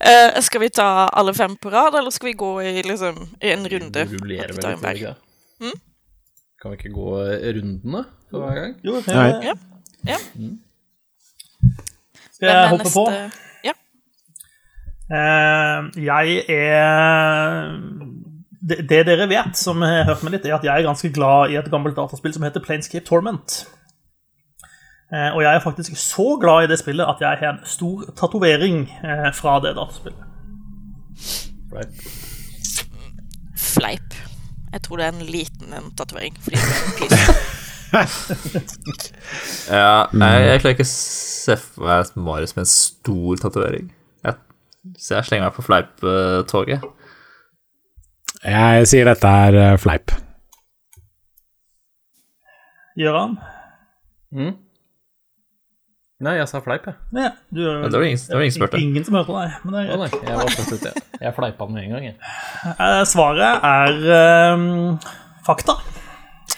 [0.00, 3.50] Eh, skal vi ta alle fem på rad, eller skal vi gå i, liksom, i
[3.52, 4.04] en runde?
[4.08, 5.72] Vi vel tar litt, ikke det?
[6.60, 7.10] Kan vi ikke gå
[7.56, 8.74] rundene for hver gang?
[8.84, 9.28] Jo, det Nei.
[9.48, 9.54] ja.
[10.06, 10.18] Ja.
[12.32, 13.04] skal jeg hoppe på?
[13.64, 13.74] Ja.
[15.10, 17.80] Uh, jeg er
[18.60, 21.52] det, det dere vet, som har hørt meg litt, er at jeg er ganske glad
[21.52, 23.62] i et gammelt dataspill som heter Planescape Torment.
[25.10, 28.04] Eh, og jeg er faktisk så glad i det spillet at jeg har en stor
[28.16, 30.22] tatovering eh, fra det dataspillet.
[31.70, 32.04] Fleip.
[33.56, 34.29] Fleip.
[34.70, 36.36] Jeg tror det er en liten en tatovering.
[37.90, 38.06] Er.
[39.66, 43.88] Ja, jeg, jeg klarer ikke å se for meg Marius med en stor tatovering.
[44.96, 46.84] Så jeg slenger meg på fleip-toget.
[48.40, 50.14] Jeg sier dette er eh, fleip.
[53.18, 53.36] han?
[54.32, 54.54] Mm.
[56.20, 56.96] Nei, jeg sa fleip, jeg.
[57.16, 58.80] Ja, du, Det var ingen, det var ingen som spurte.
[58.84, 59.52] Ingen som hørte deg.
[59.64, 60.16] Men det er greit.
[60.28, 60.90] jeg var først ute.
[61.16, 61.32] jeg.
[61.36, 62.16] Fleipa med en gang, jeg.
[62.74, 64.66] Eh, Svaret er ehm,
[65.46, 65.78] fakta.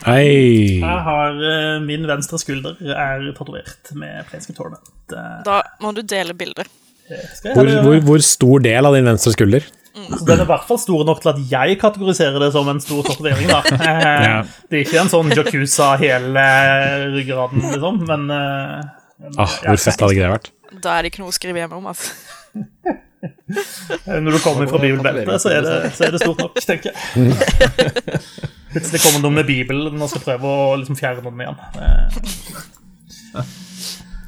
[0.03, 0.81] Hei.
[0.83, 5.15] Jeg har eh, Min venstre skulder er tatovert med Planescape Tournament.
[5.15, 9.69] Eh, Da må du dele jeg Hvor, hvor, hvor stor del av din venstre skulder?
[9.93, 10.09] Mm.
[10.25, 13.05] den er i hvert fall stor nok til at jeg kategoriserer det som en stor
[13.07, 13.47] tatovering.
[13.53, 14.41] Ja.
[14.71, 16.45] Det er ikke en sånn Jacuza hele
[17.13, 19.02] ryggraden, liksom, men eh,
[19.39, 20.49] Ah, hvor fett hadde ikke det vært?
[20.83, 22.11] Da er det ikke noe å skrive hjemme om, altså.
[24.23, 26.99] når du kommer fra bibelbeltet, så det, så er det stort nok, tenker jeg.
[28.73, 31.59] Plutselig kommer noen med Bibelen og skal prøve å liksom fjerne den igjen.
[31.77, 32.07] Eh,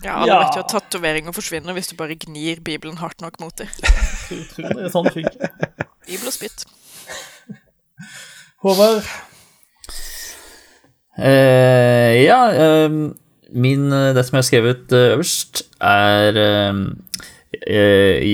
[0.05, 0.39] Ja, alle Ja.
[0.45, 3.71] vet jo at tatoveringer forsvinner hvis du bare gnir Bibelen hardt nok mot dem.
[4.29, 5.31] Det er sånn fikk.
[6.05, 6.67] Bibel og spytt.
[8.65, 9.01] Håvard,
[11.15, 13.15] Eh, ja, ehm,
[13.55, 16.75] min, eh, det som jeg har skrevet eh, øverst, er eh,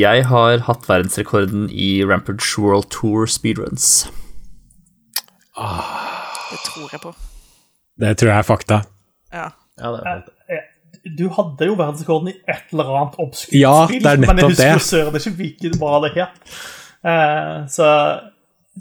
[0.01, 4.09] Jeg har hatt verdensrekorden i Rampage World Tour speedruns.
[6.51, 7.13] Det tror jeg på.
[8.01, 8.83] Det tror jeg er fakta.
[9.33, 9.49] Ja.
[9.81, 10.67] Ja, det er eh,
[11.17, 14.75] du hadde jo verdensrekorden i et eller annet obskurt Ja, spill, det men jeg husker
[14.75, 14.83] det.
[14.85, 16.59] søren ikke hvilket var det het.
[17.01, 17.87] Uh, så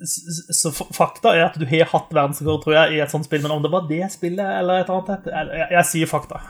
[0.06, 3.56] så fakta er at du har hatt verdensrekord, tror jeg, i et sånt spill, men
[3.56, 6.42] om det var det spillet eller et annet jeg, jeg, jeg sier fakta.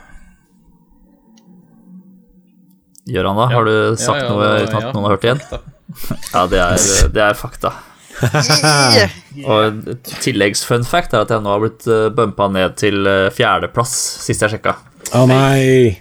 [3.09, 3.45] Gjør han da?
[3.55, 4.91] Har du sagt Ja, ja, noe uten at ja.
[4.93, 5.43] noen har hørt igjen?
[6.35, 6.83] Ja, det er,
[7.15, 7.71] det er fakta.
[9.49, 9.79] Og en
[10.21, 13.95] tilleggs-fun fact er at jeg nå har blitt uh, bumpa ned til eh, fjerdeplass,
[14.27, 14.75] sist jeg sjekka,
[15.17, 15.95] Å nei.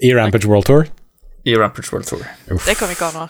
[0.00, 0.88] I Rampage World Tour?
[1.48, 2.24] i Rampage World Tour.
[2.66, 3.28] Det kan vi ikke ha nå.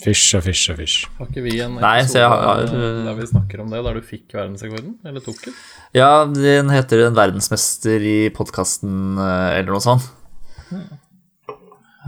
[0.00, 0.98] Fysj og fysj og fysj.
[1.18, 4.00] Har ikke vi en episode Nei, har- eh, der vi snakker om det, der du
[4.06, 4.94] fikk verdensrekorden?
[5.04, 5.54] Eller tok den?
[5.96, 10.08] Ja, den heter En verdensmester i podkasten, eller noe sånt.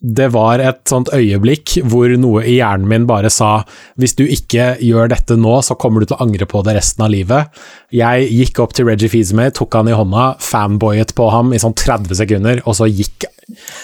[0.00, 3.58] det var et sånt øyeblikk hvor noe i hjernen min bare sa
[4.00, 7.04] hvis du ikke gjør dette nå, så kommer du til å angre på det resten
[7.04, 7.52] av livet.
[7.92, 11.76] Jeg gikk opp til Reggie Fizemay, tok han i hånda, fanboyet på ham i sånn
[11.76, 13.28] 30 sekunder, og så gikk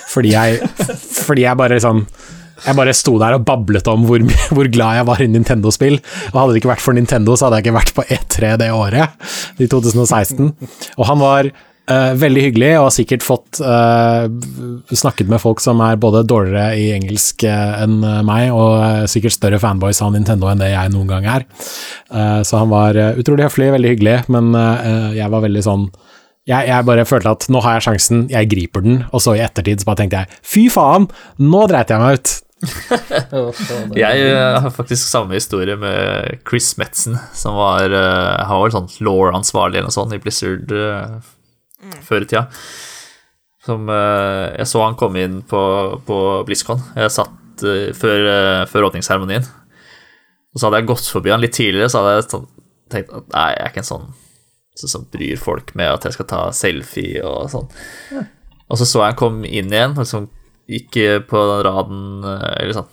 [0.09, 0.61] fordi jeg,
[1.27, 2.07] fordi jeg bare liksom
[2.65, 4.23] jeg bare sto der og bablet om hvor,
[4.57, 6.01] hvor glad jeg var i Nintendo-spill.
[6.33, 8.73] Og hadde det ikke vært for Nintendo, så hadde jeg ikke vært på E3 det
[8.75, 10.53] året, i 2016.
[10.97, 14.27] Og han var uh, veldig hyggelig, og har sikkert fått uh,
[14.93, 19.61] snakket med folk som er både dårligere i engelsk eh, enn meg, og sikkert større
[19.63, 21.47] fanboys av Nintendo enn det jeg noen gang er.
[22.11, 24.53] Uh, så han var utrolig høflig, veldig hyggelig, men
[25.17, 25.89] jeg var veldig sånn
[26.47, 29.43] jeg, jeg bare følte at nå har jeg sjansen, jeg griper den, og så i
[29.43, 31.09] ettertid så bare tenkte jeg fy faen,
[31.43, 32.35] nå dreit jeg meg ut.
[33.97, 38.89] Jeg eh, har faktisk samme historie med Chris Metzen, som var eh, Han var sånn
[39.05, 41.19] law-ansvarlig eller noe sånt i Blizzard eh,
[42.07, 42.47] før i tida.
[43.67, 45.61] Som eh, Jeg så han komme inn på,
[46.09, 46.81] på BlizzCon.
[46.97, 47.35] Jeg satt
[47.97, 49.45] før, uh, før åpningsseremonien.
[50.53, 52.45] Og så hadde jeg gått forbi han litt tidligere, så hadde jeg sånn,
[52.93, 54.09] tenkt at nei, jeg er ikke en sånn
[54.77, 57.71] som bryr folk med at jeg skal ta selfie og sånn.
[58.69, 60.29] Og så så jeg han kom inn igjen, og liksom
[60.69, 60.97] gikk
[61.31, 62.93] på den raden, eh, eller sånn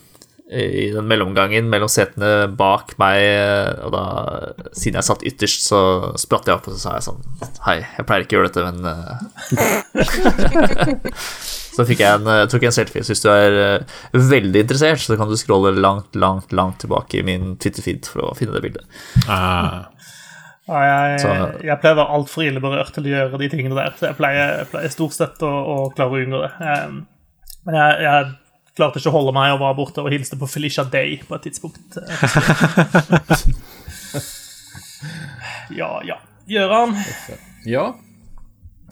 [0.54, 3.24] i den mellomgangen mellom setene bak meg,
[3.88, 4.02] og da,
[4.76, 5.80] siden jeg satt ytterst, så
[6.20, 7.24] spratt jeg opp og så sa jeg sånn
[7.66, 10.54] Hei, jeg pleier ikke å gjøre dette, men eh,
[11.74, 13.02] Så fikk jeg en, jeg tok en selfie.
[13.02, 17.18] Så hvis du er eh, veldig interessert, så kan du scrolle langt, langt, langt tilbake
[17.18, 18.86] i min Twitter-feed for å finne det bildet.
[19.26, 19.88] Ah.
[20.70, 21.34] Ja, jeg, Så-
[21.66, 23.90] jeg pleier å være altfor ille berørt til å gjøre de tingene der.
[23.98, 26.52] Så jeg pleier, jeg pleier stort sett å, å klare å unngå det.
[26.62, 26.94] Jeg,
[27.68, 28.32] men jeg, jeg
[28.78, 31.48] klarte ikke å holde meg og var borte og hilste på Felicia Day på et
[31.50, 32.00] tidspunkt.
[35.74, 36.18] Ja, ja.
[36.48, 36.96] Gøran,
[37.66, 37.94] Ja.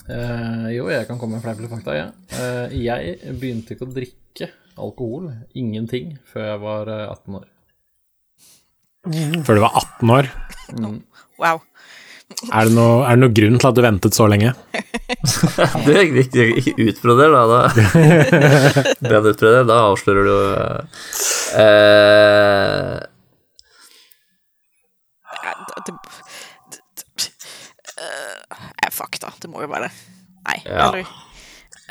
[0.10, 2.10] Uh, jo, jeg kan komme med fleip eller fakta, jeg.
[2.34, 4.48] Uh, jeg begynte ikke å drikke
[4.82, 7.48] alkohol, ingenting, før jeg var eh, 18 år.
[9.46, 10.30] Før du var 18 år.
[11.42, 11.62] Wow.
[12.52, 14.54] Er det, noe, er det noe grunn til at du ventet så lenge?
[15.86, 17.42] Det er ikke, ikke utbroder, da.
[17.52, 17.60] da.
[19.06, 20.36] Brenn utbroder, da avslører du
[21.62, 23.00] eh,
[25.42, 25.94] Ja, det, det,
[29.42, 29.94] det, må jo være det.
[30.48, 30.88] Nei, Ja.
[30.90, 31.06] eller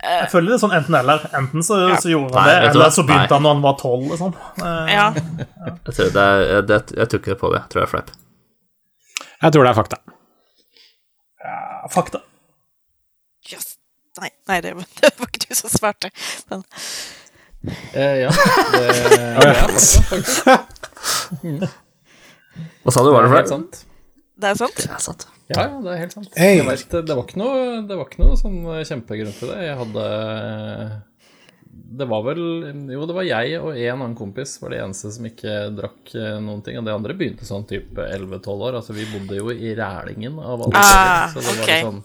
[0.01, 1.25] jeg føler det er sånn enten-eller.
[1.37, 3.35] Enten så, så gjorde han Nei, det, du eller så begynte Nei.
[3.37, 4.07] han når han var tolv.
[4.09, 4.33] Liksom.
[4.65, 5.07] Eh, Ja.
[5.13, 7.61] jeg, tror det er, det, jeg tror ikke det på det.
[7.61, 8.15] Jeg tror det er fleip.
[9.43, 9.99] Jeg tror det er fakta.
[11.91, 12.21] Fakta.
[13.51, 13.77] Yes.
[14.21, 16.13] Nei, nei det, var, det var ikke du som svarte.
[16.51, 16.67] Men
[17.93, 18.31] Eh, ja,
[18.73, 20.47] det, det er fakta, faktisk.
[22.81, 23.51] Hva sa du, var det fleip?
[23.51, 23.83] sant.
[24.41, 24.79] det er sant.
[24.81, 25.27] Det er sant.
[25.51, 26.31] Ja, ja, det er helt sant.
[26.39, 26.63] Hey.
[26.65, 29.59] Vet, det, var ikke noe, det var ikke noe sånn kjempegrunn til det.
[29.67, 30.07] Jeg hadde
[31.91, 32.41] Det var vel
[32.93, 36.37] Jo, det var jeg og en annen kompis var det eneste som ikke drakk eh,
[36.39, 36.79] noen ting.
[36.79, 38.77] Og de andre begynte sånn type 11-12 år.
[38.79, 41.27] Altså, vi bodde jo i Rælingen av alle Ah.
[41.35, 41.75] Så det var ok.
[41.89, 42.01] sånn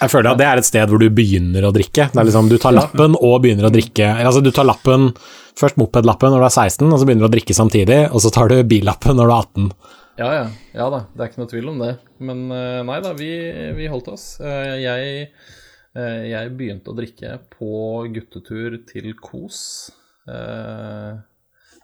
[0.00, 2.08] Jeg føler at det er et sted hvor du begynner å drikke.
[2.14, 5.10] Det er liksom, Du tar lappen og begynner å drikke Altså, du tar lappen
[5.60, 8.30] Først mopedlappen når du er 16, og så begynner du å drikke samtidig, og så
[8.32, 9.66] tar du billappen når du er 18.
[10.20, 10.44] Ja, ja.
[10.78, 11.90] Ja da, det er ikke noe tvil om det.
[12.24, 13.28] Men eh, nei da, vi,
[13.76, 14.24] vi holdt oss.
[14.40, 15.26] Eh, Jeg,
[15.96, 17.70] jeg begynte å drikke på
[18.14, 19.90] guttetur til Kos.
[20.28, 21.18] Eh,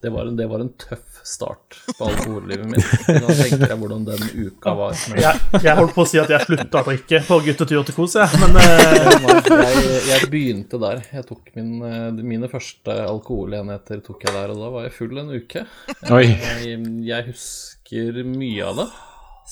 [0.04, 2.90] Det var, en, det var en tøff start på alkohollivet mitt.
[3.08, 4.92] Da tenker jeg hvordan den uka var.
[5.18, 8.14] Jeg, jeg holdt på å si at jeg slutta å drikke på guttetur til Kos,
[8.20, 8.38] jeg.
[8.42, 11.00] Men eh, Jeg, jeg begynte der.
[11.16, 15.16] Jeg tok min, eh, mine første alkoholenheter tok jeg der, og da var jeg full
[15.24, 15.64] en uke.
[16.12, 16.76] Jeg,
[17.08, 18.86] jeg husker mye av det,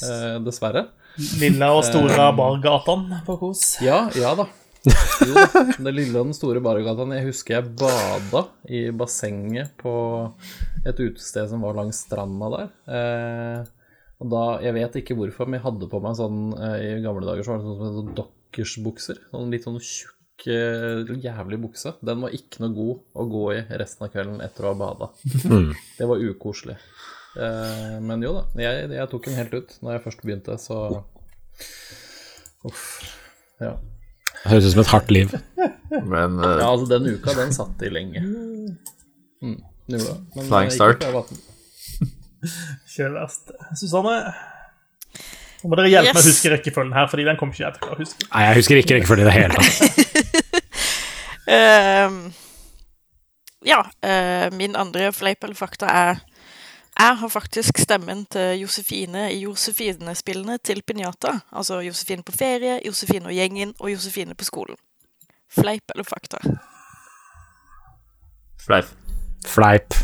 [0.06, 0.84] eh, dessverre.
[1.40, 3.64] Lille og store bargatene på Kos.
[3.84, 4.48] Ja, ja da.
[4.84, 5.44] Jo.
[5.80, 7.14] Det lille og den store Bargatan.
[7.16, 9.94] Jeg husker jeg bada i bassenget på
[10.84, 12.72] et utested som var langs stranda der.
[12.98, 13.60] Eh,
[14.20, 17.26] og da, Jeg vet ikke hvorfor, men jeg hadde på meg sånn eh, I gamle
[17.26, 19.22] dager så var det sånn, som sånn dokkersbukser.
[19.32, 21.96] Sånn litt sånn tjukk, eh, jævlig bukse.
[22.04, 25.10] Den var ikke noe god å gå i resten av kvelden etter å ha bada.
[25.98, 26.76] Det var ukoselig.
[27.34, 30.78] Eh, men jo da, jeg, jeg tok den helt ut når jeg først begynte, så
[32.64, 32.84] Uff.
[33.60, 33.74] Ja.
[34.44, 35.34] Høres ut som et hardt liv.
[35.90, 36.54] Men uh...
[36.58, 38.22] Ja, altså den uka, den satt i lenge.
[38.24, 39.58] Mm,
[39.90, 40.20] det gjorde det.
[40.36, 41.04] Men Flying start.
[41.04, 41.42] før jeg var 18.
[42.88, 43.52] Ikke verst.
[43.80, 44.16] Susanne,
[45.64, 47.92] nå må dere hjelpe meg å huske rekkefølgen her, fordi den kommer ikke jeg til
[47.92, 48.26] å huske.
[48.28, 50.00] Nei, jeg husker ikke rekkefølgen i det hele tatt.
[51.44, 52.30] Ehm,
[53.68, 56.22] ja, uh, min andre fleip eller fakta er
[56.94, 61.32] Jeg har faktisk stemmen til Josefine i Josefine-spillene til Pinjata.
[61.52, 64.78] Altså Josefine på ferie, Josefine og gjengen og Josefine på skolen.
[65.50, 66.38] Fleip eller fakta?
[68.64, 68.86] fleip.
[69.46, 69.94] Fleip.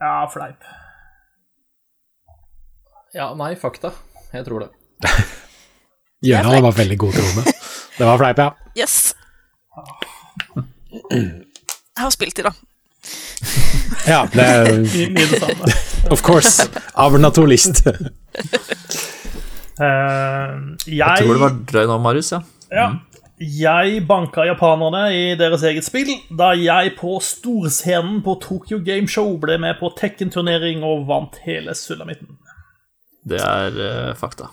[0.00, 0.64] Ja, fleip.
[3.14, 3.90] Ja, nei, fakta.
[4.32, 4.68] Jeg tror det.
[6.26, 7.54] Gøran var veldig god til å romme.
[7.96, 8.50] Det var fleip, ja.
[8.76, 9.14] Yes!
[11.10, 12.52] Jeg har spilt i, da.
[14.06, 14.70] Ja, det er
[15.16, 15.72] mye det samme.
[16.08, 16.68] Of course.
[16.94, 17.82] Aber naturligst.
[19.80, 20.56] Eh,
[20.92, 22.40] Jeg tror det var drøy nå, Marius, ja.
[22.68, 22.88] ja,
[23.40, 29.38] jeg banka japanerne i deres eget spill da jeg på storscenen på Tokyo Game Show
[29.40, 32.36] ble med på Tekken-turnering og vant hele sulamitten.
[33.24, 34.50] Det er uh, fakta.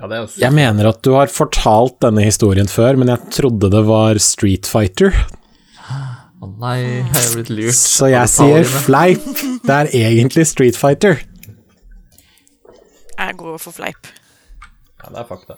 [0.00, 3.84] Ja, er Jeg mener at du har fortalt denne historien før, men jeg trodde det
[3.86, 5.14] var Street Fighter.
[6.44, 7.76] Å nei, jeg er blitt lurt.
[7.78, 9.24] Så jeg sier fleip.
[9.64, 11.22] Det er egentlig Street Fighter.
[13.14, 14.10] Jeg går for fleip.
[15.00, 15.56] Ja, det er fakta.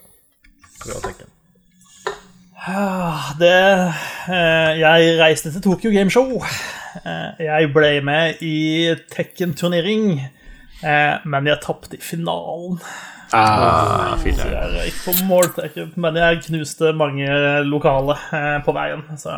[0.85, 1.33] Bra tekken.
[3.39, 3.53] Det,
[4.31, 6.41] eh, jeg reiste til Tokyo Game Show
[7.05, 10.21] Eh, Jeg ble med i Tekken-turnering,
[10.83, 12.79] eh, men jeg tapte i finalen.
[13.35, 17.27] Ah, jeg røyk på måltrekken, men jeg knuste mange
[17.67, 18.17] lokale
[18.65, 19.03] på veien.
[19.19, 19.35] Så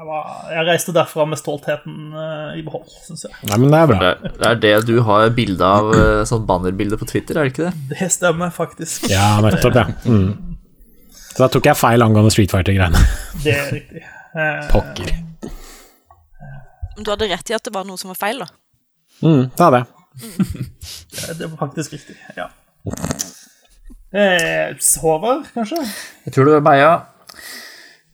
[0.00, 3.34] jeg, var, jeg reiste derfra med stoltheten uh, i behold, syns jeg.
[3.50, 3.98] Nei, men det er bra.
[3.98, 7.44] Det er, det er det du har bilde av, uh, sånn bannerbilde på Twitter, er
[7.44, 7.98] det ikke det?
[7.98, 9.10] Det stemmer faktisk.
[9.12, 9.84] Ja, nettopp, ja.
[10.08, 10.56] Mm.
[11.12, 13.02] Så da tok jeg feil angående Street Fighter-greiene.
[13.44, 14.06] Det er riktig.
[14.32, 15.12] Uh, Pokker.
[16.96, 18.48] Men du hadde rett i at det var noe som var feil, da.
[19.20, 19.96] Mm, det hadde jeg.
[21.36, 22.48] Det var faktisk riktig, ja.
[24.16, 24.72] Eh,
[25.04, 25.84] Håvard, kanskje?
[26.24, 26.80] Jeg tror det var.
[26.80, 27.09] Eh,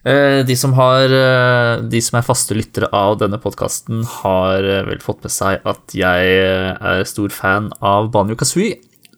[0.06, 5.00] De som, har, eh, de som er faste lyttere av denne podkasten, har eh, vel
[5.02, 8.76] fått med seg at jeg eh, er stor fan av Banjo Kazooie.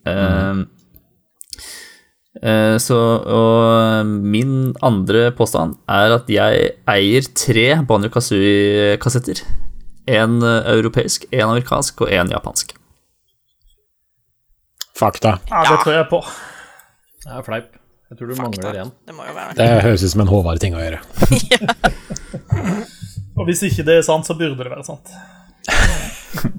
[0.09, 0.63] Eh,
[2.41, 9.45] eh, Så og min andre påstand er at jeg eier tre Banjo Kazooie-kassetter.
[10.09, 12.73] En eh, europeisk, en amerikansk og en japansk.
[14.97, 15.37] Fakta.
[15.53, 16.23] Ja, det tror jeg på.
[17.27, 17.78] Det er fleip.
[18.09, 18.91] Jeg tror du mangler én.
[19.05, 21.01] Det må jo være Det høres ut som en Håvard-ting å gjøre.
[23.39, 25.07] Og hvis ikke det er sant, så burde det være sant.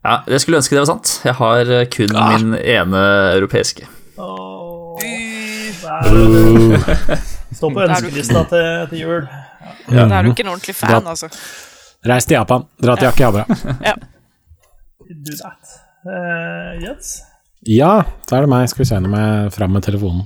[0.00, 1.10] Ja, Jeg skulle ønske det var sant.
[1.28, 3.00] Jeg har kun kun min ene
[3.36, 3.84] europeiske.
[5.80, 6.04] Der,
[7.58, 9.26] Står på ønskelista til, til jul.
[9.90, 11.28] Da er du ikke en ordentlig fan, altså.
[12.08, 13.44] Reis til Japan, dra til Akihabara.
[15.10, 15.62] Do that.
[16.06, 17.08] Eh, Jens?
[17.68, 17.92] Ja,
[18.30, 18.68] da er det meg.
[18.72, 20.24] Skal vi se om jeg er fram med telefonen.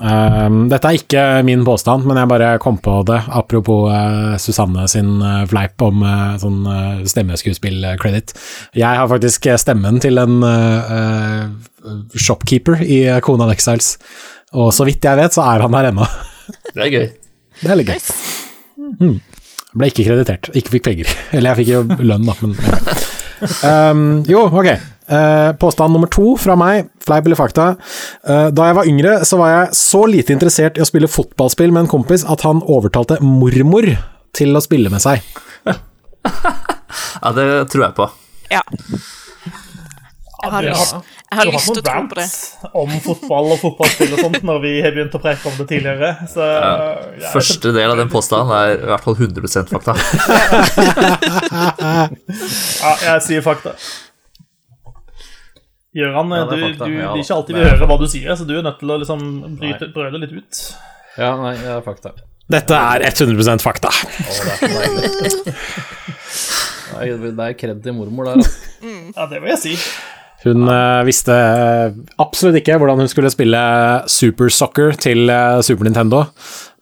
[0.00, 3.18] Ehm, dette er ikke min påstand, men jeg bare kom på det.
[3.28, 8.32] Apropos uh, Susanne sin uh, fleip om uh, sånn uh, stemmeskuespill-credit.
[8.78, 10.38] Jeg har faktisk stemmen til en
[12.16, 13.96] shopkeeper i uh, of Exiles,
[14.56, 16.08] og så vidt jeg vet, så er han der ennå.
[16.72, 17.06] Det er gøy.
[17.60, 18.00] Det er litt gøy.
[19.02, 19.20] Mm.
[19.78, 20.50] Ble ikke kreditert.
[20.58, 21.12] Ikke fikk penger.
[21.32, 22.56] Eller jeg fikk jo lønn, da, men
[23.68, 24.68] um, Jo, ok.
[25.08, 27.70] Eh, påstand nummer to fra meg, fleip eller fakta.
[28.26, 31.72] Eh, da jeg var yngre, så var jeg så lite interessert i å spille fotballspill
[31.74, 33.88] med en kompis at han overtalte mormor
[34.32, 35.22] til å spille med seg.
[37.22, 38.04] Ja, det tror jeg på.
[38.52, 38.60] Ja.
[40.42, 42.26] Jeg har du lyst, har- jeg har lyst til å tro på det.
[42.82, 46.10] om fotball og fotballspill og sånt når vi har begynt å preke om det tidligere.
[46.28, 49.94] Så ja, Første del av den påstanden er i hvert fall 100 fakta.
[52.82, 53.74] Ja, jeg sier fakta.
[55.92, 58.06] Gøran, Ja, du, er du, Ja, det er ikke alltid vi er hører hva du
[58.08, 59.24] sier, så du er nødt til å liksom
[59.60, 60.60] bryte, brøle litt ut.
[61.20, 62.14] Ja, nei, det er fakta.
[62.52, 63.90] Dette er 100% fakta.
[67.02, 68.52] Det er kred til mormor der, altså.
[69.16, 69.76] Ja, det vil jeg si.
[70.42, 73.60] Hun eh, visste eh, absolutt ikke hvordan hun skulle spille
[74.10, 76.24] Super Soccer til eh, Super Nintendo,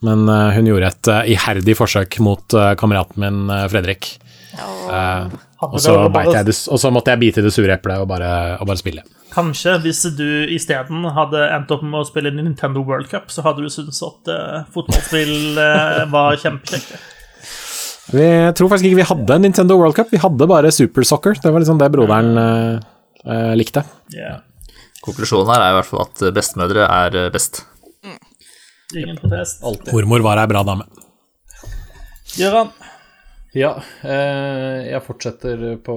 [0.07, 4.15] men eh, hun gjorde et eh, iherdig forsøk mot eh, kameraten min eh, Fredrik.
[4.59, 8.03] Eh, og, så beit jeg det, og så måtte jeg bite i det sure eplet
[8.03, 9.05] og bare, og bare spille.
[9.31, 13.63] Kanskje hvis du isteden hadde endt opp med å spille Nintendo World Cup, så hadde
[13.63, 16.95] du syntes at uh, fotballspill uh, var kjempekjekt.
[18.11, 18.27] Vi
[18.59, 21.39] tror faktisk ikke vi hadde Nintendo World Cup, vi hadde bare Super Soccer.
[21.39, 23.85] Det var liksom det broderen uh, likte.
[24.17, 24.41] Yeah.
[25.05, 27.63] Konklusjonen her er i hvert fall at bestemødre er best.
[27.63, 27.67] best.
[28.99, 29.63] Ingen protest.
[29.63, 29.93] Alltid.
[29.95, 30.89] Mormor var ei bra dame.
[32.35, 32.73] Gøran?
[33.51, 33.73] Ja,
[34.07, 35.95] eh, jeg fortsetter på,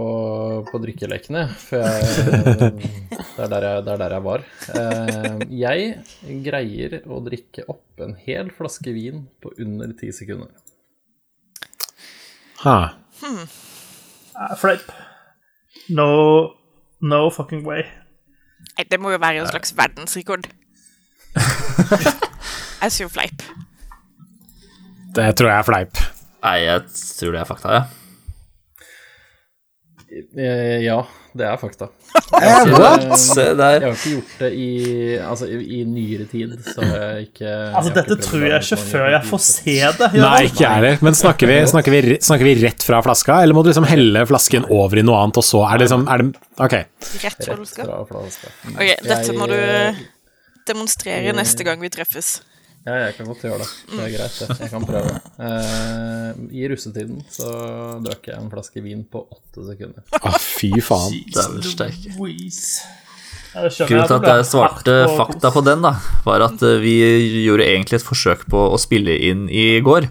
[0.65, 4.45] på drikkelekene, for jeg, det, er der jeg, det er der jeg var.
[4.73, 10.49] Eh, jeg greier å drikke opp en hel flaske vin på under ti sekunder.
[12.63, 12.77] Ha.
[13.21, 14.89] Eh, Fleip.
[15.93, 16.09] No
[17.03, 17.83] No fucking way.
[18.89, 20.47] Det må jo være en slags verdensrekord.
[22.83, 23.43] Jeg sier fleip.
[25.13, 25.99] Det tror jeg er fleip.
[26.43, 27.83] Nei, jeg tror det er fakta, ja.
[30.13, 30.99] Eh, ja,
[31.33, 31.87] det er fakta.
[32.33, 32.67] Jeg.
[32.69, 34.67] Jeg har ikke gjort det i,
[35.21, 38.79] altså, i, nyere tid, så har jeg ikke Altså, har dette ikke tror jeg ikke
[38.81, 40.09] før jeg får se det.
[40.17, 41.03] Nei, ikke jeg heller.
[41.05, 44.25] Men snakker vi, snakker, vi, snakker vi rett fra flaska, eller må du liksom helle
[44.29, 46.77] flasken over i noe annet, og så er det liksom er det, Ok.
[47.23, 47.59] Rett fra
[48.09, 48.55] flaska.
[48.73, 49.59] Ok, dette må du
[50.69, 52.35] demonstrere neste gang vi treffes.
[52.83, 53.67] Ja, jeg kan godt gjøre det.
[53.93, 54.55] Det er greit, det.
[54.59, 55.13] Jeg kan prøve.
[55.39, 57.47] Eh, I russetiden så
[58.03, 60.03] drakk jeg en flaske vin på åtte sekunder.
[60.19, 61.15] Å, fy faen.
[61.31, 62.11] Dæven steike.
[63.53, 65.93] Grunnen til at jeg svarte fakta på den, da,
[66.25, 66.95] var at eh, vi
[67.45, 70.09] gjorde egentlig et forsøk på å spille inn i går.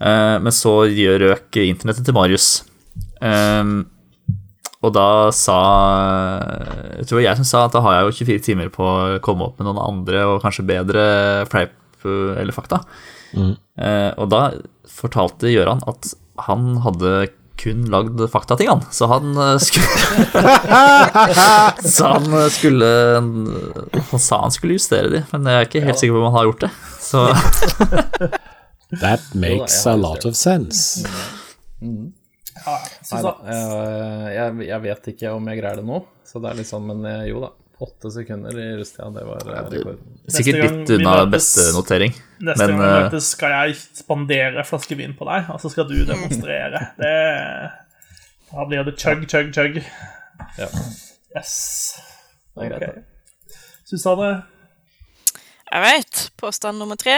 [0.00, 2.50] Eh, Men så røk internettet til Marius.
[3.24, 3.80] Ehm,
[4.80, 5.56] Og da sa
[7.00, 9.44] Jeg tror jeg som sa at da har jeg jo 24 timer på å komme
[9.44, 11.02] opp med noen andre og kanskje bedre
[11.52, 11.74] fleip
[12.08, 12.80] eller fakta.
[13.34, 14.40] Eh, Og da
[14.90, 16.14] fortalte Gøran at
[16.46, 17.28] han hadde
[17.60, 18.80] kun lagd faktating, han.
[18.90, 19.86] Så han eh, skulle
[21.96, 22.88] Så han eh, skulle
[24.10, 26.38] Han sa han skulle justere de, men jeg er ikke helt sikker på om han
[26.38, 26.72] har gjort det.
[27.04, 27.26] Så
[29.00, 31.04] That makes a lot of sense.
[31.80, 32.74] Ja,
[33.06, 36.58] så, Nei jeg, jeg, jeg vet ikke om jeg greier det nå, så det er
[36.58, 37.52] litt sånn, Men jo da.
[37.80, 40.16] Åtte sekunder i rusttida, det var eh, rekorden.
[40.28, 42.12] sikkert litt unna beste notering.
[42.36, 45.70] neste Men gang vi eh, møtes, skal jeg spandere flaske vin på deg, og så
[45.72, 46.82] skal du demonstrere.
[47.00, 47.14] Det
[48.50, 49.78] Da blir det chug, chug, chug.
[50.58, 50.68] Ja.
[51.36, 51.54] Yes.
[52.52, 53.06] Det er greit, Ok.
[53.88, 54.28] Susanne?
[55.70, 56.20] Jeg vet.
[56.36, 57.16] Påstand nummer tre.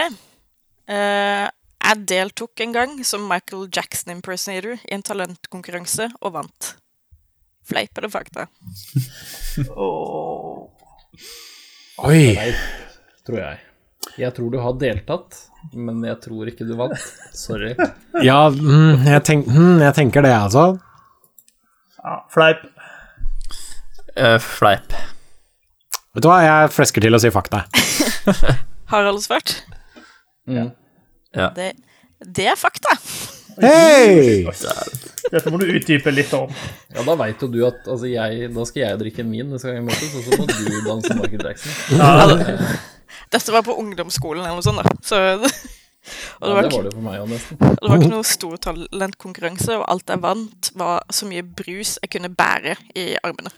[0.89, 1.49] Uh,
[1.83, 6.73] jeg deltok en gang som Michael Jackson impersonator i en talentkonkurranse og vant.
[7.69, 8.47] Fleip eller fakta?
[9.75, 10.69] oh.
[12.03, 12.33] Oi.
[12.35, 12.49] Nei,
[13.27, 13.61] tror jeg.
[14.19, 15.37] Jeg tror du har deltatt,
[15.73, 16.97] men jeg tror ikke du vant.
[17.37, 17.71] Sorry.
[18.25, 20.65] Ja, mm, jeg, tenk, mm, jeg tenker det, altså.
[22.03, 22.65] Ja, fleip.
[24.13, 24.93] Uh, fleip.
[26.13, 27.63] Vet du hva, jeg flesker til å si fakta.
[28.91, 29.55] Harald svart?
[30.45, 30.73] Mm.
[31.33, 31.49] Ja.
[31.55, 31.71] Det,
[32.21, 32.93] det er fakta.
[33.61, 34.43] Hei!
[35.33, 36.49] Dette må du utdype litt om.
[36.93, 39.69] Ja, da veit jo du at altså, jeg, da skal jeg drikke en min neste
[39.69, 41.71] gang vi møtes, og så må du danse Michael Jackson.
[43.33, 44.95] Dette var på ungdomsskolen eller noe sånt, da.
[45.05, 47.59] Så, og det, Ja, var det var det for meg òg, nesten.
[47.61, 52.13] det var ikke noe stor talentkonkurranse, og alt jeg vant, var så mye brus jeg
[52.17, 53.53] kunne bære i armene.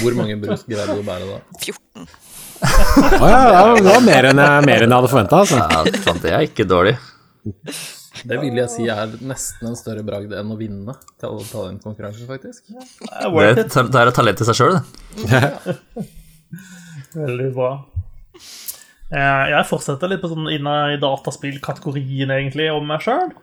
[0.00, 1.40] Hvor mange brus greide du å bære da?
[1.60, 2.06] 14.
[2.64, 5.58] Å oh, ja, det var mer enn jeg, mer enn jeg hadde forventa, altså.
[5.60, 6.94] Ja, det er ikke dårlig.
[8.22, 12.28] Det vil jeg si er nesten en større bragd enn å vinne til alle talentkonkurranser,
[12.28, 12.68] faktisk.
[12.70, 14.78] Det er Det, er et talent i seg sjøl,
[15.24, 15.40] det.
[17.14, 17.72] Veldig bra.
[19.14, 23.34] Eh, Jeg fortsetter litt på sånn inne i dataspillkategorien, egentlig, om meg sjøl.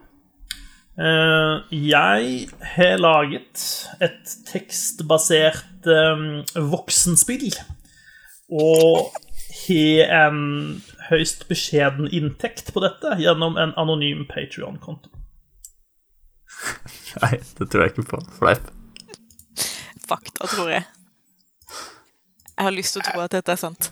[1.71, 2.31] Jeg
[2.75, 3.61] har laget
[4.03, 6.25] et tekstbasert eh,
[6.71, 7.51] voksenspill.
[8.51, 9.15] Og
[9.61, 10.41] har en
[11.11, 15.11] høyst beskjeden inntekt på dette gjennom en anonym Patrion-konto.
[17.23, 18.21] Nei, det tror jeg ikke på.
[18.39, 18.69] Fleip.
[20.07, 20.85] Fakta, tror jeg.
[22.51, 23.91] Jeg har lyst til å tro at dette er sant.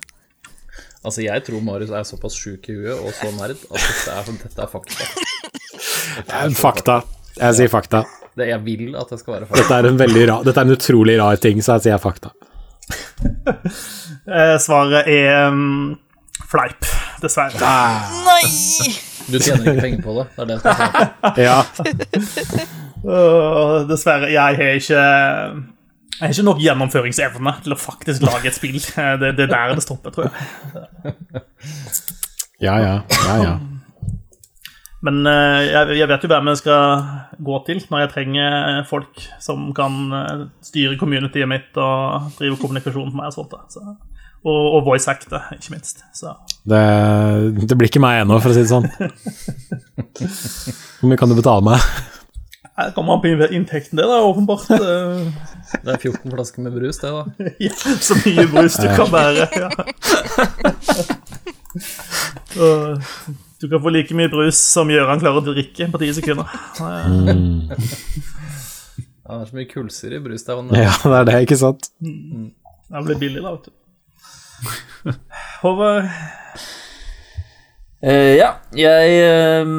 [1.00, 4.34] Altså, jeg tror Marius er såpass sjuk i huet og så nerd at dette er,
[4.44, 5.08] dette er fakta.
[6.20, 6.98] Eh, Fakta.
[7.40, 8.02] Jeg sier fakta.
[8.36, 9.62] Det, jeg vil at det skal være fakta.
[9.62, 12.34] Dette er en ra, dette er en utrolig rar ting, så jeg sier fakta.
[14.30, 15.96] Eh, Svaret er um,
[16.52, 16.86] fleip,
[17.24, 17.72] dessverre.
[18.26, 18.44] Nei!
[19.30, 20.26] Du tjener ikke penger på det.
[20.36, 20.80] Det er det sant.
[21.38, 21.60] Ja.
[23.06, 25.00] Øh, dessverre, jeg har ikke
[26.20, 28.76] Jeg har ikke nok gjennomføringsevne til å faktisk lage et spill.
[29.00, 30.34] Eh, Det, det er der det stopper, tror jeg.
[32.62, 32.96] Ja, ja.
[33.28, 33.54] Ja, ja.
[35.02, 37.04] Men eh, jeg, jeg vet jo hvem jeg skal
[37.48, 43.14] gå til når jeg trenger folk som kan eh, styre communityet mitt og drive kommunikasjon
[43.14, 43.56] for meg og sånt.
[43.72, 43.80] Så,
[44.44, 46.04] og, og voice acte, ikke minst.
[46.16, 46.34] Så
[46.70, 46.80] Det,
[47.68, 48.88] det blir ikke meg ennå, for å si det sånn.
[51.00, 51.80] Hvor mye kan du betale meg?
[52.80, 54.68] her kommer an på inntekten, det, da, åpenbart.
[55.84, 57.24] Det er 14 flasker med brus, det, da.
[57.68, 59.44] Ja, så mye brus du kan bære.
[59.60, 59.70] Ja.
[63.60, 66.48] Du kan få like mye brus som Gøran klarer å drikke på ti sekunder.
[66.80, 66.96] Ja,
[69.36, 70.46] det er så mye kullsyre i brus.
[70.48, 71.90] Det er jo en- Ja, det er det, ikke sant?
[72.00, 73.72] Det blir billig, da, vet du.
[75.64, 76.10] Håvard,
[78.00, 79.72] Uh, ja, jeg uh,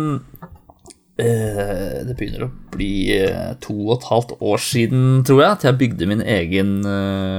[1.24, 5.64] uh, Det begynner å bli eh, to og et halvt år siden, tror jeg, at
[5.66, 6.68] jeg bygde min egen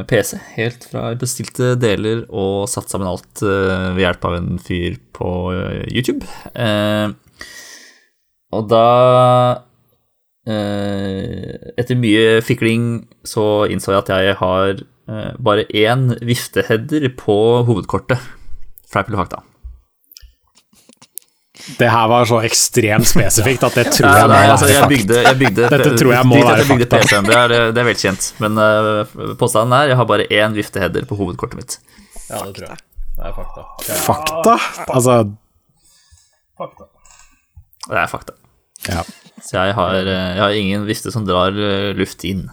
[0.10, 0.36] PC.
[0.58, 5.32] Helt fra jeg bestilte deler og satte sammen alt ved hjelp av en fyr på
[5.88, 6.28] YouTube.
[8.52, 8.84] Og da
[10.48, 17.38] Etter mye fikling så innså jeg at jeg har eh, bare én vifteheader på
[17.68, 18.18] hovedkortet.
[18.92, 19.44] Fleip eller fakta?
[21.78, 24.82] Det her var så ekstremt spesifikt at det tror jeg må nei, altså, være jeg
[24.82, 24.96] fakta.
[24.96, 27.02] bygde, jeg bygde Dette tror jeg må være fakta.
[27.30, 28.30] Det er, det er velkjent.
[28.42, 31.78] Men uh, påstanden er jeg har bare én vifteheader på hovedkortet mitt.
[32.32, 32.82] Ja, det tror jeg.
[33.12, 33.68] Det er fakta.
[34.08, 34.58] Fakta?
[34.89, 35.18] Altså,
[36.58, 36.89] fakta.
[37.92, 38.39] Det er fakta.
[38.89, 39.06] ja.
[39.42, 42.46] Så jeg har, eh, jeg har ingen vifte som drar eh, luft inn.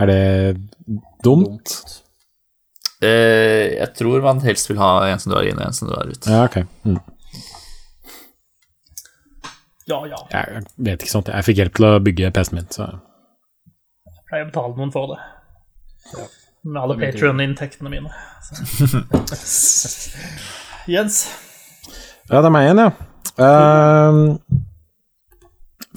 [0.00, 0.22] Er det
[1.24, 1.74] dumt?
[3.04, 6.08] Eh, jeg tror man helst vil ha en som drar inn, og en som drar
[6.08, 6.30] ut.
[6.30, 6.56] Ja, ok.
[6.86, 7.00] Mm.
[9.86, 10.16] Ja, ja.
[10.32, 11.28] Jeg vet ikke sånt.
[11.28, 15.12] Jeg fikk hjelp til å bygge PC-en min, så Jeg pleier å betale noen for
[15.12, 15.20] det.
[16.64, 18.08] Med alle Patrion-inntektene mine.
[20.94, 21.16] Jens.
[22.30, 22.90] Ja, det er meg igjen, ja.
[23.44, 24.38] Ehm,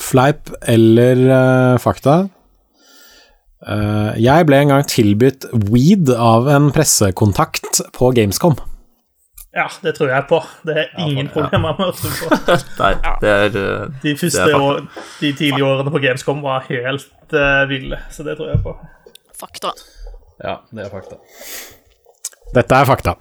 [0.02, 2.28] fleip eller uh, fakta.
[3.68, 8.58] Uh, jeg ble en gang tilbudt weed av en pressekontakt på Gamescom.
[9.58, 10.38] Ja, det tror jeg på.
[10.68, 12.58] Det er ingen problemer med å tro på.
[12.84, 12.91] Nei,
[13.24, 14.84] det er eh, De Det første er år,
[15.18, 18.76] de tidlige årene på Gamescom var helt uh, ville, så det tror jeg på.
[19.38, 19.74] Fakta.
[20.43, 21.18] Ja, det er fakta.
[22.54, 23.16] Dette er fakta.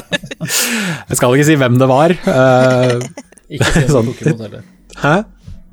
[1.08, 2.16] jeg skal ikke si hvem det var.
[2.26, 2.98] Uh,
[3.50, 4.66] Ikke si Sånn imot heller.
[5.04, 5.14] hæ?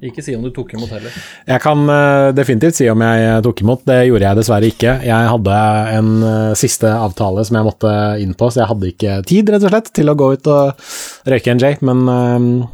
[0.06, 1.14] Ikke si om du tok imot heller.
[1.50, 3.82] Jeg kan eh, definitivt si om jeg tok imot.
[3.90, 4.94] Det gjorde jeg dessverre ikke.
[5.08, 5.60] Jeg hadde
[5.98, 9.66] en eh, siste avtale som jeg måtte inn på, så jeg hadde ikke tid, rett
[9.66, 10.90] og slett, til å gå ut og
[11.34, 11.74] røyke en J.
[11.90, 12.68] Men uh,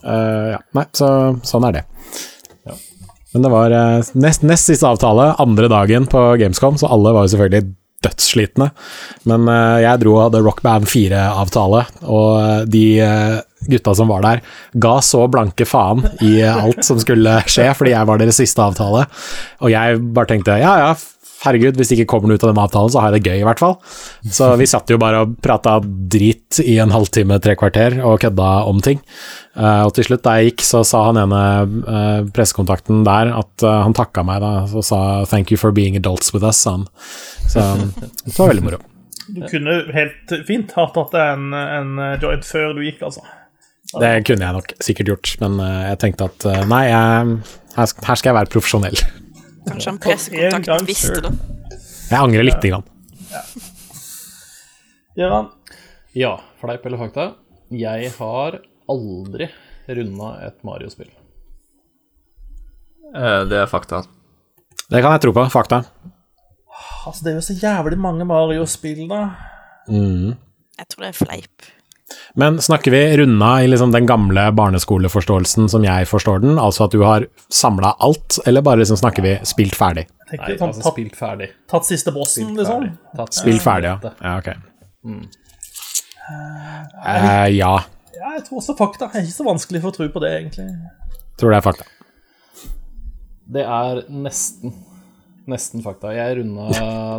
[0.00, 1.10] eh, ja, nei, så
[1.44, 1.86] sånn er det.
[3.32, 7.24] Men det var eh, nest, nest siste avtale, andre dagen på Gamescom, så alle var
[7.24, 7.70] jo selvfølgelig
[8.04, 8.68] dødsslitne.
[9.30, 13.38] Men eh, jeg dro og hadde Rock Band 4-avtale, og eh, de eh,
[13.70, 14.42] gutta som var der,
[14.74, 19.06] ga så blanke faen i alt som skulle skje, fordi jeg var deres siste avtale.
[19.62, 20.92] Og jeg bare tenkte ja ja,
[21.42, 23.42] herregud, hvis det ikke kommer noe ut av den avtalen, så har jeg det gøy
[23.42, 23.74] i hvert fall.
[24.38, 28.50] Så vi satt jo bare og prata drit i en halvtime, tre kvarter, og kødda
[28.70, 29.02] om ting.
[29.56, 31.42] Eh, og til slutt, da jeg gikk, så sa han ene
[31.82, 35.98] uh, pressekontakten der at eh, han takka meg da, og sa 'thank you for being
[35.98, 36.88] adults with us', sa han.
[37.48, 37.60] Så
[38.24, 38.80] det var veldig moro.
[39.32, 43.22] Du kunne helt fint ha tatt en, en joint før du gikk, altså.
[44.00, 47.34] Det kunne jeg nok sikkert gjort, men eh, jeg tenkte at eh, nei, jeg,
[47.76, 48.96] her, sk- her skal jeg være profesjonell.
[49.68, 51.32] Kanskje han En pressekontakten visste det.
[52.10, 52.86] Jeg angrer lite grann.
[55.16, 55.50] Gøran?
[56.16, 57.26] Ja, fleip eller fakta?
[57.72, 58.58] Jeg har
[58.92, 59.48] aldri
[59.88, 61.10] runda et Mario-spill.
[63.14, 64.02] eh, Det er fakta.
[64.88, 65.44] Det kan jeg tro på.
[65.52, 65.82] Fakta.
[67.06, 69.22] Altså, det er jo så jævlig mange Mario-spill, da.
[69.88, 70.32] Mm.
[70.78, 71.62] Jeg tror det er fleip.
[72.34, 76.94] Men snakker vi runda i liksom den gamle barneskoleforståelsen som jeg forstår den, altså at
[76.96, 80.06] du har samla alt, eller bare liksom snakker vi spilt ferdig?
[80.32, 81.50] Nei, sånn, altså tatt, spilt ferdig.
[81.68, 82.86] tatt siste bossen, Spilt liksom.
[83.18, 84.12] Tatt Spilt ferdig, ja.
[84.22, 84.52] Ja, ok.
[87.06, 87.74] Eh, ja,
[88.22, 89.08] Ja, jeg tror også fakta.
[89.10, 90.68] Det er ikke så vanskelig for å tro på det, egentlig.
[91.40, 91.88] tror det er fakta.
[93.52, 94.72] Det er nesten
[95.50, 96.12] Nesten fakta.
[96.14, 96.68] Jeg runda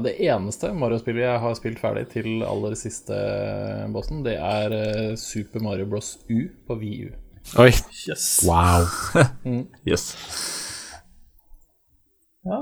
[0.05, 3.17] det eneste Mario-spillet jeg har spilt ferdig til aller siste
[3.91, 4.21] bossen.
[4.23, 6.13] Det er eh, Super Mario Bros.
[6.31, 6.37] U
[6.69, 7.09] på VU.
[7.59, 7.71] Oi,
[8.07, 8.27] Yes.
[8.47, 8.85] wow.
[9.89, 10.05] Yes.
[12.47, 12.59] Ja.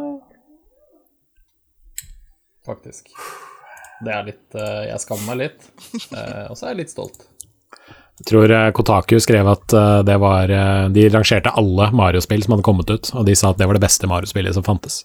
[2.66, 3.10] Faktisk.
[4.06, 5.68] Det er litt eh, Jeg skammer meg litt.
[6.14, 7.28] eh, Og så er jeg litt stolt.
[8.22, 12.56] Jeg tror eh, Kotaku skrev at eh, det var eh, De rangerte alle Mario-spill som
[12.56, 15.04] hadde kommet ut, og de sa at det var det beste Mario-spillet som fantes.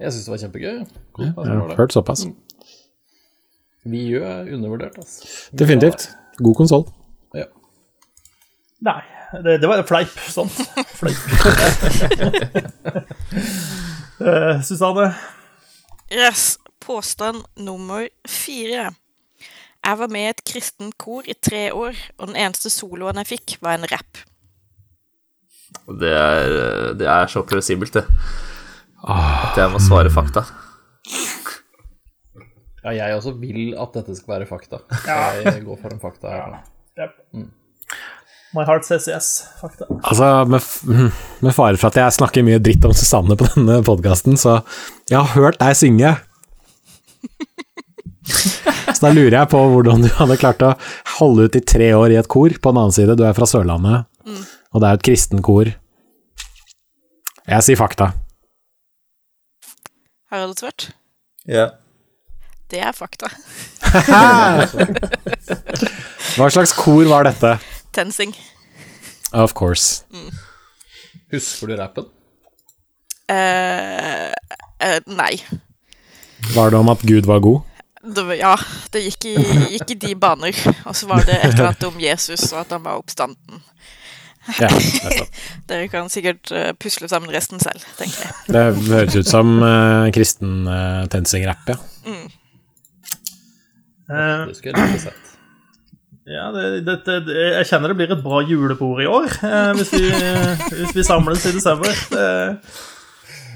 [0.00, 0.76] Jeg syns det var kjempegøy.
[0.76, 2.26] Jeg altså, har hørt såpass.
[3.86, 5.28] VU er undervurdert, altså.
[5.58, 6.08] Definitivt.
[6.36, 6.84] God konsoll.
[7.34, 7.46] Ja.
[8.84, 9.00] Nei,
[9.44, 10.52] det, det var fleip, sant?
[10.98, 11.16] Fleip.
[14.20, 15.08] uh, Susanne?
[16.12, 16.58] Yes.
[16.86, 18.90] Påstand nummer fire.
[19.86, 23.30] Jeg var med i et kristent kor i tre år, og den eneste soloen jeg
[23.32, 24.20] fikk, var en rapp.
[26.00, 26.52] Det er,
[26.98, 28.04] det er så plausibelt, det.
[29.04, 30.44] At jeg må svare fakta.
[32.86, 34.80] ja, jeg også vil at dette skal være fakta.
[35.04, 36.50] Så jeg går for en fakta her.
[36.54, 36.62] nå.
[36.96, 37.48] Yep.
[38.56, 39.30] My heart says yes.
[39.60, 39.84] Fakta.
[40.00, 40.64] Altså, med,
[41.44, 44.60] med fare for at jeg snakker mye dritt om Susanne på denne podkasten, så
[45.10, 46.14] jeg har hørt deg synge.
[48.96, 50.72] Så da lurer jeg på hvordan du hadde klart å
[51.18, 52.54] holde ut i tre år i et kor.
[52.62, 54.06] På den annen side, du er fra Sørlandet,
[54.72, 55.68] og det er et kristen kor.
[57.46, 58.12] Jeg sier fakta.
[60.30, 60.90] Harald Tvert?
[61.46, 61.68] Ja.
[62.70, 63.28] Det er fakta.
[66.36, 67.58] Hva slags kor var dette?
[67.94, 68.34] Tensing.
[69.32, 70.02] Of course.
[71.30, 72.04] Husker du rappen?
[73.30, 74.34] Uh,
[74.82, 75.38] uh, nei.
[76.54, 77.60] Var det om at Gud var god?
[78.02, 78.54] Det, ja,
[78.94, 79.36] det gikk i,
[79.76, 80.54] gikk i de baner.
[80.86, 83.62] Og så var det et eller annet om Jesus og at han var oppstanden.
[84.60, 84.68] Ja.
[85.68, 88.34] Dere kan sikkert eh, pusle sammen resten selv, tenker jeg.
[88.54, 91.78] Det høres ut som uh, kristen uh, tensing-rapp, ja.
[94.06, 95.32] Eh, Det skulle jeg sett.
[96.30, 99.90] ja, det, det, det, jeg kjenner det blir et bra julebord i år, eh, hvis,
[99.94, 100.10] vi,
[100.78, 101.90] hvis vi samles i desember.
[102.12, 102.28] Det,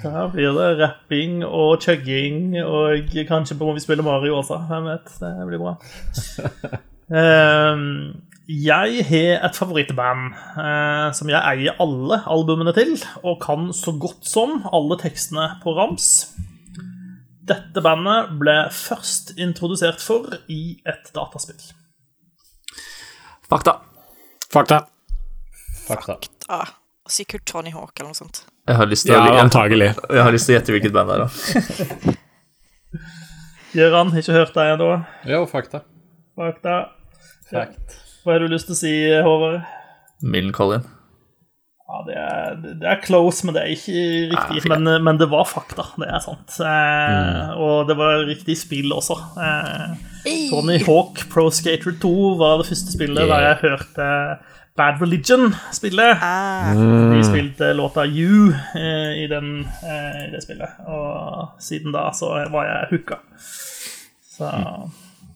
[0.00, 4.58] da blir det rapping og chugging, og kanskje må vi spille Mario også.
[4.70, 5.10] Hvem vet?
[5.20, 5.76] Det blir bra.
[7.10, 7.80] Eh,
[8.50, 14.26] jeg har et favorittband eh, som jeg eier alle albumene til, og kan så godt
[14.26, 16.08] som alle tekstene på rams.
[17.50, 21.60] Dette bandet ble først introdusert for i et dataspill.
[23.50, 23.76] Fakta.
[24.50, 24.80] Fakta.
[25.86, 26.18] Fakta.
[26.50, 26.74] Ah,
[27.10, 28.44] Sikkert Tony Hawk eller noe sånt.
[28.70, 29.88] Jeg har lyst til Ja, å, jeg, antagelig.
[30.14, 31.24] jeg har lyst til å gjette hvilket band det er.
[31.24, 32.14] da.
[33.78, 34.90] Gøran, ikke hørt deg ennå.
[35.30, 35.82] Jo, fakta.
[36.38, 36.76] Fakta.
[37.50, 37.98] Fact.
[38.24, 38.94] Hva har du lyst til å si,
[39.24, 39.62] Håvard?
[40.22, 40.82] Millen Collin.
[41.90, 44.60] Ja, det er, det er close, men det er ikke riktig.
[44.62, 44.74] fint.
[44.84, 46.54] Men, men det var fakta, det er sant.
[46.62, 49.16] Eh, Og det var riktig spill også.
[49.42, 49.96] Eh,
[50.52, 54.06] Tony Hawk Pro Skater 2 var det første spillet der jeg hørte
[54.78, 56.06] Bad Religion spille.
[56.22, 60.78] Ah, De spilte låta You eh, i, den, eh, i det spillet.
[60.86, 63.18] Og siden da så var jeg hooka.
[64.30, 64.46] Så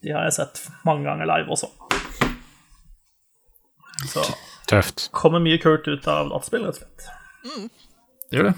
[0.05, 1.73] de har jeg sett mange ganger live også.
[4.11, 4.25] Så
[4.69, 5.09] Tøft.
[5.13, 7.11] kommer mye Kurt ut av dataspill, rett og slett.
[8.35, 8.55] Gjør det.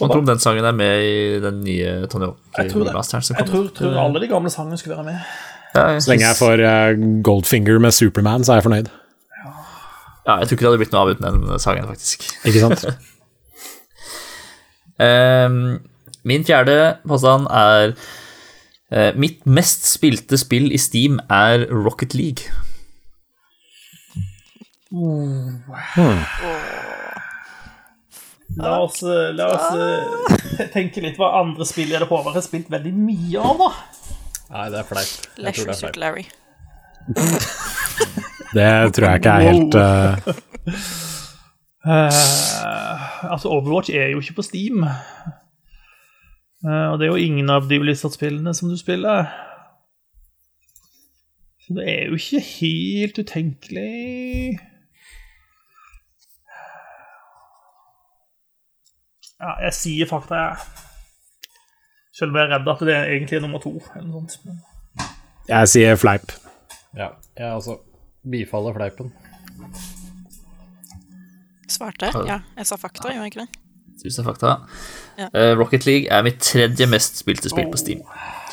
[0.00, 2.94] Og tror om den sangen er med i den nye Tony Jeg tror det.
[2.96, 5.34] Jeg tror, tror alle de gamle sangene skulle være med.
[5.76, 8.88] Ja, Så lenge jeg får eh, Goldfinger med Superman, så er jeg fornøyd.
[10.26, 12.26] Ja, jeg tror ikke det hadde blitt noe av uten den sangen, faktisk.
[12.48, 12.86] Ikke sant?
[14.96, 15.82] Ehm,
[16.24, 17.90] min fjerde påstand er
[18.88, 22.48] eh, Mitt mest spilte spill i Steam er Rocket League.
[28.56, 32.44] La oss, eh, la oss eh, tenke litt hva andre spill er det Håvard har
[32.44, 33.70] spilt veldig mye av, da.
[34.54, 35.10] Nei, det er fleip.
[35.10, 35.96] Jeg tror Leisure det er fleip.
[35.98, 36.24] Larry.
[38.54, 39.82] Det tror jeg ikke er helt uh...
[41.86, 44.86] Uh, altså, Overwatch er jo ikke på Steam.
[46.66, 49.26] Uh, og det er jo ingen av de Blizzard-spillene som du spiller.
[51.66, 54.58] Så det er jo ikke helt utenkelig
[59.40, 60.56] Ja, jeg sier fakta, jeg.
[62.16, 63.74] Selv om jeg er redd at det er egentlig er nummer to.
[63.92, 64.46] Eller noe sånt.
[64.48, 65.10] Men
[65.50, 66.32] Jeg sier fleip.
[66.96, 67.76] Ja, jeg altså
[68.24, 69.12] bifaller fleipen.
[71.68, 72.08] Svarte?
[72.24, 73.62] Ja, jeg sa fakta, gjorde jeg ikke det?
[74.00, 74.54] Du sa fakta.
[75.18, 75.28] Ja.
[75.32, 78.02] Eh, Rocket League er mitt tredje mest spilte spill på Steam.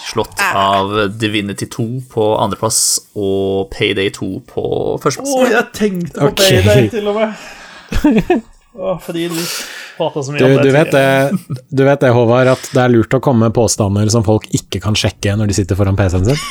[0.04, 2.82] Slått av Divinity 2 på andreplass
[3.16, 4.66] og Payday 2 på
[5.04, 5.36] førsteplass.
[5.36, 6.60] Å, jeg tenkte på okay.
[6.64, 8.42] Payday, til og med.
[8.74, 9.36] Fordi du
[9.98, 10.64] prater så mye Du, om det.
[10.66, 11.32] du, vet det,
[11.70, 14.80] du vet det, Håvard, at det er lurt å komme med påstander som folk ikke
[14.82, 16.38] kan sjekke når de sitter foran PC-en sin?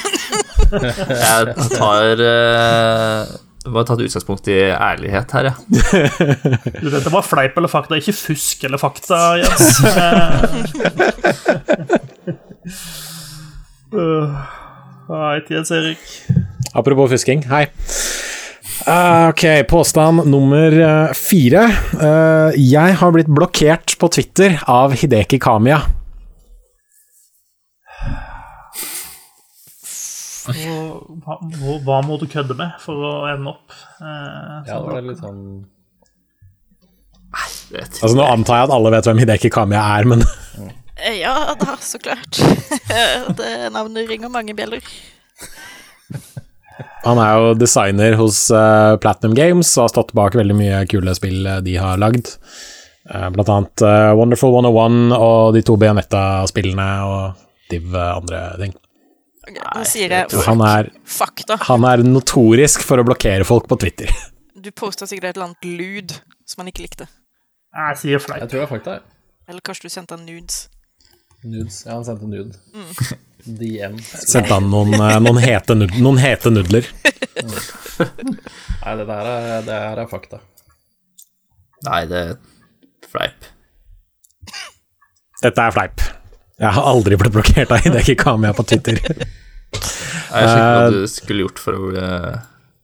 [0.73, 3.27] Jeg tar uh,
[3.67, 5.55] Bare tatt utgangspunkt i ærlighet her, ja.
[5.69, 5.75] Du
[6.91, 9.83] vet, det var fleip eller fakta, ikke fusk eller fakta, Jens.
[13.95, 14.37] uh,
[15.13, 15.99] right, Jens Erik.
[16.75, 17.67] Apropos fusking, hei.
[18.87, 21.65] Eh, ok, påstand nummer eh, fire.
[22.03, 25.83] Eh, jeg har blitt blokkert på Twitter av Hideki Kamiya.
[30.43, 31.37] Hva,
[31.87, 33.71] hva- må du kødde med for å ende opp?
[34.01, 35.45] eh, Ja, det var litt sånn.
[37.33, 40.25] Altså Nå antar jeg at alle vet hvem Hideki Kamiya er, men
[41.23, 42.43] Ja da, så klart.
[43.39, 44.83] det navnet ringer mange bjeller.
[47.05, 51.15] Han er jo designer hos uh, Platinum Games og har stått bak veldig mye kule
[51.19, 52.31] spill eh, de har lagd.
[53.09, 58.77] Uh, blant annet uh, Wonderful 101 og de to Bionetta-spillene og div andre ting.
[59.43, 61.57] Okay, Nå sier jeg Og han er, fakta.
[61.67, 64.13] han er notorisk for å blokkere folk på Twitter.
[64.63, 66.13] Du posta sikkert et eller annet lud
[66.47, 67.09] som han ikke likte.
[67.75, 68.45] Jeg sier fleip.
[68.45, 68.93] Jeg tror det er fakta.
[69.51, 70.69] Eller kanskje du sendte han nudes.
[71.43, 71.81] Nudes.
[71.83, 72.55] Ja, han sendte nude.
[73.45, 73.99] DM.
[74.03, 76.87] Sendte han noen, eh, noen, hete, nud noen hete nudler.
[78.83, 80.43] Nei, det der er, det er fakta.
[81.87, 82.37] Nei, det er
[83.11, 83.49] fleip.
[85.43, 86.05] Dette er fleip.
[86.63, 89.01] Jeg har aldri blitt blokkert av Hideki på Twitter.
[90.33, 92.05] Jeg er ikke på hva du skulle gjort for å bli,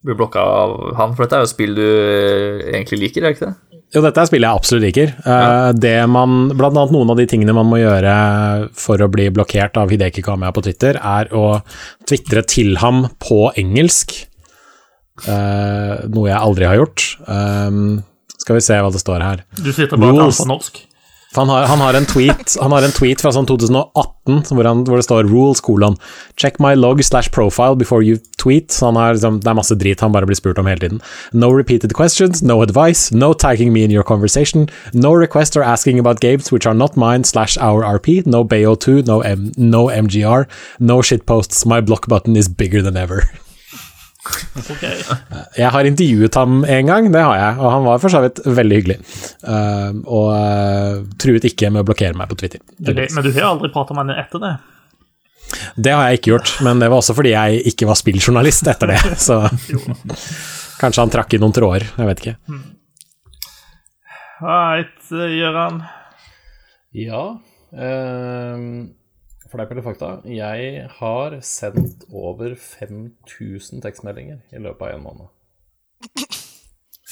[0.05, 3.39] bli blokka av han, for dette er jo spill du eh, egentlig liker, er det
[3.39, 3.68] ikke det?
[3.95, 5.13] Jo, dette er spillet jeg absolutt liker.
[5.25, 9.31] Eh, Det man, blant annet noen av de tingene man må gjøre for å bli
[9.33, 11.63] blokkert av Hideki Kamea på Twitter, er å
[12.09, 14.13] tvitre til ham på engelsk.
[15.27, 17.07] Eh, noe jeg aldri har gjort.
[17.27, 18.05] Um,
[18.39, 19.41] skal vi se hva det står her.
[19.57, 20.39] Du sitter bare Rules.
[20.43, 20.83] på norsk.
[21.37, 24.97] Han, har, han, har tweet, han har en tweet fra sånn 2018 hvor, han, hvor
[24.97, 25.99] det står 'rules colon
[26.41, 28.73] check my log slash profile before you tweet'.
[28.73, 31.03] Så har, liksom, det er masse drit han bare blir spurt om hele tiden.
[31.33, 35.99] No repeated questions, no advice, no tagging me in your conversation, no request or asking
[35.99, 40.47] about games which are not mine slash our RP, no BO2, no, M, no MGR,
[40.81, 43.29] no shitposts, my block button is bigger than ever.
[44.59, 44.83] Ok.
[45.61, 48.41] Jeg har intervjuet ham en gang, det har jeg, og han var for så vidt
[48.45, 48.97] veldig hyggelig.
[49.47, 52.63] Uh, og uh, truet ikke med å blokkere meg på Twitter.
[52.83, 54.53] Okay, men du har aldri pratet med henne etter det?
[55.79, 58.93] Det har jeg ikke gjort, men det var også fordi jeg ikke var spilljournalist etter
[58.93, 58.99] det.
[59.23, 59.39] Så
[60.83, 62.37] kanskje han trakk i noen tråder, jeg vet ikke.
[64.45, 65.81] Right, Gøran.
[66.99, 67.23] Ja.
[67.75, 68.69] ehm,
[69.49, 70.09] Fleip eller fakta?
[70.29, 75.31] Jeg har sendt over 5000 tekstmeldinger i løpet av en måned.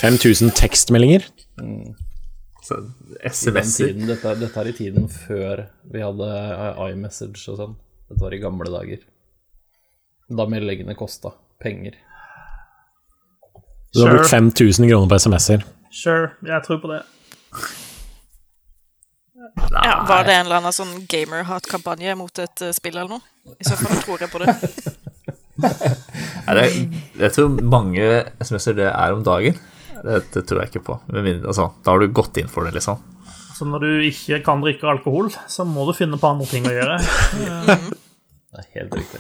[0.01, 1.25] 5000 tekstmeldinger.
[1.61, 1.95] Mm.
[3.25, 3.95] SMS-er.
[4.09, 6.29] dette, dette er i tiden før vi hadde
[6.91, 7.77] iMessage og sånn.
[8.11, 9.01] Dette var i gamle dager.
[10.29, 11.33] Da meldingene kosta
[11.63, 11.97] penger.
[13.95, 15.65] Du har brukt 5000 kroner på SMS-er.
[15.95, 17.03] Sure, jeg tror på det.
[19.73, 23.55] Ja, var det en eller annen sånn gamer-hat-kampanje mot et eh, spill eller noe?
[23.61, 24.55] I så fall tror jeg på det.
[26.47, 26.65] Nei, det,
[27.21, 28.07] jeg tror mange
[28.43, 29.59] SMS-er det er om dagen.
[29.97, 30.99] Det, det tror jeg ikke på.
[31.13, 33.01] Med mindre, altså, da har du gått inn for det, liksom.
[33.57, 36.75] Så når du ikke kan drikke alkohol, så må du finne på andre ting å
[36.75, 36.99] gjøre.
[38.57, 39.19] Det er helt riktig.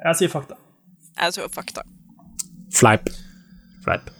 [0.00, 0.54] Jeg sier fakta.
[1.18, 1.82] Jeg tror fakta.
[2.74, 3.10] Fleip.
[3.82, 4.10] Fleip.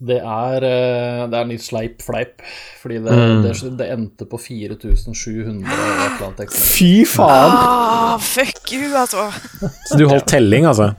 [0.00, 2.38] Det er, eh, det er en litt sleip fleip,
[2.80, 6.62] fordi det, det, det endte på 4700 et eller annet ekstra.
[6.72, 7.52] Fy faen!
[7.58, 9.26] Ah, fuck you, altså.
[9.90, 10.90] Så du holdt telling, altså?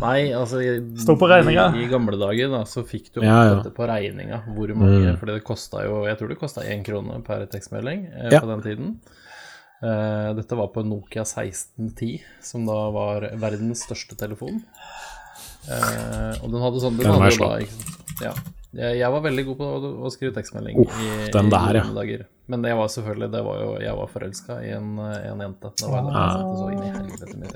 [0.00, 0.70] Nei, altså i,
[1.04, 1.28] Stå på.
[1.28, 1.52] I,
[1.84, 3.54] I gamle dager da, så fikk du Ja, ja.
[3.58, 4.40] dette på regninga.
[4.56, 8.30] Hvor mange Fordi det kosta jo Jeg tror det kosta én krone per tekstmelding eh,
[8.32, 8.40] Ja.
[8.40, 8.94] på den tiden.
[9.82, 14.62] Eh, dette var på Nokia 1610, som da var verdens største telefon.
[15.68, 17.76] Eh, og den hadde sånn Den, Den hadde jo da ikke,
[18.24, 18.32] ja.
[18.98, 21.84] jeg, var veldig god på å, å skrive tekstmelding Uff, i, den i der, ja.
[21.94, 22.24] dager.
[22.50, 25.70] Men jeg var selvfølgelig Det var jo Jeg var forelska i en, eh, en jente.
[25.78, 27.52] Det var sendte så inn i helvete med.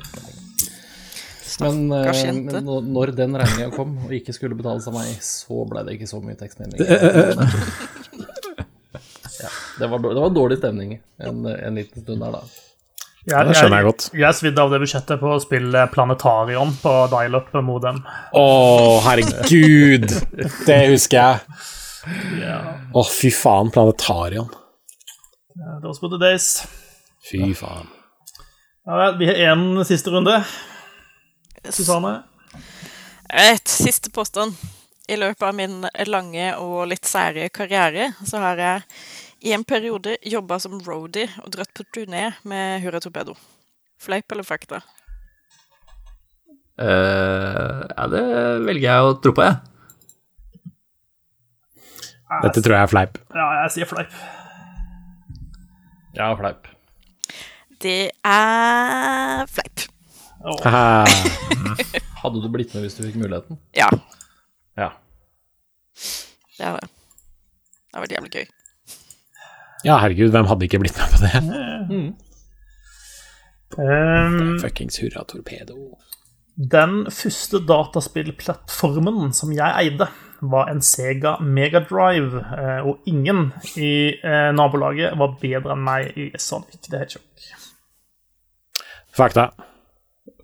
[1.57, 5.83] Men, eh, men når- den regninga kom og ikke skulle betales av meg, så ble
[5.89, 6.79] det ikke så mye tekstmelding.
[9.37, 9.49] Ja,
[9.81, 12.43] det, var, dår- det var dårlig stemning en, en liten stund der, da.
[13.27, 14.05] Jeg, det skjønner jeg godt.
[14.15, 17.99] Jeg er svidd av det budsjettet på å spille Planetarion på dial-up modem.
[18.39, 18.45] Å,
[19.09, 20.07] herregud!
[20.69, 21.59] Det husker jeg.
[22.95, 24.47] Å, fy faen, Planetarion.
[25.83, 26.63] Those were the days.
[27.27, 27.91] Fy faen.
[28.87, 30.39] Ja, vi har én siste runde.
[31.67, 32.21] Susanne?
[33.27, 34.55] Et siste påstand.
[35.11, 38.87] I løpet av min lange og litt sære karriere så har jeg
[39.47, 43.37] i en periode jobba som roadie og dratt på turné med Hurra Torpedo.
[44.03, 44.81] Fleip eller fakta?
[46.77, 48.23] Uh, ja, det
[48.67, 49.57] velger jeg å tro på, jeg.
[52.43, 53.21] Dette tror jeg er fleip.
[53.39, 54.17] Ja, jeg sier fleip.
[56.19, 56.67] Ja, fleip.
[57.81, 57.97] Det
[58.27, 59.87] er fleip.
[60.47, 60.59] Oh.
[62.23, 63.61] Hadde du blitt med hvis du fikk muligheten?
[63.79, 63.89] Ja,
[64.77, 64.91] Ja.
[66.59, 66.91] det hadde det.
[66.91, 68.47] Det har vært jævlig gøy.
[69.87, 71.41] Ja, herregud, hvem hadde ikke blitt med på det?
[73.77, 75.77] Um, Fuckings hurra torpedo.
[76.57, 80.09] den første dataspillplattformen som jeg eide,
[80.41, 86.27] var en Sega Megadrive, eh, og ingen i eh, nabolaget var bedre enn meg i
[86.37, 87.47] Sonic the Hedgehog.
[89.17, 89.51] Fakta.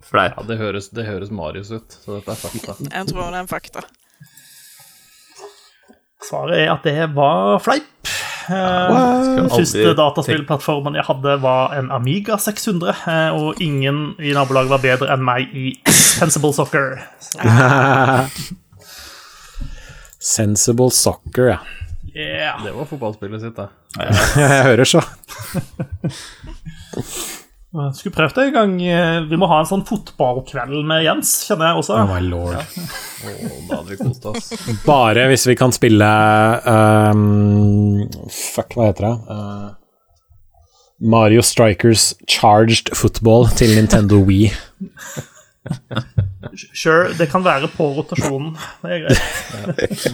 [0.03, 0.33] Fleip.
[0.37, 2.77] ja det, høres, det høres Marius ut, så dette er fakta.
[2.89, 3.85] Jeg tror det er en fakta.
[6.23, 8.13] Svaret er at det var fleip.
[8.49, 14.73] Eh, den første dataspillplattformen jeg hadde, var en Amiga 600, eh, og ingen i nabolaget
[14.73, 16.87] var bedre enn meg i Sensible Soccer.
[20.23, 21.59] Sensible soccer, ja.
[22.13, 22.63] Yeah.
[22.63, 23.67] Det var fotballspillet sitt, da.
[24.39, 25.01] Jeg hører så.
[27.73, 28.73] Jeg Skulle prøvd det en gang.
[28.85, 31.95] Eh, Vi må ha en sånn fotballkveld med Jens, kjenner jeg også.
[31.97, 32.59] Oh my lord.
[32.59, 34.51] Og da hadde vi kost oss.
[34.85, 36.09] Bare hvis vi kan spille
[36.69, 39.15] um, Fuck, hva heter det?
[39.25, 39.71] Uh,
[41.03, 44.51] Mario Strikers Charged Football til Nintendo Wii.
[46.75, 48.53] Sure, det kan være på rotasjonen.
[48.83, 50.05] Det er greit.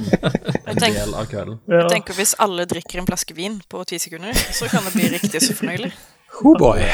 [0.70, 1.60] En tenk- del av kvelden.
[1.68, 1.84] Ja.
[1.84, 5.12] Jeg tenker Hvis alle drikker en flaske vin på ti sekunder, så kan det bli
[5.18, 5.92] riktig så fornøyelig.
[6.46, 6.86] Oh boy.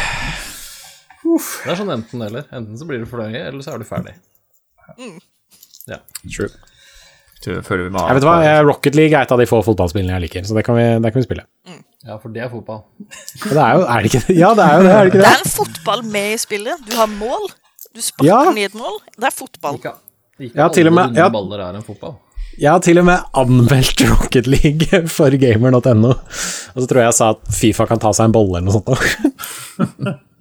[1.26, 2.45] Det er sånn enten-eller.
[2.53, 4.14] Enten så blir du fornøyd, eller så er du ferdig.
[5.89, 5.99] Ja.
[6.30, 6.49] True.
[7.45, 8.35] Jeg føler vi må Jeg vet hva,
[8.65, 11.11] Rocket League er et av de få fotballspillene jeg liker, så det kan vi, det
[11.14, 11.43] kan vi spille.
[12.06, 12.80] ja, for det er fotball.
[13.43, 14.38] Det er jo Er det ikke det?
[14.39, 15.34] Ja, det er jo det, er det ikke Det det?
[15.34, 16.85] er en fotball med i spillet.
[16.89, 17.45] Du har mål.
[17.93, 18.39] Du sparker Ja.
[18.56, 18.97] ned mål.
[19.18, 19.77] Det er fotball.
[19.77, 19.93] Ikke,
[20.39, 21.30] ikke Ja, til og med- alle runde ja.
[21.30, 22.15] baller er en fotball.
[22.56, 27.18] Jeg har til og med anmeldt Rocket League for gamer.no, og så tror jeg jeg
[27.18, 28.88] sa at Fifa kan ta seg en bolle eller noe sånt.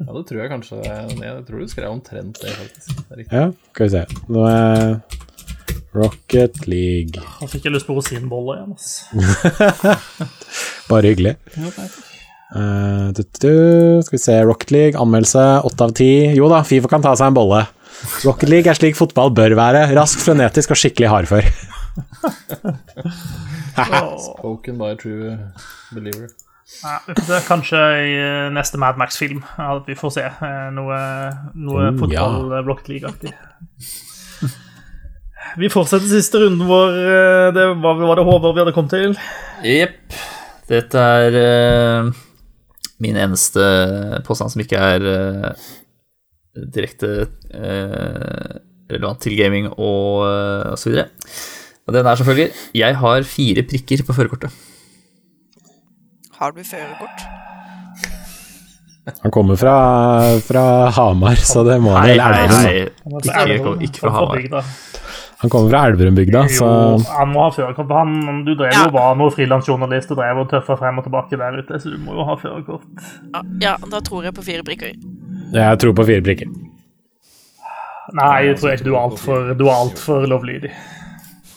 [0.04, 3.02] Ja, det tror jeg kanskje Jeg tror du skrev omtrent det, faktisk.
[3.08, 3.26] Det.
[3.30, 4.02] Ja, skal vi se.
[4.30, 4.96] Nå er
[5.94, 8.74] Rocket League Jeg fikk jeg lyst på rosinbolle igjen.
[8.74, 8.88] ass.
[10.90, 11.36] Bare hyggelig.
[12.54, 13.52] Eh, du, du,
[14.06, 16.10] skal vi se, Rocket League, anmeldelse åtte av ti.
[16.38, 17.64] Jo da, Fifa kan ta seg en bolle.
[18.26, 19.88] Rocket League er slik fotball bør være.
[19.98, 21.54] Rask, frenetisk og skikkelig hardfør.
[24.18, 25.38] Spoken by a true
[25.94, 26.28] believer.
[26.82, 27.40] Ja, vi får se.
[27.48, 30.98] Kanskje i eh, neste Mad Max-film at vi får se eh, noe,
[31.54, 33.34] noe Oh, fotball Rocket League-aktig.
[35.60, 36.96] Vi fortsetter siste runden vår.
[37.04, 39.12] eh, Det var, var det Håvard vi hadde kommet til.
[39.68, 40.16] Jepp.
[40.64, 42.08] Dette er uh,
[43.04, 43.60] min eneste
[44.24, 45.50] påstand som ikke er uh,
[46.72, 47.10] direkte
[47.52, 48.54] uh,
[48.88, 51.10] relevant til gaming og, uh, og så videre.
[51.86, 52.50] Og den er selvfølgelig
[52.80, 54.50] Jeg har fire prikker på førerkortet.
[56.38, 57.24] Har du førerkort?
[59.22, 59.74] Han kommer fra,
[60.40, 60.62] fra
[60.96, 62.76] Hamar, så det må han Nei, nei, nei.
[63.20, 64.64] Ikke, ikke, ikke fra Hamar.
[65.44, 66.68] Han kommer fra Elverumbygda, så
[67.18, 67.90] han må ha førerkort.
[67.92, 68.88] Han, du drev jo Ja.
[68.94, 72.16] var noe frilansjournalist og drev og tøffa frem og tilbake der ute, så du må
[72.16, 72.86] jo ha førerkort.
[73.34, 74.94] Ja, ja, da tror jeg på fire prikker.
[75.52, 76.48] jeg tror på fire prikker.
[78.16, 80.72] Nei, jeg tror ikke du er altfor Du er altfor lovlydig.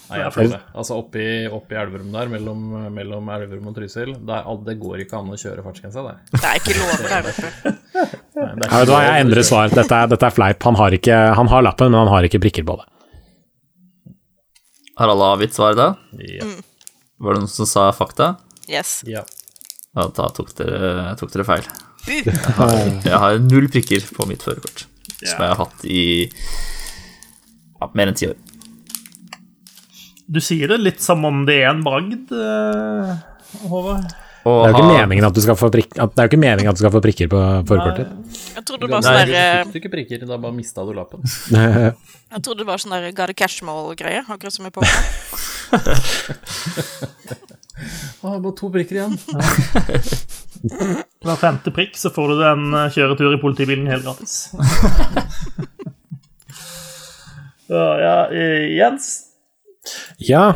[0.07, 0.59] Nei, jeg føler det.
[0.79, 2.61] Altså oppi, oppi Elverum der, mellom,
[2.95, 6.21] mellom Elverum og Trysil, der, det går ikke an å kjøre fartsgrensa der.
[6.31, 7.27] Det er ikke lov for deg,
[8.37, 9.73] Nei, det er ikke vet du jeg endrer svar.
[9.73, 10.61] Dette er, dette er fleip.
[10.69, 12.87] Han har, ikke, han har lappen, men han har ikke prikker på det.
[14.97, 15.91] Har alle avgitt svar da?
[16.23, 16.47] Ja.
[17.21, 18.35] Var det noen som sa fakta?
[18.69, 19.01] Yes.
[19.07, 19.25] ja.
[19.97, 21.67] Ja, da tok dere, tok dere feil.
[22.05, 22.13] Bu.
[23.07, 24.85] Jeg har null prikker på mitt førerkort,
[25.17, 26.03] som jeg har hatt i
[27.81, 28.37] ja, mer enn ti år.
[30.27, 33.11] Du sier det litt som om det er en bragd, eh,
[33.71, 34.07] Håvard.
[34.47, 36.39] Det er jo ikke meningen at du skal få, prik at, det er jo ikke
[36.39, 38.07] meningen at du skal få prikker på forkortet.
[38.55, 40.85] Jeg trodde det var sånn Nei, der du fikk du ikke prikker, da bare mista
[40.87, 41.19] du lappen.
[42.33, 45.03] Jeg trodde det var sånn der Gotta Cashmall-greie, akkurat som i Pokémon.
[48.23, 49.15] Å, bare to prikker igjen.
[51.23, 54.47] Hver femte prikk så får du en eh, kjøretur i politibilen helt gratis.
[57.67, 59.26] Så, ja, eh, Jens.
[60.19, 60.53] Ja,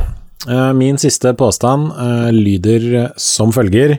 [0.49, 3.97] eh, min siste påstand eh, lyder som følger.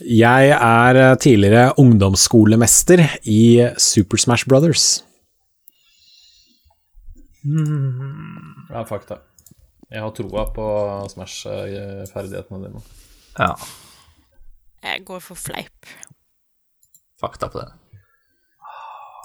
[0.00, 3.40] Jeg er eh, tidligere ungdomsskolemester i
[3.78, 5.02] Super Smash Brothers.
[8.70, 9.16] Ja, fakta.
[9.90, 10.64] Jeg har troa på
[11.10, 12.82] Smash-ferdighetene dine.
[13.38, 13.54] Ja,
[14.82, 15.86] Jeg går for fleip.
[17.20, 17.68] fakta på det.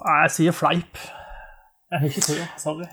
[0.06, 0.98] Nei, Jeg sier fleip.
[1.92, 2.48] Jeg har ikke trua.
[2.60, 2.88] Sorry.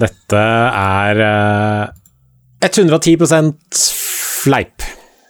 [0.00, 1.92] Dette er uh,
[2.64, 3.16] 110
[3.74, 4.84] fleip.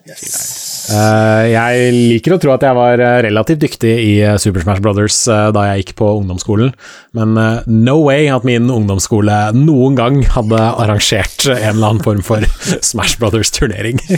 [0.05, 4.83] Eh, jeg liker å tro at jeg var eh, relativt dyktig i eh, Super Smash
[4.85, 6.75] Brothers uh, da jeg gikk på ungdomsskolen,
[7.17, 12.21] men eh, no way at min ungdomsskole noen gang hadde arrangert en eller annen form
[12.27, 12.45] for
[12.91, 14.03] Smash Brothers-turnering.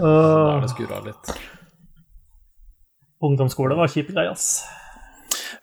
[0.00, 0.62] Er
[1.04, 1.14] det.
[3.20, 4.62] Ungdomsskole var kjipe greier, ass.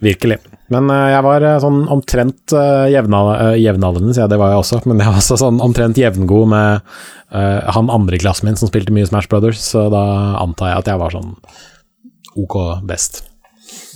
[0.03, 0.37] Virkelig.
[0.69, 4.81] Men eh, jeg var eh, sånn omtrent uh, jevnaldrende, sier jeg, det var jeg også,
[4.85, 6.83] men jeg var også sånn omtrent jevngod med
[7.33, 10.03] uh, han andre i klassen min som spilte mye Smash Brothers, så da
[10.43, 11.31] antar jeg at jeg var sånn
[12.37, 13.23] ok best.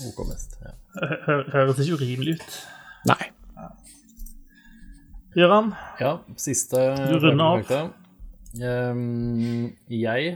[0.09, 0.73] OK best, Ja.
[1.01, 2.57] Hø- hø- Høres ikke urimelig ut.
[3.11, 3.19] Nei.
[5.37, 5.69] Gøran?
[6.01, 7.91] Ja, siste Du runder av.
[8.59, 10.33] Ehm, jeg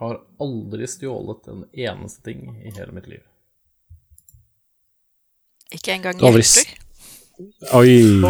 [0.00, 3.22] har aldri stjålet en eneste ting i hele mitt liv.
[5.74, 6.72] Ikke engang hjerter.
[7.74, 8.22] Oi.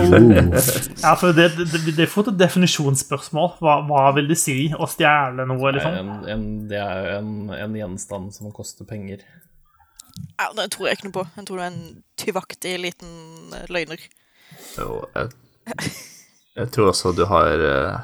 [1.02, 3.50] Ja, for det, det, det, er fort et definisjonsspørsmål.
[3.60, 5.98] Hva, hva vil det si å stjele noe, Nei, liksom?
[6.00, 9.20] en, en, det er jo en, en gjenstand som koster penger.
[10.38, 11.26] Ja, det tror jeg ikke noe på.
[11.36, 11.84] Jeg tror du er en
[12.20, 13.12] tyvaktig liten
[13.52, 14.00] eh, løgner.
[14.78, 15.92] Jo, jeg,
[16.62, 18.00] jeg tror også du har uh,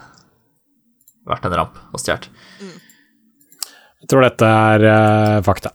[1.30, 2.28] vært en ramp og stjålet.
[4.00, 5.72] Jeg tror dette er uh, fakta.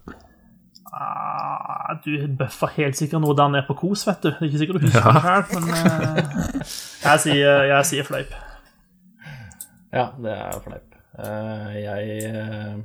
[2.04, 4.32] Du bøffa helt sikkert noe der nede på kos, vet du.
[4.32, 6.74] Det er ikke sikkert du husker det sjøl, men uh,
[7.06, 8.36] jeg, sier, jeg sier fleip.
[9.96, 10.98] Ja, det er fleip.
[11.16, 12.80] Uh, jeg uh,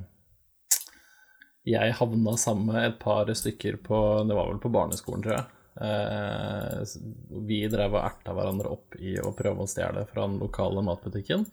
[1.67, 3.97] Jeg havna sammen med et par stykker på
[4.29, 5.49] Det var vel på barneskolen, tror jeg.
[5.81, 6.81] Eh,
[7.47, 11.47] vi drev og erta hverandre opp i å prøve å stjele fra den lokale matbutikken.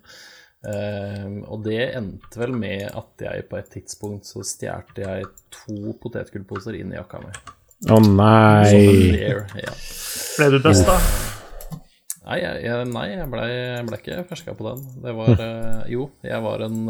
[0.68, 5.96] Eh, og det endte vel med at jeg på et tidspunkt så stjal jeg to
[6.02, 7.32] potetgullposer inn i jakka mi.
[7.94, 9.14] Å nei.
[9.14, 9.74] There, ja.
[10.38, 10.98] Ble du busta?
[12.28, 13.44] Nei, jeg, jeg, nei, jeg ble,
[13.88, 14.82] ble ikke ferska på den.
[15.06, 16.82] Det var eh, Jo, jeg var en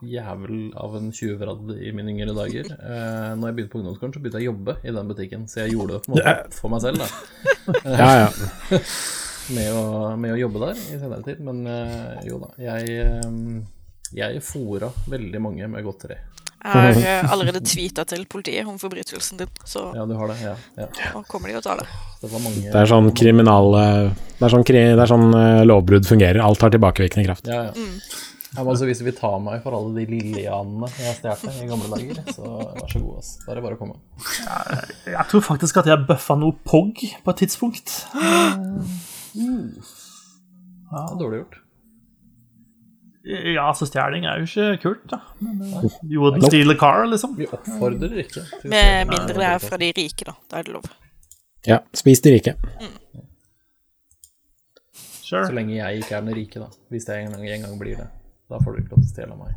[0.00, 2.72] jævel av en tjuvradd i mine yngre dager.
[2.72, 5.64] Eh, når jeg begynte på ungdomsskolen, så begynte jeg å jobbe i den butikken, så
[5.64, 7.76] jeg gjorde det på en måte for meg selv, da.
[7.84, 8.80] Ja, ja.
[9.54, 9.82] Med å,
[10.18, 11.42] med å jobbe der i senere tid.
[11.46, 16.18] Men eh, jo da, jeg, eh, jeg fora veldig mange med godteri.
[16.66, 20.38] Jeg har eh, allerede tweeta til politiet om forbrytelsen din, så Ja, du har det.
[20.42, 20.88] Ja, ja.
[21.14, 21.86] nå kommer de og tar det.
[22.24, 23.76] Det var mange Det er sånn kriminal...
[24.36, 25.30] Det er sånn, kri, det er sånn
[25.64, 26.42] lovbrudd fungerer.
[26.44, 27.46] Alt har tilbakevirkende kraft.
[27.48, 27.86] Ja, ja.
[28.50, 31.70] ja men altså, hvis vi vil ta meg for alle de lillianene jeg stjal i
[31.70, 33.34] gamle dager, så vær så god, ass.
[33.44, 34.00] Da er det bare å komme.
[35.06, 38.00] Jeg tror faktisk at jeg bøffa noe POG på et tidspunkt.
[39.36, 41.62] Ja, dårlig gjort.
[43.26, 45.18] Ja, så stjeling er jo ikke kult, da.
[45.42, 47.34] Men, eh, You wouldn't steal a car, liksom.
[47.36, 50.36] Vi oppfordrer ikke Med mindre det er fra de rike, da.
[50.50, 50.86] Da er det lov.
[51.66, 52.54] Ja, spis de rike.
[55.26, 55.54] Så Sure.
[55.54, 56.68] lenge jeg ikke er den rike, da.
[56.90, 58.06] Hvis jeg en gang, en gang blir det.
[58.48, 59.54] Da får du ikke lov til å stjele av meg.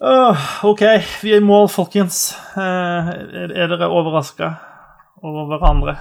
[0.00, 0.80] uh, OK,
[1.22, 2.32] vi er i mål, folkens.
[2.56, 4.54] Uh, er, er dere overraska
[5.22, 5.96] over hverandre?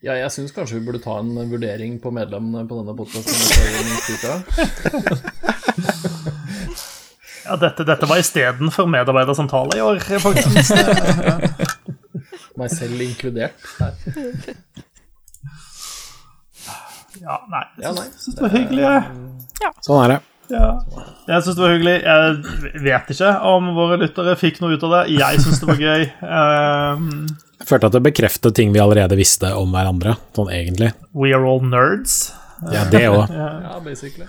[0.00, 3.34] Ja, jeg syns kanskje vi burde ta en vurdering på medlemmene på denne podkasten.
[7.50, 10.70] Ja, dette, dette var istedenfor medarbeidersamtale i år, faktisk.
[12.60, 13.64] Meg selv inkludert.
[13.80, 13.96] Her.
[17.18, 17.64] Ja, nei.
[17.82, 18.04] Ja, nei.
[18.06, 18.84] Jeg syns det var hyggelig.
[19.64, 19.72] Ja.
[19.82, 20.20] Sånn er det.
[20.50, 20.68] Ja.
[21.30, 21.94] Jeg syns det var hyggelig.
[22.02, 25.02] Jeg vet ikke om våre lyttere fikk noe ut av det.
[25.14, 26.04] Jeg syns det var gøy.
[26.30, 27.06] Um,
[27.60, 30.90] Jeg følte at det bekreftet ting vi allerede visste om hverandre, sånn egentlig.
[31.14, 32.32] we are all nerds.
[32.72, 33.28] Ja, det òg.
[33.66, 34.26] Ja, basically.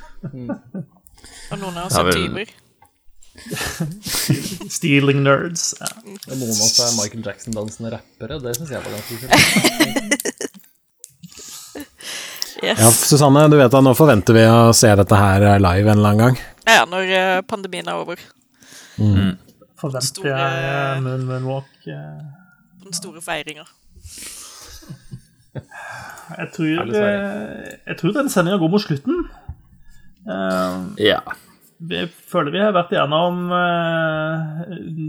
[1.52, 2.52] Og noen av oss er tyver.
[4.77, 5.72] Stealing nerds.
[5.80, 5.89] Ja.
[6.35, 8.38] Noen av oss er Michael Jackson-dansende rappere.
[8.43, 10.30] Det syns jeg var ganske kult.
[12.61, 12.77] Yes.
[12.79, 16.11] Ja, Susanne, du vet at nå forventer vi å se dette her live en eller
[16.11, 16.38] annen gang.
[16.69, 18.21] Ja, når eh, pandemien er over.
[19.81, 21.71] Forventer Store- jeg eh, moon, moonwalk.
[21.89, 22.19] eh.
[22.85, 23.65] Den store feiringa.
[26.38, 29.23] Jeg tror, eh, jeg tror denne sendinga går mot slutten.
[30.27, 30.75] Eh,
[31.09, 31.21] Ja.
[31.81, 33.39] Vi føler vi har vært igjennom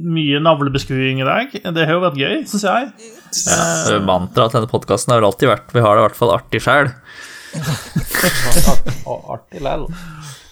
[0.09, 1.51] mye navlebeskuing i dag.
[1.53, 2.87] Det har jo vært gøy, syns jeg.
[3.37, 6.33] Uh, Mantraet til denne podkasten har vel alltid vært Vi har det i hvert fall
[6.33, 6.89] artig sjæl.
[9.07, 9.87] Og artig lell.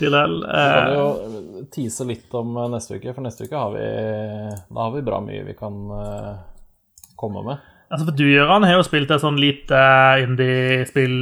[0.00, 3.84] Vi kan eh, jo tease litt om eh, neste uke, for neste uke har vi
[4.70, 6.32] Da har vi bra mye vi kan eh,
[7.20, 7.62] komme med.
[7.90, 9.80] altså for du, Gøran, har jo spilt et sånn lite
[10.24, 11.16] indie-spill.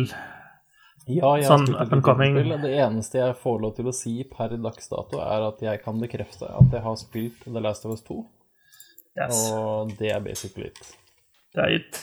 [1.08, 2.52] Ja, jeg Sånn har spilt et videospill.
[2.62, 5.98] Det eneste jeg får lov til å si per dags dato, er at jeg kan
[6.02, 8.18] bekrefte at jeg har spilt The Last of Us 2,
[9.18, 9.38] Yes.
[9.50, 10.92] og det er basically it.
[11.56, 12.02] Det er, it.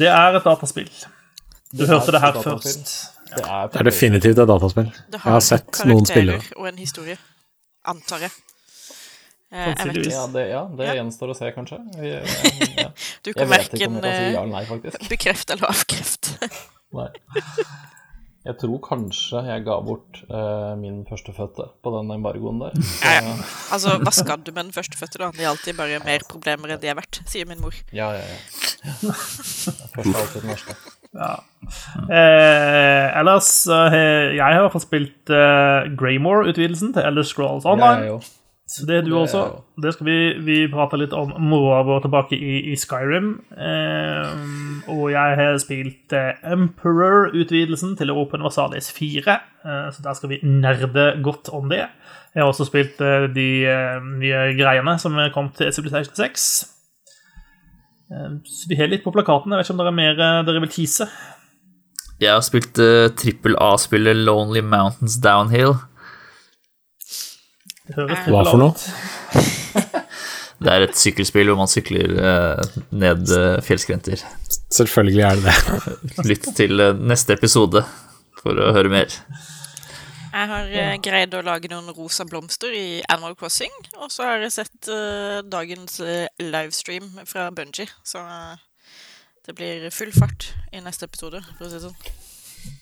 [0.00, 0.88] det er et dataspill.
[1.74, 2.94] Du hørte det her først.
[3.34, 4.90] Det er, Det er definitivt et dataspill.
[5.10, 6.52] Det Jeg har sett noen spille det.
[6.56, 7.16] og en historie.
[7.90, 8.30] Antar jeg.
[9.54, 10.12] Eh, Sannsynligvis.
[10.14, 10.94] Ja, det, ja, det Ja.
[11.00, 11.78] gjenstår å se, kanskje.
[12.02, 12.22] Jeg,
[12.78, 12.88] ja.
[13.22, 16.48] Du kan verken si ja eh, bekrefte eller avkrefte.
[16.98, 17.08] Nei.
[18.44, 22.74] Jeg tror kanskje jeg ga bort eh, min førstefødte på den embargoen der.
[22.76, 23.36] Så, Ja, ja.
[23.72, 25.30] Altså, hva skal du med den førstefødte, da?
[25.32, 27.72] Det er alltid bare mer problemer enn de er verdt, sier min mor.
[27.94, 28.36] ja, ja, ja.
[29.14, 30.76] Først er alltid den verste.
[32.14, 38.18] Eh, ellers jeg har i hvert fall spilt eh, Greymore-utvidelsen til Elder Scrolls Online.
[38.66, 39.42] Så det er du også.
[39.82, 43.34] Det skal vi, vi prate litt om moroa vår tilbake i, i Skyrim.
[43.52, 44.30] Eh,
[44.94, 49.36] og jeg har spilt eh, Emperor-utvidelsen til Open Versalis 4.
[49.64, 51.84] Eh, så der skal vi nerde godt om det.
[52.34, 56.48] Jeg har også spilt eh, de eh, nye greiene som er kommet til Civilization 6.
[58.10, 59.52] Eh, så vi har litt på plakaten.
[59.52, 60.18] Jeg vet ikke om det er mer
[60.48, 61.06] dere vil tease.
[62.22, 65.74] Jeg har spilt uh, A-spillet Lonely Mountains Downhill.
[67.94, 68.74] Hva for noe?
[70.64, 74.22] Det er et sykkelspill hvor man sykler uh, ned uh, fjellskrenter.
[74.72, 75.96] Selvfølgelig er det det.
[76.30, 77.82] Lytt til uh, neste episode
[78.40, 79.12] for å høre mer.
[80.34, 84.42] Jeg har eh, greid å lage noen rosa blomster i Animal Crossing, og så har
[84.42, 88.56] jeg sett eh, dagens eh, livestream fra Bungie, så eh,
[89.46, 92.12] det blir full fart i neste episode, for å si det sånn.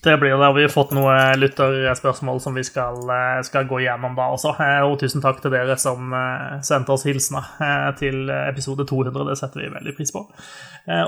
[0.03, 0.47] Det blir det.
[0.55, 4.53] Vi har fått noen lytterspørsmål som vi skal, eh, skal gå gjennom da også.
[4.63, 9.25] Eh, Og tusen takk til dere som eh, sendte oss hilsener til episode 200.
[9.27, 10.23] Det setter vi veldig pris på.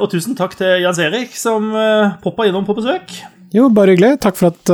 [0.01, 1.71] Og tusen takk til Jens Erik som
[2.23, 3.15] poppa innom på besøk.
[3.55, 4.19] Jo, bare hyggelig.
[4.19, 4.71] Takk for at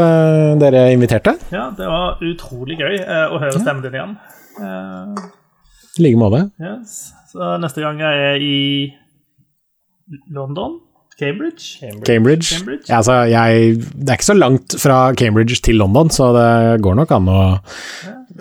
[0.62, 1.36] dere inviterte.
[1.52, 4.18] Ja, Det var utrolig gøy å høre stemmen din igjen.
[4.62, 5.30] Eh,
[6.00, 6.52] I like måte.
[6.62, 7.14] Yes.
[7.32, 8.58] Så neste gang jeg er i
[10.32, 10.80] London?
[11.20, 11.78] Cambridge?
[12.08, 12.56] Cambridge.
[12.56, 12.88] Cambridge?
[12.90, 16.98] Ja, altså, jeg, det er ikke så langt fra Cambridge til London, så det går
[17.02, 17.44] nok an å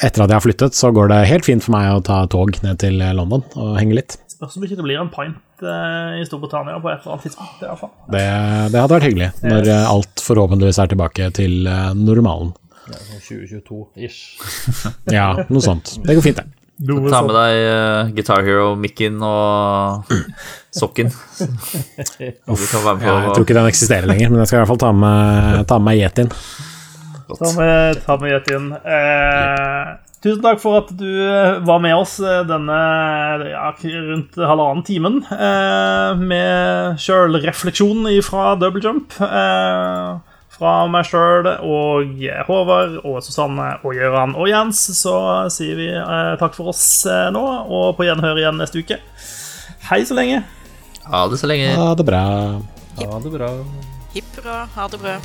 [0.01, 2.55] Etter at jeg har flyttet, så går det helt fint for meg å ta tog
[2.65, 4.15] ned til London og henge litt.
[4.31, 7.59] Spørs om ikke det blir en pint eh, i Storbritannia på et eller annet tidspunkt.
[7.61, 7.91] i hvert fall.
[8.15, 8.23] Det,
[8.73, 12.55] det hadde vært hyggelig, når eh, alt forhåpentligvis er tilbake til eh, normalen.
[12.89, 14.23] Ja, sånn 2022-ish.
[15.19, 15.93] Ja, noe sånt.
[16.07, 16.60] Det går fint, det.
[16.81, 20.09] Noe Ta med deg uh, Guitar Hero-mikken og
[20.81, 21.13] sokken.
[21.41, 24.63] Du kan være med Ja, jeg tror ikke den eksisterer lenger, men jeg skal i
[24.63, 26.33] hvert fall ta med, ta med Yetien.
[27.39, 28.71] Ta med, ta med yetien.
[28.75, 29.91] Eh,
[30.25, 32.79] tusen takk for at du eh, var med oss eh, denne
[33.53, 33.71] ja,
[34.09, 39.15] rundt halvannen timen eh, med sjølrefleksjon fra Double Jump.
[39.23, 40.30] Eh,
[40.61, 45.15] fra meg sjøl og Håvard og Susanne og Gøran og Jens så
[45.53, 49.01] sier vi eh, takk for oss eh, nå, og på gjenhør igjen neste uke.
[49.89, 50.43] Hei så lenge.
[51.09, 51.73] Ha det så lenge.
[51.81, 52.25] Ha det bra.
[53.01, 53.55] Ha det bra.
[54.13, 55.17] Hipp hurra, ha det bra.